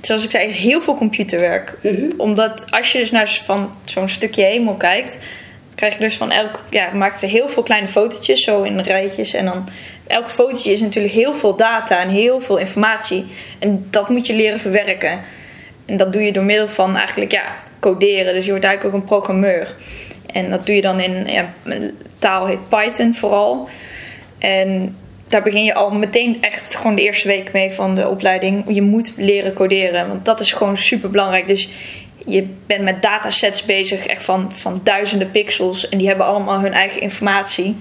zoals 0.00 0.24
ik 0.24 0.30
zei, 0.30 0.50
heel 0.50 0.80
veel 0.80 0.94
computerwerk. 0.94 1.78
Mhm. 1.80 2.10
Omdat 2.16 2.66
als 2.70 2.92
je 2.92 2.98
dus 2.98 3.10
naar 3.10 3.40
van 3.44 3.70
zo'n 3.84 4.08
stukje 4.08 4.44
hemel 4.44 4.74
kijkt, 4.74 5.18
krijg 5.74 5.94
je 5.94 6.00
dus 6.00 6.16
van 6.16 6.30
elk, 6.30 6.64
ja, 6.70 6.90
maak 6.92 7.22
er 7.22 7.28
heel 7.28 7.48
veel 7.48 7.62
kleine 7.62 7.88
fotootjes, 7.88 8.42
zo 8.42 8.62
in 8.62 8.80
rijtjes. 8.80 9.34
En 9.34 9.44
dan 9.44 9.68
elk 10.06 10.30
fotootje 10.30 10.72
is 10.72 10.80
natuurlijk 10.80 11.14
heel 11.14 11.34
veel 11.34 11.56
data 11.56 12.00
en 12.00 12.08
heel 12.08 12.40
veel 12.40 12.56
informatie. 12.56 13.26
En 13.58 13.86
dat 13.90 14.08
moet 14.08 14.26
je 14.26 14.34
leren 14.34 14.60
verwerken. 14.60 15.20
En 15.86 15.96
dat 15.96 16.12
doe 16.12 16.22
je 16.22 16.32
door 16.32 16.44
middel 16.44 16.68
van 16.68 16.96
eigenlijk 16.96 17.32
ja, 17.32 17.56
coderen. 17.80 18.34
Dus 18.34 18.44
je 18.44 18.50
wordt 18.50 18.64
eigenlijk 18.64 18.94
ook 18.94 19.00
een 19.00 19.08
programmeur. 19.08 19.74
En 20.32 20.50
dat 20.50 20.66
doe 20.66 20.74
je 20.74 20.82
dan 20.82 21.00
in 21.00 21.26
ja, 21.26 21.52
taal 22.18 22.46
heet 22.46 22.68
Python 22.68 23.14
vooral. 23.14 23.68
En 24.38 24.96
daar 25.28 25.42
begin 25.42 25.64
je 25.64 25.74
al 25.74 25.90
meteen 25.90 26.42
echt 26.42 26.76
gewoon 26.76 26.94
de 26.94 27.02
eerste 27.02 27.28
week 27.28 27.52
mee 27.52 27.70
van 27.70 27.94
de 27.94 28.08
opleiding. 28.08 28.64
Je 28.68 28.82
moet 28.82 29.12
leren 29.16 29.52
coderen, 29.52 30.08
want 30.08 30.24
dat 30.24 30.40
is 30.40 30.52
gewoon 30.52 30.76
super 30.76 31.10
belangrijk. 31.10 31.46
Dus 31.46 31.68
je 32.26 32.48
bent 32.66 32.82
met 32.82 33.02
datasets 33.02 33.64
bezig, 33.64 34.06
echt 34.06 34.22
van, 34.22 34.52
van 34.54 34.80
duizenden 34.82 35.30
pixels. 35.30 35.88
En 35.88 35.98
die 35.98 36.06
hebben 36.06 36.26
allemaal 36.26 36.60
hun 36.60 36.72
eigen 36.72 37.00
informatie. 37.00 37.76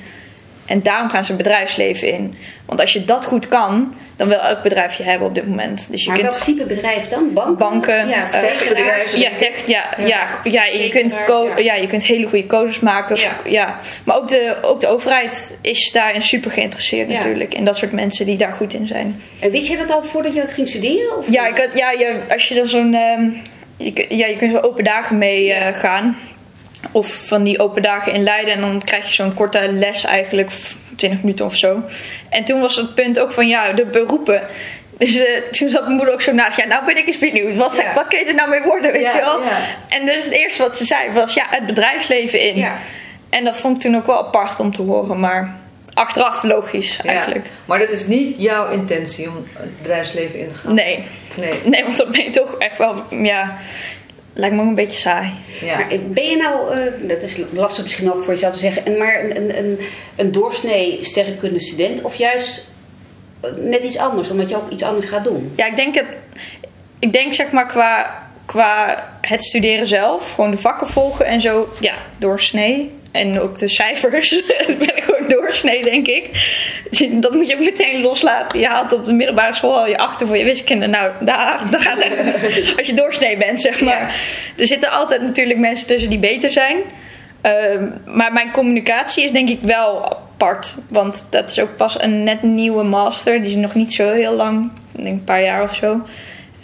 En 0.65 0.81
daarom 0.83 1.09
gaan 1.09 1.25
ze 1.25 1.31
een 1.31 1.37
bedrijfsleven 1.37 2.11
in. 2.11 2.35
Want 2.65 2.79
als 2.79 2.93
je 2.93 3.05
dat 3.05 3.25
goed 3.25 3.47
kan, 3.47 3.93
dan 4.15 4.27
wil 4.27 4.37
elk 4.37 4.61
bedrijf 4.61 4.93
je 4.93 5.03
hebben 5.03 5.27
op 5.27 5.35
dit 5.35 5.47
moment. 5.47 5.87
Dus 5.91 6.03
je 6.03 6.09
Maar 6.09 6.19
kunt 6.19 6.29
welk 6.29 6.43
type 6.43 6.63
bedrijf 6.63 7.07
dan? 7.07 7.33
Banken? 7.33 7.57
banken, 7.57 8.07
Ja, 8.07 8.31
eh, 8.31 8.41
ja, 9.15 9.29
tech, 9.37 9.67
ja, 9.67 9.93
ja. 9.97 10.05
Ja. 10.05 10.39
Ja, 10.43 10.65
je, 10.65 10.89
kunt 10.89 11.11
ja. 11.27 11.57
ja, 11.57 11.73
je 11.73 11.87
kunt 11.87 12.05
hele 12.05 12.27
goede 12.27 12.47
codes 12.47 12.79
maken. 12.79 13.17
Ja. 13.19 13.35
Ja. 13.45 13.79
Maar 14.03 14.15
ook 14.17 14.27
de, 14.27 14.55
ook 14.61 14.81
de 14.81 14.87
overheid 14.87 15.57
is 15.61 15.91
daarin 15.91 16.21
super 16.21 16.51
geïnteresseerd 16.51 17.07
natuurlijk. 17.07 17.53
In 17.53 17.65
dat 17.65 17.77
soort 17.77 17.91
mensen 17.91 18.25
die 18.25 18.37
daar 18.37 18.51
goed 18.51 18.73
in 18.73 18.87
zijn. 18.87 19.21
En 19.39 19.51
wist 19.51 19.67
je 19.67 19.77
dat 19.77 19.91
al 19.91 20.03
voordat 20.03 20.33
je 20.33 20.41
dat 20.41 20.53
ging 20.53 20.67
studeren? 20.67 21.17
Of 21.17 21.29
Ja, 21.29 21.47
ik 21.47 21.57
had, 21.57 21.77
ja 21.77 21.91
je, 21.91 22.19
als 22.29 22.47
je 22.47 22.55
dan 22.55 22.67
zo'n... 22.67 22.93
ehm, 22.93 23.29
je, 23.77 24.05
ja, 24.09 24.27
je 24.27 24.35
kunt 24.35 24.51
zo 24.51 24.57
open 24.57 24.83
dagen 24.83 25.17
mee 25.17 25.53
eh, 25.53 25.79
gaan. 25.79 26.17
Of 26.91 27.21
van 27.25 27.43
die 27.43 27.59
open 27.59 27.81
dagen 27.81 28.13
in 28.13 28.23
Leiden. 28.23 28.53
En 28.53 28.61
dan 28.61 28.81
krijg 28.81 29.07
je 29.07 29.13
zo'n 29.13 29.33
korte 29.33 29.71
les 29.71 30.03
eigenlijk. 30.03 30.51
20 30.95 31.21
minuten 31.21 31.45
of 31.45 31.55
zo. 31.55 31.83
En 32.29 32.43
toen 32.45 32.61
was 32.61 32.75
het 32.75 32.95
punt 32.95 33.19
ook 33.19 33.31
van 33.31 33.47
ja, 33.47 33.71
de 33.73 33.85
beroepen. 33.85 34.41
Dus 34.97 35.17
eh, 35.17 35.41
toen 35.51 35.69
zat 35.69 35.81
mijn 35.81 35.95
moeder 35.95 36.13
ook 36.13 36.21
zo 36.21 36.31
naast. 36.33 36.57
Ja, 36.57 36.65
nou 36.65 36.85
ben 36.85 36.97
ik 36.97 37.07
eens 37.07 37.17
benieuwd. 37.19 37.55
Wat, 37.55 37.75
Ja. 37.75 37.93
wat 37.93 38.07
kun 38.07 38.19
je 38.19 38.25
er 38.25 38.33
nou 38.33 38.49
mee 38.49 38.61
worden, 38.61 38.91
weet 38.91 39.01
Ja, 39.01 39.13
je 39.15 39.19
wel? 39.19 39.41
ja. 39.43 39.57
En 39.89 40.05
dus 40.05 40.23
het 40.25 40.33
eerste 40.33 40.61
wat 40.61 40.77
ze 40.77 40.85
zei 40.85 41.11
was 41.11 41.33
ja, 41.33 41.45
het 41.49 41.65
bedrijfsleven 41.65 42.39
in. 42.41 42.65
En 43.29 43.43
dat 43.43 43.57
vond 43.59 43.75
ik 43.75 43.81
toen 43.81 43.95
ook 43.95 44.05
wel 44.05 44.17
apart 44.17 44.59
om 44.59 44.73
te 44.73 44.81
horen. 44.81 45.19
Maar 45.19 45.55
achteraf 45.93 46.43
logisch 46.43 46.99
Ja. 47.03 47.09
eigenlijk. 47.09 47.45
Maar 47.65 47.79
dat 47.79 47.89
is 47.89 48.07
niet 48.07 48.35
jouw 48.37 48.69
intentie 48.69 49.27
om 49.29 49.47
het 49.53 49.77
bedrijfsleven 49.77 50.39
in 50.39 50.47
te 50.47 50.55
gaan. 50.55 50.73
Nee. 50.73 51.03
Nee. 51.35 51.53
Nee, 51.63 51.83
want 51.83 51.97
dan 51.97 52.11
ben 52.11 52.23
je 52.23 52.29
toch 52.29 52.55
echt 52.57 52.77
wel... 52.77 53.03
Ja, 53.09 53.57
lijkt 54.35 54.55
me 54.55 54.61
ook 54.61 54.67
een 54.67 54.75
beetje 54.75 54.99
saai. 54.99 55.31
Ja. 55.61 55.77
Maar 55.77 55.87
ben 56.09 56.23
je 56.23 56.37
nou, 56.37 56.73
eh, 56.73 57.07
dat 57.07 57.21
is 57.21 57.39
lastig 57.51 57.83
misschien 57.83 58.13
ook 58.13 58.23
voor 58.23 58.33
jezelf 58.33 58.53
te 58.53 58.59
zeggen, 58.59 58.85
en 58.85 58.97
maar 58.97 59.23
een, 59.23 59.35
een, 59.35 59.57
een, 59.57 59.79
een 60.15 60.31
doorsnee 60.31 60.99
sterrenkunde 61.01 61.59
student 61.59 62.01
of 62.01 62.15
juist 62.15 62.67
eh, 63.41 63.49
net 63.57 63.83
iets 63.83 63.97
anders, 63.97 64.29
omdat 64.29 64.49
je 64.49 64.55
ook 64.55 64.69
iets 64.69 64.83
anders 64.83 65.05
gaat 65.05 65.23
doen? 65.23 65.53
Ja, 65.55 65.65
ik 65.65 65.75
denk 65.75 65.95
het. 65.95 66.17
Ik 66.99 67.13
denk 67.13 67.33
zeg 67.33 67.51
maar 67.51 67.67
qua, 67.67 68.23
qua 68.45 69.03
het 69.21 69.43
studeren 69.43 69.87
zelf, 69.87 70.33
gewoon 70.33 70.51
de 70.51 70.57
vakken 70.57 70.87
volgen 70.87 71.25
en 71.25 71.41
zo, 71.41 71.69
ja, 71.79 71.95
doorsnee. 72.17 72.91
En 73.15 73.39
ook 73.39 73.59
de 73.59 73.67
cijfers. 73.67 74.29
Dat 74.67 74.77
ben 74.77 74.97
ik 74.97 75.03
gewoon 75.03 75.27
doorsnee, 75.27 75.83
denk 75.83 76.07
ik. 76.07 76.29
Dat 77.11 77.33
moet 77.33 77.47
je 77.47 77.55
ook 77.55 77.63
meteen 77.63 78.01
loslaten. 78.01 78.59
Je 78.59 78.67
haalt 78.67 78.93
op 78.93 79.05
de 79.05 79.13
middelbare 79.13 79.53
school 79.53 79.77
al 79.77 79.87
je 79.87 79.97
achter 79.97 80.27
voor 80.27 80.37
je 80.37 80.43
wiskunde. 80.43 80.87
Nou, 80.87 81.11
daar, 81.19 81.61
daar 81.71 81.79
gaat 81.79 81.99
echt. 81.99 82.17
Als 82.77 82.87
je 82.87 82.93
doorsnee 82.93 83.37
bent, 83.37 83.61
zeg 83.61 83.81
maar. 83.81 84.15
Er 84.57 84.67
zitten 84.67 84.89
altijd 84.91 85.21
natuurlijk 85.21 85.59
mensen 85.59 85.87
tussen 85.87 86.09
die 86.09 86.19
beter 86.19 86.49
zijn. 86.49 86.77
Ehm, 87.41 87.87
maar 88.05 88.33
mijn 88.33 88.51
communicatie 88.51 89.23
is 89.23 89.31
denk 89.31 89.49
ik 89.49 89.59
wel 89.61 90.05
apart. 90.05 90.75
Want 90.87 91.25
dat 91.29 91.49
is 91.49 91.59
ook 91.59 91.75
pas 91.75 92.01
een 92.01 92.23
net 92.23 92.41
nieuwe 92.41 92.83
master. 92.83 93.41
Die 93.41 93.49
is 93.49 93.55
nog 93.55 93.73
niet 93.73 93.93
zo 93.93 94.11
heel 94.11 94.33
lang. 94.33 94.71
Ik 94.95 95.03
denk 95.03 95.15
een 95.15 95.23
paar 95.23 95.43
jaar 95.43 95.63
of 95.63 95.75
zo. 95.75 96.01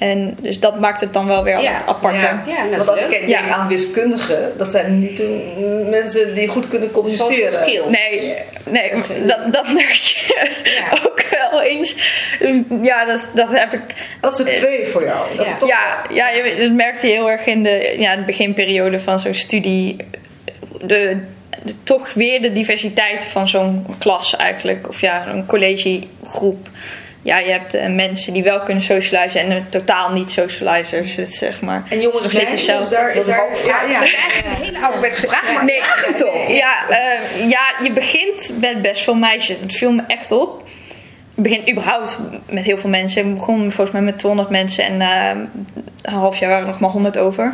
En 0.02 0.38
dus 0.42 0.60
dat 0.60 0.80
maakt 0.80 1.02
het 1.02 1.14
dan 1.14 1.28
wel 1.28 1.44
weer 1.44 1.54
Ja. 1.62 1.72
altijd 1.72 1.88
apart. 1.90 2.22
Ja. 2.22 2.44
Ja, 2.48 2.68
dat 2.68 2.86
Want 2.86 2.90
als 2.90 3.00
ik 3.00 3.10
denk 3.10 3.28
Ja. 3.28 3.48
aan 3.50 3.68
wiskundigen, 3.68 4.54
dat 4.58 4.72
zijn 4.72 5.00
niet 5.00 5.18
de 5.18 5.86
mensen 5.90 6.34
die 6.36 6.48
goed 6.48 6.68
kunnen 6.68 6.92
communiceren. 6.92 7.66
Nee, 7.90 8.34
nee 8.70 8.92
dat, 9.28 9.40
dat 9.54 9.74
merk 9.74 9.92
je 9.94 10.50
Ja. 10.64 10.98
ook 11.08 11.24
wel 11.50 11.62
eens. 11.62 11.96
Dus 12.40 12.56
ja, 12.82 13.06
dat, 13.06 13.28
dat 13.34 13.60
heb 13.60 13.74
ik. 13.74 13.82
Dat 14.22 14.40
is 14.40 14.46
ook 14.46 14.52
twee 14.54 14.86
voor 14.88 15.04
jou. 15.04 15.36
Dat 15.38 15.46
Ja. 15.46 15.52
is 15.52 15.58
toch 15.60 15.70
Ja, 15.70 16.02
ja, 16.10 16.30
je, 16.30 16.56
dat 16.60 16.72
merkte 16.72 17.08
je 17.08 17.14
heel 17.14 17.30
erg 17.32 17.46
in 17.46 17.64
de, 17.64 17.96
ja, 17.98 18.16
de 18.16 18.22
beginperiode 18.22 19.00
van 19.00 19.20
zo'n 19.20 19.34
studie. 19.34 19.96
De, 20.82 21.18
de- 21.64 21.74
toch 21.84 22.14
weer 22.14 22.42
de 22.42 22.52
diversiteit 22.52 23.26
van 23.26 23.48
zo'n 23.48 23.86
klas 24.00 24.36
eigenlijk. 24.36 24.88
Of 24.88 25.02
ja, 25.02 25.28
een 25.28 25.46
collegegroep. 25.46 26.70
Ja, 27.24 27.38
je 27.38 27.52
hebt 27.52 27.74
eh, 27.74 27.94
mensen 27.94 28.34
die 28.34 28.44
wel 28.44 28.62
kunnen 28.62 28.84
socializen 28.84 29.42
en 29.42 29.52
eh, 29.52 29.58
totaal 29.70 30.12
niet 30.12 30.32
socializers. 30.32 31.16
Dus 31.16 31.38
zeg 31.38 31.62
maar. 31.62 31.84
En 31.90 32.02
jongens, 32.02 32.22
nog 32.22 32.32
steeds 32.32 32.66
daar 32.66 33.10
is 33.10 33.16
Dat 33.16 33.18
is 33.18 33.26
daar... 33.26 33.48
Ja, 33.66 33.82
ja. 33.82 34.00
Eigenlijk 34.00 34.46
een 34.46 34.64
hele 34.64 34.80
ouderwetse 34.86 35.28
vraag, 35.28 35.54
maar 35.54 35.66
Nee, 35.66 35.82
vraag 35.82 36.06
hem 36.06 36.16
toch? 36.16 36.48
Ja, 36.48 36.90
eh, 36.90 37.50
ja, 37.50 37.74
je 37.84 37.92
begint 37.92 38.54
met 38.60 38.82
best 38.82 39.04
veel 39.04 39.16
meisjes. 39.16 39.60
Het 39.60 39.74
viel 39.74 39.92
me 39.92 40.04
echt 40.08 40.32
op. 40.32 40.64
Je 41.36 41.42
begint 41.42 41.70
überhaupt 41.70 42.20
met 42.50 42.64
heel 42.64 42.78
veel 42.78 42.90
mensen. 42.90 43.28
We 43.28 43.34
begonnen 43.34 43.72
volgens 43.72 43.92
mij 43.92 44.02
met 44.02 44.20
200 44.20 44.50
mensen 44.50 44.84
en 44.84 44.98
na 44.98 45.32
een 45.32 46.14
half 46.14 46.38
jaar 46.38 46.50
waren 46.50 46.66
er 46.66 46.72
nog 46.72 46.80
maar 46.80 46.90
100 46.90 47.18
over. 47.18 47.54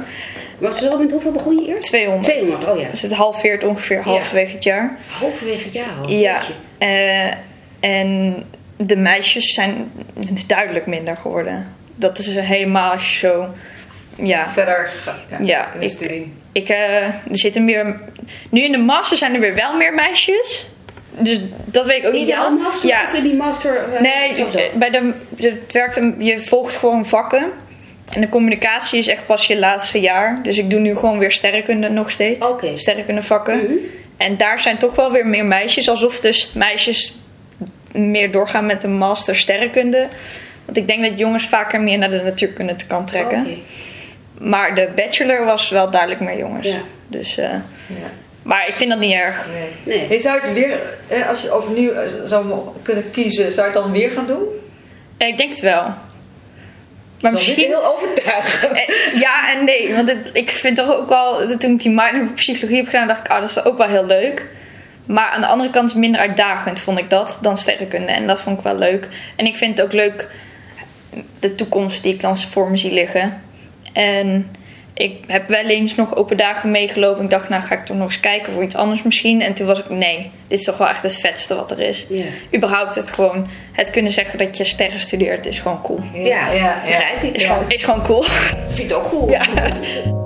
Maar 0.57 0.73
zo 0.73 0.97
met 0.97 1.11
hoeveel 1.11 1.31
begon 1.31 1.55
je 1.55 1.67
eerst? 1.67 1.83
200. 1.83 2.23
200, 2.23 2.71
oh 2.71 2.79
ja. 2.79 2.87
Dus 2.91 3.01
het 3.01 3.13
halveert 3.13 3.63
ongeveer 3.63 4.01
halverwege 4.01 4.53
het 4.53 4.63
jaar. 4.63 4.97
Halverwege 5.19 5.63
het 5.63 5.73
jaar 5.73 5.93
al. 6.01 6.09
Ja. 6.09 6.39
Eh, 6.77 7.31
en 7.79 8.43
de 8.77 8.95
meisjes 8.95 9.53
zijn 9.53 9.91
duidelijk 10.47 10.85
minder 10.85 11.17
geworden. 11.17 11.75
Dat 11.95 12.17
is 12.17 12.27
helemaal 12.35 12.91
als 12.91 13.11
je 13.13 13.27
zo... 13.27 13.53
Ja, 14.15 14.49
Verder 14.49 14.89
ja, 15.29 15.37
Ja, 15.41 15.73
in 15.73 15.79
de 15.79 15.85
ik- 15.85 15.91
studie. 15.91 16.33
ik, 16.51 16.69
eh, 16.69 17.03
er 17.05 17.13
zitten 17.31 17.65
meer... 17.65 17.99
Nu 18.49 18.61
in 18.61 18.71
de 18.71 18.77
master 18.77 19.17
zijn 19.17 19.33
er 19.33 19.39
weer 19.39 19.55
wel 19.55 19.75
meer 19.75 19.93
meisjes. 19.93 20.67
Dus 21.19 21.39
dat 21.65 21.85
weet 21.85 21.97
ik 21.97 22.05
ook 22.05 22.13
In 22.13 22.19
niet 22.19 22.27
jouw 22.27 22.43
helemaal. 22.43 22.63
master 22.63 22.89
Ja, 22.89 23.03
of 23.03 23.13
in 23.13 23.23
die 23.23 23.35
master? 23.35 23.75
eh, 23.93 24.01
Nee, 24.01 24.45
bij 24.73 24.89
de, 24.89 25.13
het 25.37 25.73
werkt, 25.73 25.95
een- 25.95 26.15
je 26.19 26.39
volgt 26.39 26.75
gewoon 26.75 27.05
vakken. 27.05 27.51
En 28.13 28.21
de 28.21 28.29
communicatie 28.29 28.99
is 28.99 29.07
echt 29.07 29.25
pas 29.25 29.47
je 29.47 29.59
laatste 29.59 29.99
jaar. 29.99 30.39
Dus 30.43 30.57
ik 30.57 30.69
doe 30.69 30.79
nu 30.79 30.95
gewoon 30.95 31.17
weer 31.17 31.31
sterrenkunde 31.31 31.89
nog 31.89 32.11
steeds. 32.11 32.47
Oké. 32.47 32.77
Sterrenkunde 32.77 33.21
vakken. 33.21 33.57
Mhm. 33.57 33.73
En 34.17 34.37
daar 34.37 34.59
zijn 34.59 34.77
toch 34.77 34.95
wel 34.95 35.11
weer 35.11 35.25
meer 35.27 35.45
meisjes. 35.45 35.89
Alsof 35.89 36.19
dus 36.19 36.53
meisjes 36.53 37.16
meer 37.97 38.31
doorgaan 38.31 38.65
met 38.65 38.81
de 38.81 38.87
master 38.87 39.35
sterrenkunde. 39.35 40.07
Want 40.65 40.77
ik 40.77 40.87
denk 40.87 41.03
dat 41.09 41.19
jongens 41.19 41.47
vaker 41.47 41.81
meer 41.81 41.97
naar 41.97 42.09
de 42.09 42.21
natuurkunde 42.23 42.75
te 42.75 42.85
kan 42.85 43.05
trekken. 43.05 43.47
Maar 44.37 44.75
de 44.75 44.89
bachelor 44.95 45.45
was 45.45 45.69
wel 45.69 45.89
duidelijk 45.89 46.21
meer 46.21 46.37
jongens. 46.37 46.67
Ja. 46.67 46.77
Dus, 47.07 47.37
eh, 47.37 47.43
Ja. 47.87 48.09
maar 48.41 48.67
ik 48.67 48.75
vind 48.75 48.89
dat 48.89 48.99
niet 48.99 49.13
erg. 49.13 49.47
Nee. 49.83 49.97
Nee. 49.97 50.07
Hey, 50.07 50.19
zou 50.19 50.35
je 50.41 50.41
het 50.47 50.53
weer, 50.53 50.79
eh, 51.07 51.29
als 51.29 51.41
je 51.41 51.51
overnieuw 51.51 51.91
eh, 51.91 52.09
zou 52.25 52.53
kunnen 52.81 53.11
kiezen, 53.11 53.51
zou 53.51 53.67
je 53.67 53.73
het 53.73 53.83
dan 53.83 53.91
weer 53.91 54.09
gaan 54.09 54.25
doen? 54.27 54.43
Ik 55.17 55.37
denk 55.37 55.49
het 55.49 55.59
wel. 55.59 55.81
Maar 55.81 57.31
Dat 57.31 57.31
misschien... 57.31 57.55
heel 57.67 57.85
overtuigend. 57.95 58.79
Ja 59.19 59.55
en 59.57 59.65
nee, 59.65 59.93
want 59.95 60.09
het- 60.09 60.29
ik 60.33 60.49
vind 60.51 60.75
toch 60.75 60.93
ook 60.95 61.09
wel, 61.09 61.57
toen 61.57 61.71
ik 61.73 61.79
die 61.81 61.91
minor 61.91 62.27
psychologie 62.35 62.77
heb 62.77 62.85
gedaan, 62.85 63.07
dacht 63.07 63.19
ik, 63.19 63.27
ah, 63.27 63.39
dat 63.41 63.49
is 63.49 63.63
ook 63.65 63.77
wel 63.77 63.87
heel 63.87 64.05
leuk. 64.05 64.45
Maar 65.07 65.29
aan 65.29 65.41
de 65.41 65.47
andere 65.47 65.69
kant 65.69 65.85
is 65.85 65.91
het 65.91 66.01
minder 66.01 66.21
uitdagend, 66.21 66.79
vond 66.79 66.99
ik 66.99 67.09
dat, 67.09 67.37
dan 67.41 67.57
sterrenkunde. 67.57 68.11
En 68.11 68.27
dat 68.27 68.39
vond 68.39 68.57
ik 68.57 68.63
wel 68.63 68.77
leuk. 68.77 69.07
En 69.35 69.45
ik 69.45 69.55
vind 69.55 69.77
het 69.77 69.85
ook 69.87 69.93
leuk, 69.93 70.29
de 71.39 71.55
toekomst 71.55 72.03
die 72.03 72.13
ik 72.13 72.21
dan 72.21 72.37
voor 72.37 72.71
me 72.71 72.77
zie 72.77 72.91
liggen. 72.91 73.41
En 73.93 74.55
ik 74.93 75.23
heb 75.27 75.47
wel 75.47 75.65
eens 75.65 75.95
nog 75.95 76.15
open 76.15 76.37
dagen 76.37 76.71
meegelopen. 76.71 77.23
Ik 77.23 77.29
dacht, 77.29 77.49
nou 77.49 77.63
ga 77.63 77.75
ik 77.75 77.85
toch 77.85 77.97
nog 77.97 78.05
eens 78.05 78.19
kijken 78.19 78.53
voor 78.53 78.63
iets 78.63 78.75
anders 78.75 79.03
misschien. 79.03 79.41
En 79.41 79.53
toen 79.53 79.67
was 79.67 79.79
ik, 79.79 79.89
nee, 79.89 80.31
dit 80.47 80.59
is 80.59 80.65
toch 80.65 80.77
wel 80.77 80.87
echt 80.87 81.03
het 81.03 81.19
vetste 81.19 81.55
wat 81.55 81.71
er 81.71 81.79
is. 81.79 82.05
Ja. 82.09 82.23
Überhaupt 82.55 82.95
het 82.95 83.11
gewoon, 83.11 83.47
het 83.71 83.89
kunnen 83.89 84.11
zeggen 84.11 84.37
dat 84.39 84.57
je 84.57 84.63
sterren 84.65 84.99
studeert, 84.99 85.45
is 85.45 85.59
gewoon 85.59 85.81
cool. 85.81 85.99
Ja, 86.13 86.51
ja, 86.51 86.81
begrijp 86.85 87.23
ik. 87.23 87.33
Is, 87.35 87.41
Ja. 87.43 87.47
gewoon, 87.47 87.69
is 87.69 87.83
gewoon 87.83 88.03
cool. 88.03 88.23
Ik 88.23 88.31
vind 88.69 88.89
het 88.91 88.99
ook 88.99 89.09
cool. 89.09 89.29
Ja. 89.29 89.41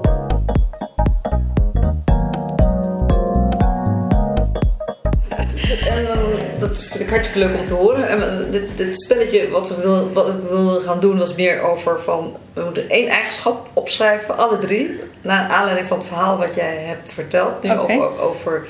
hartstikke 7.11 7.47
leuk 7.47 7.59
om 7.59 7.67
te 7.67 7.73
horen. 7.73 8.07
En 8.07 8.47
dit, 8.51 8.63
dit 8.75 9.01
spelletje 9.01 9.49
wat 9.49 9.67
we 9.67 9.75
wil, 9.75 10.13
wat 10.13 10.27
ik 10.27 10.33
wilde 10.49 10.79
gaan 10.79 10.99
doen 10.99 11.17
was 11.17 11.35
meer 11.35 11.61
over 11.61 12.01
van... 12.01 12.37
We 12.53 12.63
moeten 12.63 12.89
één 12.89 13.07
eigenschap 13.07 13.69
opschrijven, 13.73 14.37
alle 14.37 14.59
drie. 14.59 14.99
Naar 15.21 15.49
aanleiding 15.49 15.87
van 15.87 15.97
het 15.97 16.07
verhaal 16.07 16.37
wat 16.37 16.55
jij 16.55 16.75
hebt 16.75 17.13
verteld. 17.13 17.63
Nu 17.63 17.71
Oké. 17.71 17.81
over, 17.81 18.21
over 18.21 18.67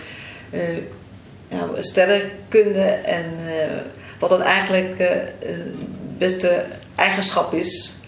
ja, 1.48 1.68
sterrenkunde 1.80 2.84
en 2.90 3.26
eh, 3.48 3.78
wat 4.20 4.30
dan 4.30 4.42
eigenlijk 4.42 5.00
een 5.40 5.98
beste 6.18 6.64
eigenschap 6.96 7.54
is 7.54 8.01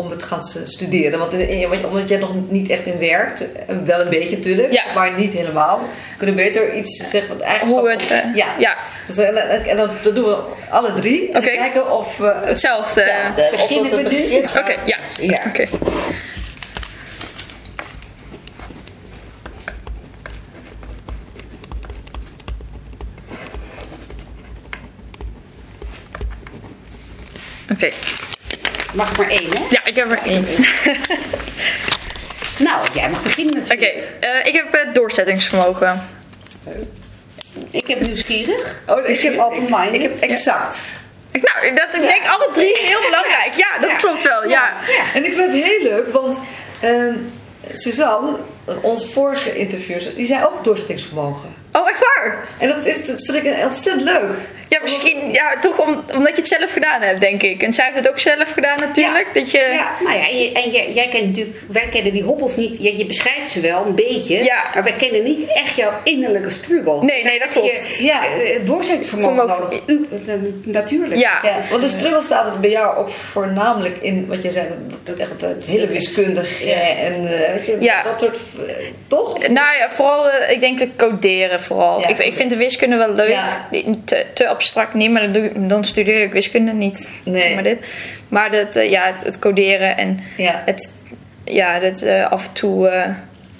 om 0.00 0.10
het 0.10 0.22
gaan 0.22 0.42
studeren. 0.64 1.18
Want 1.18 1.32
in- 1.32 1.68
want- 1.68 1.84
omdat 1.84 2.08
jij 2.08 2.18
nog 2.18 2.30
niet 2.50 2.70
echt 2.70 2.86
in 2.86 2.98
werkt, 2.98 3.52
eh, 3.52 3.76
wel 3.84 4.00
een 4.00 4.08
beetje 4.08 4.36
natuurlijk, 4.36 4.72
Ja. 4.72 4.82
maar 4.94 5.12
niet 5.16 5.32
helemaal. 5.32 5.80
Kunnen 6.16 6.36
we 6.36 6.42
beter 6.42 6.74
iets 6.74 7.10
zeggen 7.10 7.36
wat 7.36 7.46
eigenschap... 7.46 7.80
Hoe 7.80 7.90
het, 7.90 8.06
eh, 8.10 8.18
ja. 8.34 8.46
ja. 8.58 8.76
Dus, 9.06 9.18
en, 9.18 9.36
en- 9.66 9.76
dan, 9.76 9.90
dan 10.02 10.14
doen 10.14 10.24
we 10.24 10.38
alle 10.70 10.92
drie. 10.94 11.32
En 11.32 11.42
kijken 11.42 11.90
of 11.98 12.18
Hetzelfde. 12.44 13.12
Beginnen 13.50 13.90
we 13.90 14.02
nu? 14.02 14.36
Oké, 14.58 14.74
ja. 14.84 14.96
Ja. 15.20 15.38
Oké. 15.48 15.68
Oké, 27.72 27.90
Mag 28.92 29.16
maar 29.16 29.28
één, 29.28 29.50
hè? 29.50 29.64
ja, 29.70 29.84
ik 29.84 29.96
heb 29.96 30.10
er 30.10 30.18
één. 30.24 30.46
Nou, 32.58 32.86
jij 32.94 33.08
mag 33.08 33.22
beginnen 33.22 33.54
Oké, 33.54 33.60
natuurlijk. 33.68 34.06
eh, 34.20 34.46
ik 34.46 34.54
heb 34.54 34.66
het 34.72 34.94
doorzettingsvermogen. 34.94 36.08
Ik 37.70 37.86
heb 37.86 38.00
nieuwsgierig. 38.00 38.80
Oh, 38.86 39.08
ik 39.08 39.20
heb 39.20 39.38
open-minded. 39.38 39.94
Ik 39.94 40.02
heb 40.02 40.18
exact. 40.20 40.80
Nou, 41.32 41.74
dat, 41.74 41.88
ik 41.94 42.00
denk 42.00 42.26
alle 42.26 42.48
drie 42.52 42.78
heel 42.80 43.00
belangrijk. 43.00 43.50
Ja, 43.56 43.78
dat 43.80 43.90
Ja. 43.90 43.96
klopt 43.96 44.22
wel. 44.22 44.48
Ja. 44.48 44.72
Ja. 44.86 45.02
En 45.14 45.24
ik 45.24 45.32
vind 45.32 45.52
het 45.52 45.62
heel 45.62 45.82
leuk, 45.82 46.12
want 46.12 46.38
ehm, 46.80 47.14
Suzanne, 47.72 48.36
onze 48.80 49.08
vorige 49.08 49.56
interviews, 49.56 50.14
die 50.14 50.26
zei 50.26 50.44
ook 50.44 50.64
doorzettingsvermogen. 50.64 51.54
Oh, 51.72 51.88
echt 51.88 51.98
waar? 52.00 52.46
En 52.58 52.68
dat, 52.68 52.86
is, 52.86 53.06
dat 53.06 53.24
vind 53.24 53.44
ik 53.44 53.64
ontzettend 53.64 54.04
leuk. 54.04 54.34
Ja, 54.70 54.78
misschien 54.80 55.32
ja, 55.32 55.58
toch 55.60 55.78
om, 55.78 55.88
omdat 56.14 56.30
je 56.30 56.36
het 56.36 56.48
zelf 56.48 56.72
gedaan 56.72 57.02
hebt, 57.02 57.20
denk 57.20 57.42
ik. 57.42 57.62
En 57.62 57.72
zij 57.72 57.84
heeft 57.84 57.96
het 57.96 58.08
ook 58.08 58.18
zelf 58.18 58.52
gedaan 58.52 58.78
natuurlijk. 58.80 59.26
Ja. 59.34 59.40
Dat 59.40 59.50
je... 59.50 59.58
Ja, 59.72 59.90
nou 60.04 60.18
ja, 60.18 60.28
en, 60.28 60.38
je- 60.40 60.52
en 60.52 60.70
jij, 60.70 60.92
jij 60.92 61.08
kent 61.08 61.26
natuurlijk, 61.26 61.56
wij 61.68 61.88
kennen 61.92 62.12
die 62.12 62.22
hobbels 62.22 62.56
niet. 62.56 62.82
Je, 62.82 62.96
je 62.98 63.06
beschrijft 63.06 63.50
ze 63.50 63.60
wel 63.60 63.84
een 63.86 63.94
beetje, 63.94 64.44
Ja. 64.44 64.64
maar 64.74 64.82
wij 64.82 64.92
kennen 64.92 65.22
niet 65.22 65.52
echt 65.52 65.74
jouw 65.76 65.92
innerlijke 66.04 66.50
struggles. 66.50 67.04
Nee, 67.04 67.24
nee, 67.24 67.38
dat 67.38 67.48
Heb 67.54 67.64
je, 67.64 67.70
klopt. 67.70 67.96
Ja. 67.98 68.22
eh, 68.26 68.66
doorzettingsvermogen 68.66 69.36
Vermogen. 69.36 69.62
nodig. 69.64 69.82
U, 69.86 70.08
natuurlijk. 70.64 71.20
Ja. 71.20 71.38
Ja, 71.42 71.56
Dus, 71.56 71.70
want 71.70 71.82
de 71.82 71.88
eh, 71.88 71.94
struggle 71.94 72.22
staat 72.22 72.44
het 72.44 72.60
bij 72.60 72.70
jou 72.70 72.96
ook 72.96 73.08
voornamelijk 73.10 73.96
in 74.00 74.26
wat 74.26 74.42
je 74.42 74.50
zei, 74.50 74.66
dat 75.02 75.16
echt 75.16 75.30
het, 75.40 75.64
hele 75.66 75.86
wiskundige 75.86 76.66
Ja. 76.66 76.74
en 76.80 77.14
eh, 77.14 77.52
weet 77.54 77.66
je, 77.66 77.76
Ja. 77.80 78.02
dat 78.02 78.20
soort, 78.20 78.36
eh, 78.68 78.74
toch? 79.08 79.38
Nou 79.48 79.76
ja, 79.78 79.88
vooral, 79.90 80.26
ik 80.48 80.60
denk 80.60 80.78
het 80.78 80.90
coderen 80.96 81.60
vooral. 81.62 82.00
Ja. 82.00 82.08
Ik, 82.08 82.18
ik 82.18 82.32
vind 82.34 82.50
de 82.50 82.56
wiskunde 82.56 82.96
wel 82.96 83.12
leuk. 83.14 83.28
Ja. 83.28 83.66
Die- 83.70 83.88
Te, 84.04 84.26
te 84.34 84.48
abstract 84.60 84.94
niet, 84.94 85.10
maar 85.10 85.22
dan, 85.22 85.32
doe, 85.32 85.44
ik- 85.44 85.68
dan 85.68 85.84
studeer 85.84 86.22
ik 86.22 86.32
wiskunde 86.32 86.72
niet. 86.72 87.10
Nee. 87.24 87.40
Zeg 87.42 87.54
maar 87.54 87.62
dit. 87.62 87.86
Maar 88.28 88.50
dat, 88.50 88.76
eh, 88.76 88.90
ja, 88.90 89.06
het, 89.12 89.24
het 89.24 89.38
coderen 89.38 89.96
en 89.96 90.18
Ja. 90.36 90.62
het, 90.64 90.92
ja, 91.44 91.78
dat 91.78 92.02
eh, 92.02 92.26
af 92.30 92.46
en 92.46 92.52
toe 92.52 92.88
eh, 92.88 93.10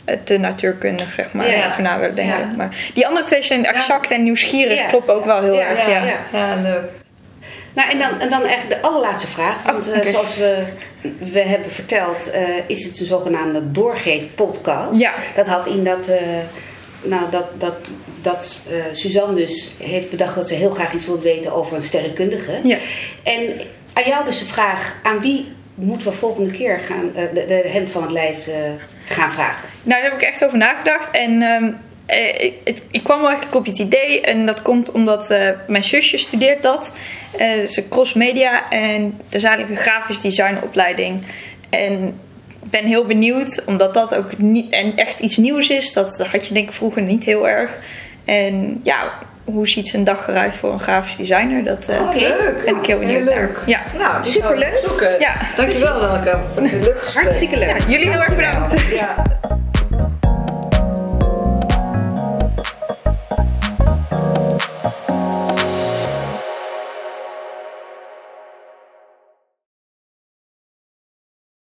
het 0.05 0.27
te 0.27 0.39
natuurkundig, 0.39 1.13
zeg 1.13 1.33
maar. 1.33 1.51
Ja. 1.51 1.67
Over 1.67 1.83
na 1.83 1.99
willen 1.99 2.15
denken. 2.15 2.39
Ja. 2.39 2.53
Maar 2.57 2.69
die 2.95 3.07
andere 3.07 3.27
twee 3.27 3.43
zijn 3.43 3.65
exact 3.65 4.11
en 4.11 4.23
nieuwsgierig. 4.23 4.87
Kloppen 4.89 5.15
ook 5.15 5.25
wel 5.25 5.43
heel 5.43 5.61
erg. 5.61 5.87
Ja. 5.89 6.05
ja. 6.05 6.17
Ja, 6.33 6.55
leuk. 6.63 6.89
Nou, 7.75 7.91
en 7.91 7.99
dan, 7.99 8.21
en 8.21 8.31
dan 8.31 8.45
eigenlijk 8.47 8.81
de 8.83 8.89
allerlaatste 8.89 9.31
vraag. 9.31 9.63
Want 9.63 9.87
Oh, 9.89 9.93
eh, 9.95 9.99
oké. 10.01 10.11
zoals 10.11 10.37
we, 10.37 10.63
we 11.19 11.41
hebben 11.41 11.73
verteld, 11.73 12.31
eh, 12.31 12.43
is 12.67 12.85
het 12.85 13.01
een 13.01 13.07
zogenaamde 13.07 13.71
doorgeef-podcast. 13.73 15.01
Ja. 15.01 15.13
Dat 15.35 15.47
had 15.47 15.67
in 15.67 15.85
dat, 15.85 16.09
eh, 16.09 16.17
nou, 17.03 17.31
dat, 17.31 17.45
dat, 17.59 17.75
dat 18.23 18.61
eh, 18.71 18.77
Suzanne 18.93 19.35
dus 19.35 19.71
heeft 19.79 20.11
bedacht 20.11 20.35
dat 20.35 20.49
ze 20.49 20.55
heel 20.55 20.71
graag 20.71 20.93
iets 20.93 21.07
wilde 21.07 21.23
weten 21.23 21.53
over 21.53 21.77
een 21.77 21.83
sterrenkundige. 21.83 22.61
Ja. 22.63 22.77
En 23.23 23.61
aan 23.93 24.03
jou 24.07 24.25
dus 24.25 24.39
de 24.39 24.45
vraag, 24.45 24.95
aan 25.03 25.21
wie 25.21 25.47
moeten 25.75 26.07
we 26.09 26.13
volgende 26.13 26.51
keer 26.51 26.79
gaan, 26.79 27.11
eh, 27.15 27.23
de, 27.35 27.45
de 27.47 27.69
hemd 27.69 27.91
van 27.91 28.03
het 28.03 28.11
lijf 28.13 28.47
eh, 28.47 28.55
gaan 29.05 29.33
vragen? 29.33 29.69
Nou, 29.83 30.03
daar 30.03 30.11
heb 30.11 30.21
ik 30.21 30.27
echt 30.27 30.45
over 30.45 30.59
nagedacht. 30.59 31.11
En 31.11 31.43
ehm, 31.43 31.73
eh, 32.07 32.29
ik, 32.45 32.55
het- 32.65 32.83
ik 32.91 33.05
kwam 33.05 33.25
eigenlijk 33.27 33.55
op 33.55 33.67
het 33.67 33.79
idee. 33.79 34.21
En 34.21 34.47
dat 34.47 34.63
komt 34.63 34.91
omdat 34.93 35.35
mijn 35.67 35.85
zusje 35.85 36.17
studeert 36.17 36.63
dat. 36.63 36.91
Ze 37.69 37.85
cross 37.89 38.15
media. 38.15 38.71
En 38.71 39.15
dat 39.17 39.35
is 39.35 39.43
eigenlijk 39.45 39.77
een 39.77 39.83
grafisch 39.87 40.21
design 40.21 40.57
opleiding. 40.63 41.23
En 41.71 42.07
ik 42.07 42.15
ben 42.63 42.85
heel 42.85 43.05
benieuwd. 43.05 43.63
Omdat 43.67 43.95
dat 43.95 44.15
ook 44.17 44.39
niet, 44.39 44.73
en 44.73 44.97
echt 44.97 45.21
iets 45.21 45.37
nieuws 45.37 45.69
is. 45.71 45.93
Dat 45.93 46.27
had 46.27 46.47
je 46.47 46.55
denk 46.55 46.67
ik 46.69 46.73
vroeger 46.75 47.03
niet 47.03 47.25
heel 47.25 47.49
erg. 47.49 47.77
En 48.25 48.81
ja, 48.83 49.13
hoe 49.45 49.69
ziet 49.69 49.89
zijn 49.89 50.05
dag 50.05 50.29
eruit 50.29 50.55
voor 50.57 50.73
een 50.73 50.81
grafisch 50.81 51.17
designer? 51.17 51.65
Dat 51.65 51.89
eh, 51.89 52.01
Oh, 52.01 52.15
leuk. 52.15 52.65
ben 52.65 52.77
ik 52.77 52.87
heel 52.87 52.99
benieuwd 52.99 53.25
naar. 53.25 53.35
leuk. 53.35 53.59
Ja. 53.67 53.81
Nou, 53.99 54.25
Superleuk. 54.27 55.17
Ja. 55.21 55.35
Dankjewel 55.57 56.01
Welke 56.01 56.39
voor 56.55 56.63
dit 56.63 56.73
leuk 56.73 57.03
gesprek. 57.03 57.25
Hartstikke 57.25 57.57
leuk. 57.57 57.83
Jullie 57.89 58.11
heel 58.11 58.21
erg 58.21 58.37
bedankt. 58.37 58.81
Ja. 58.91 59.15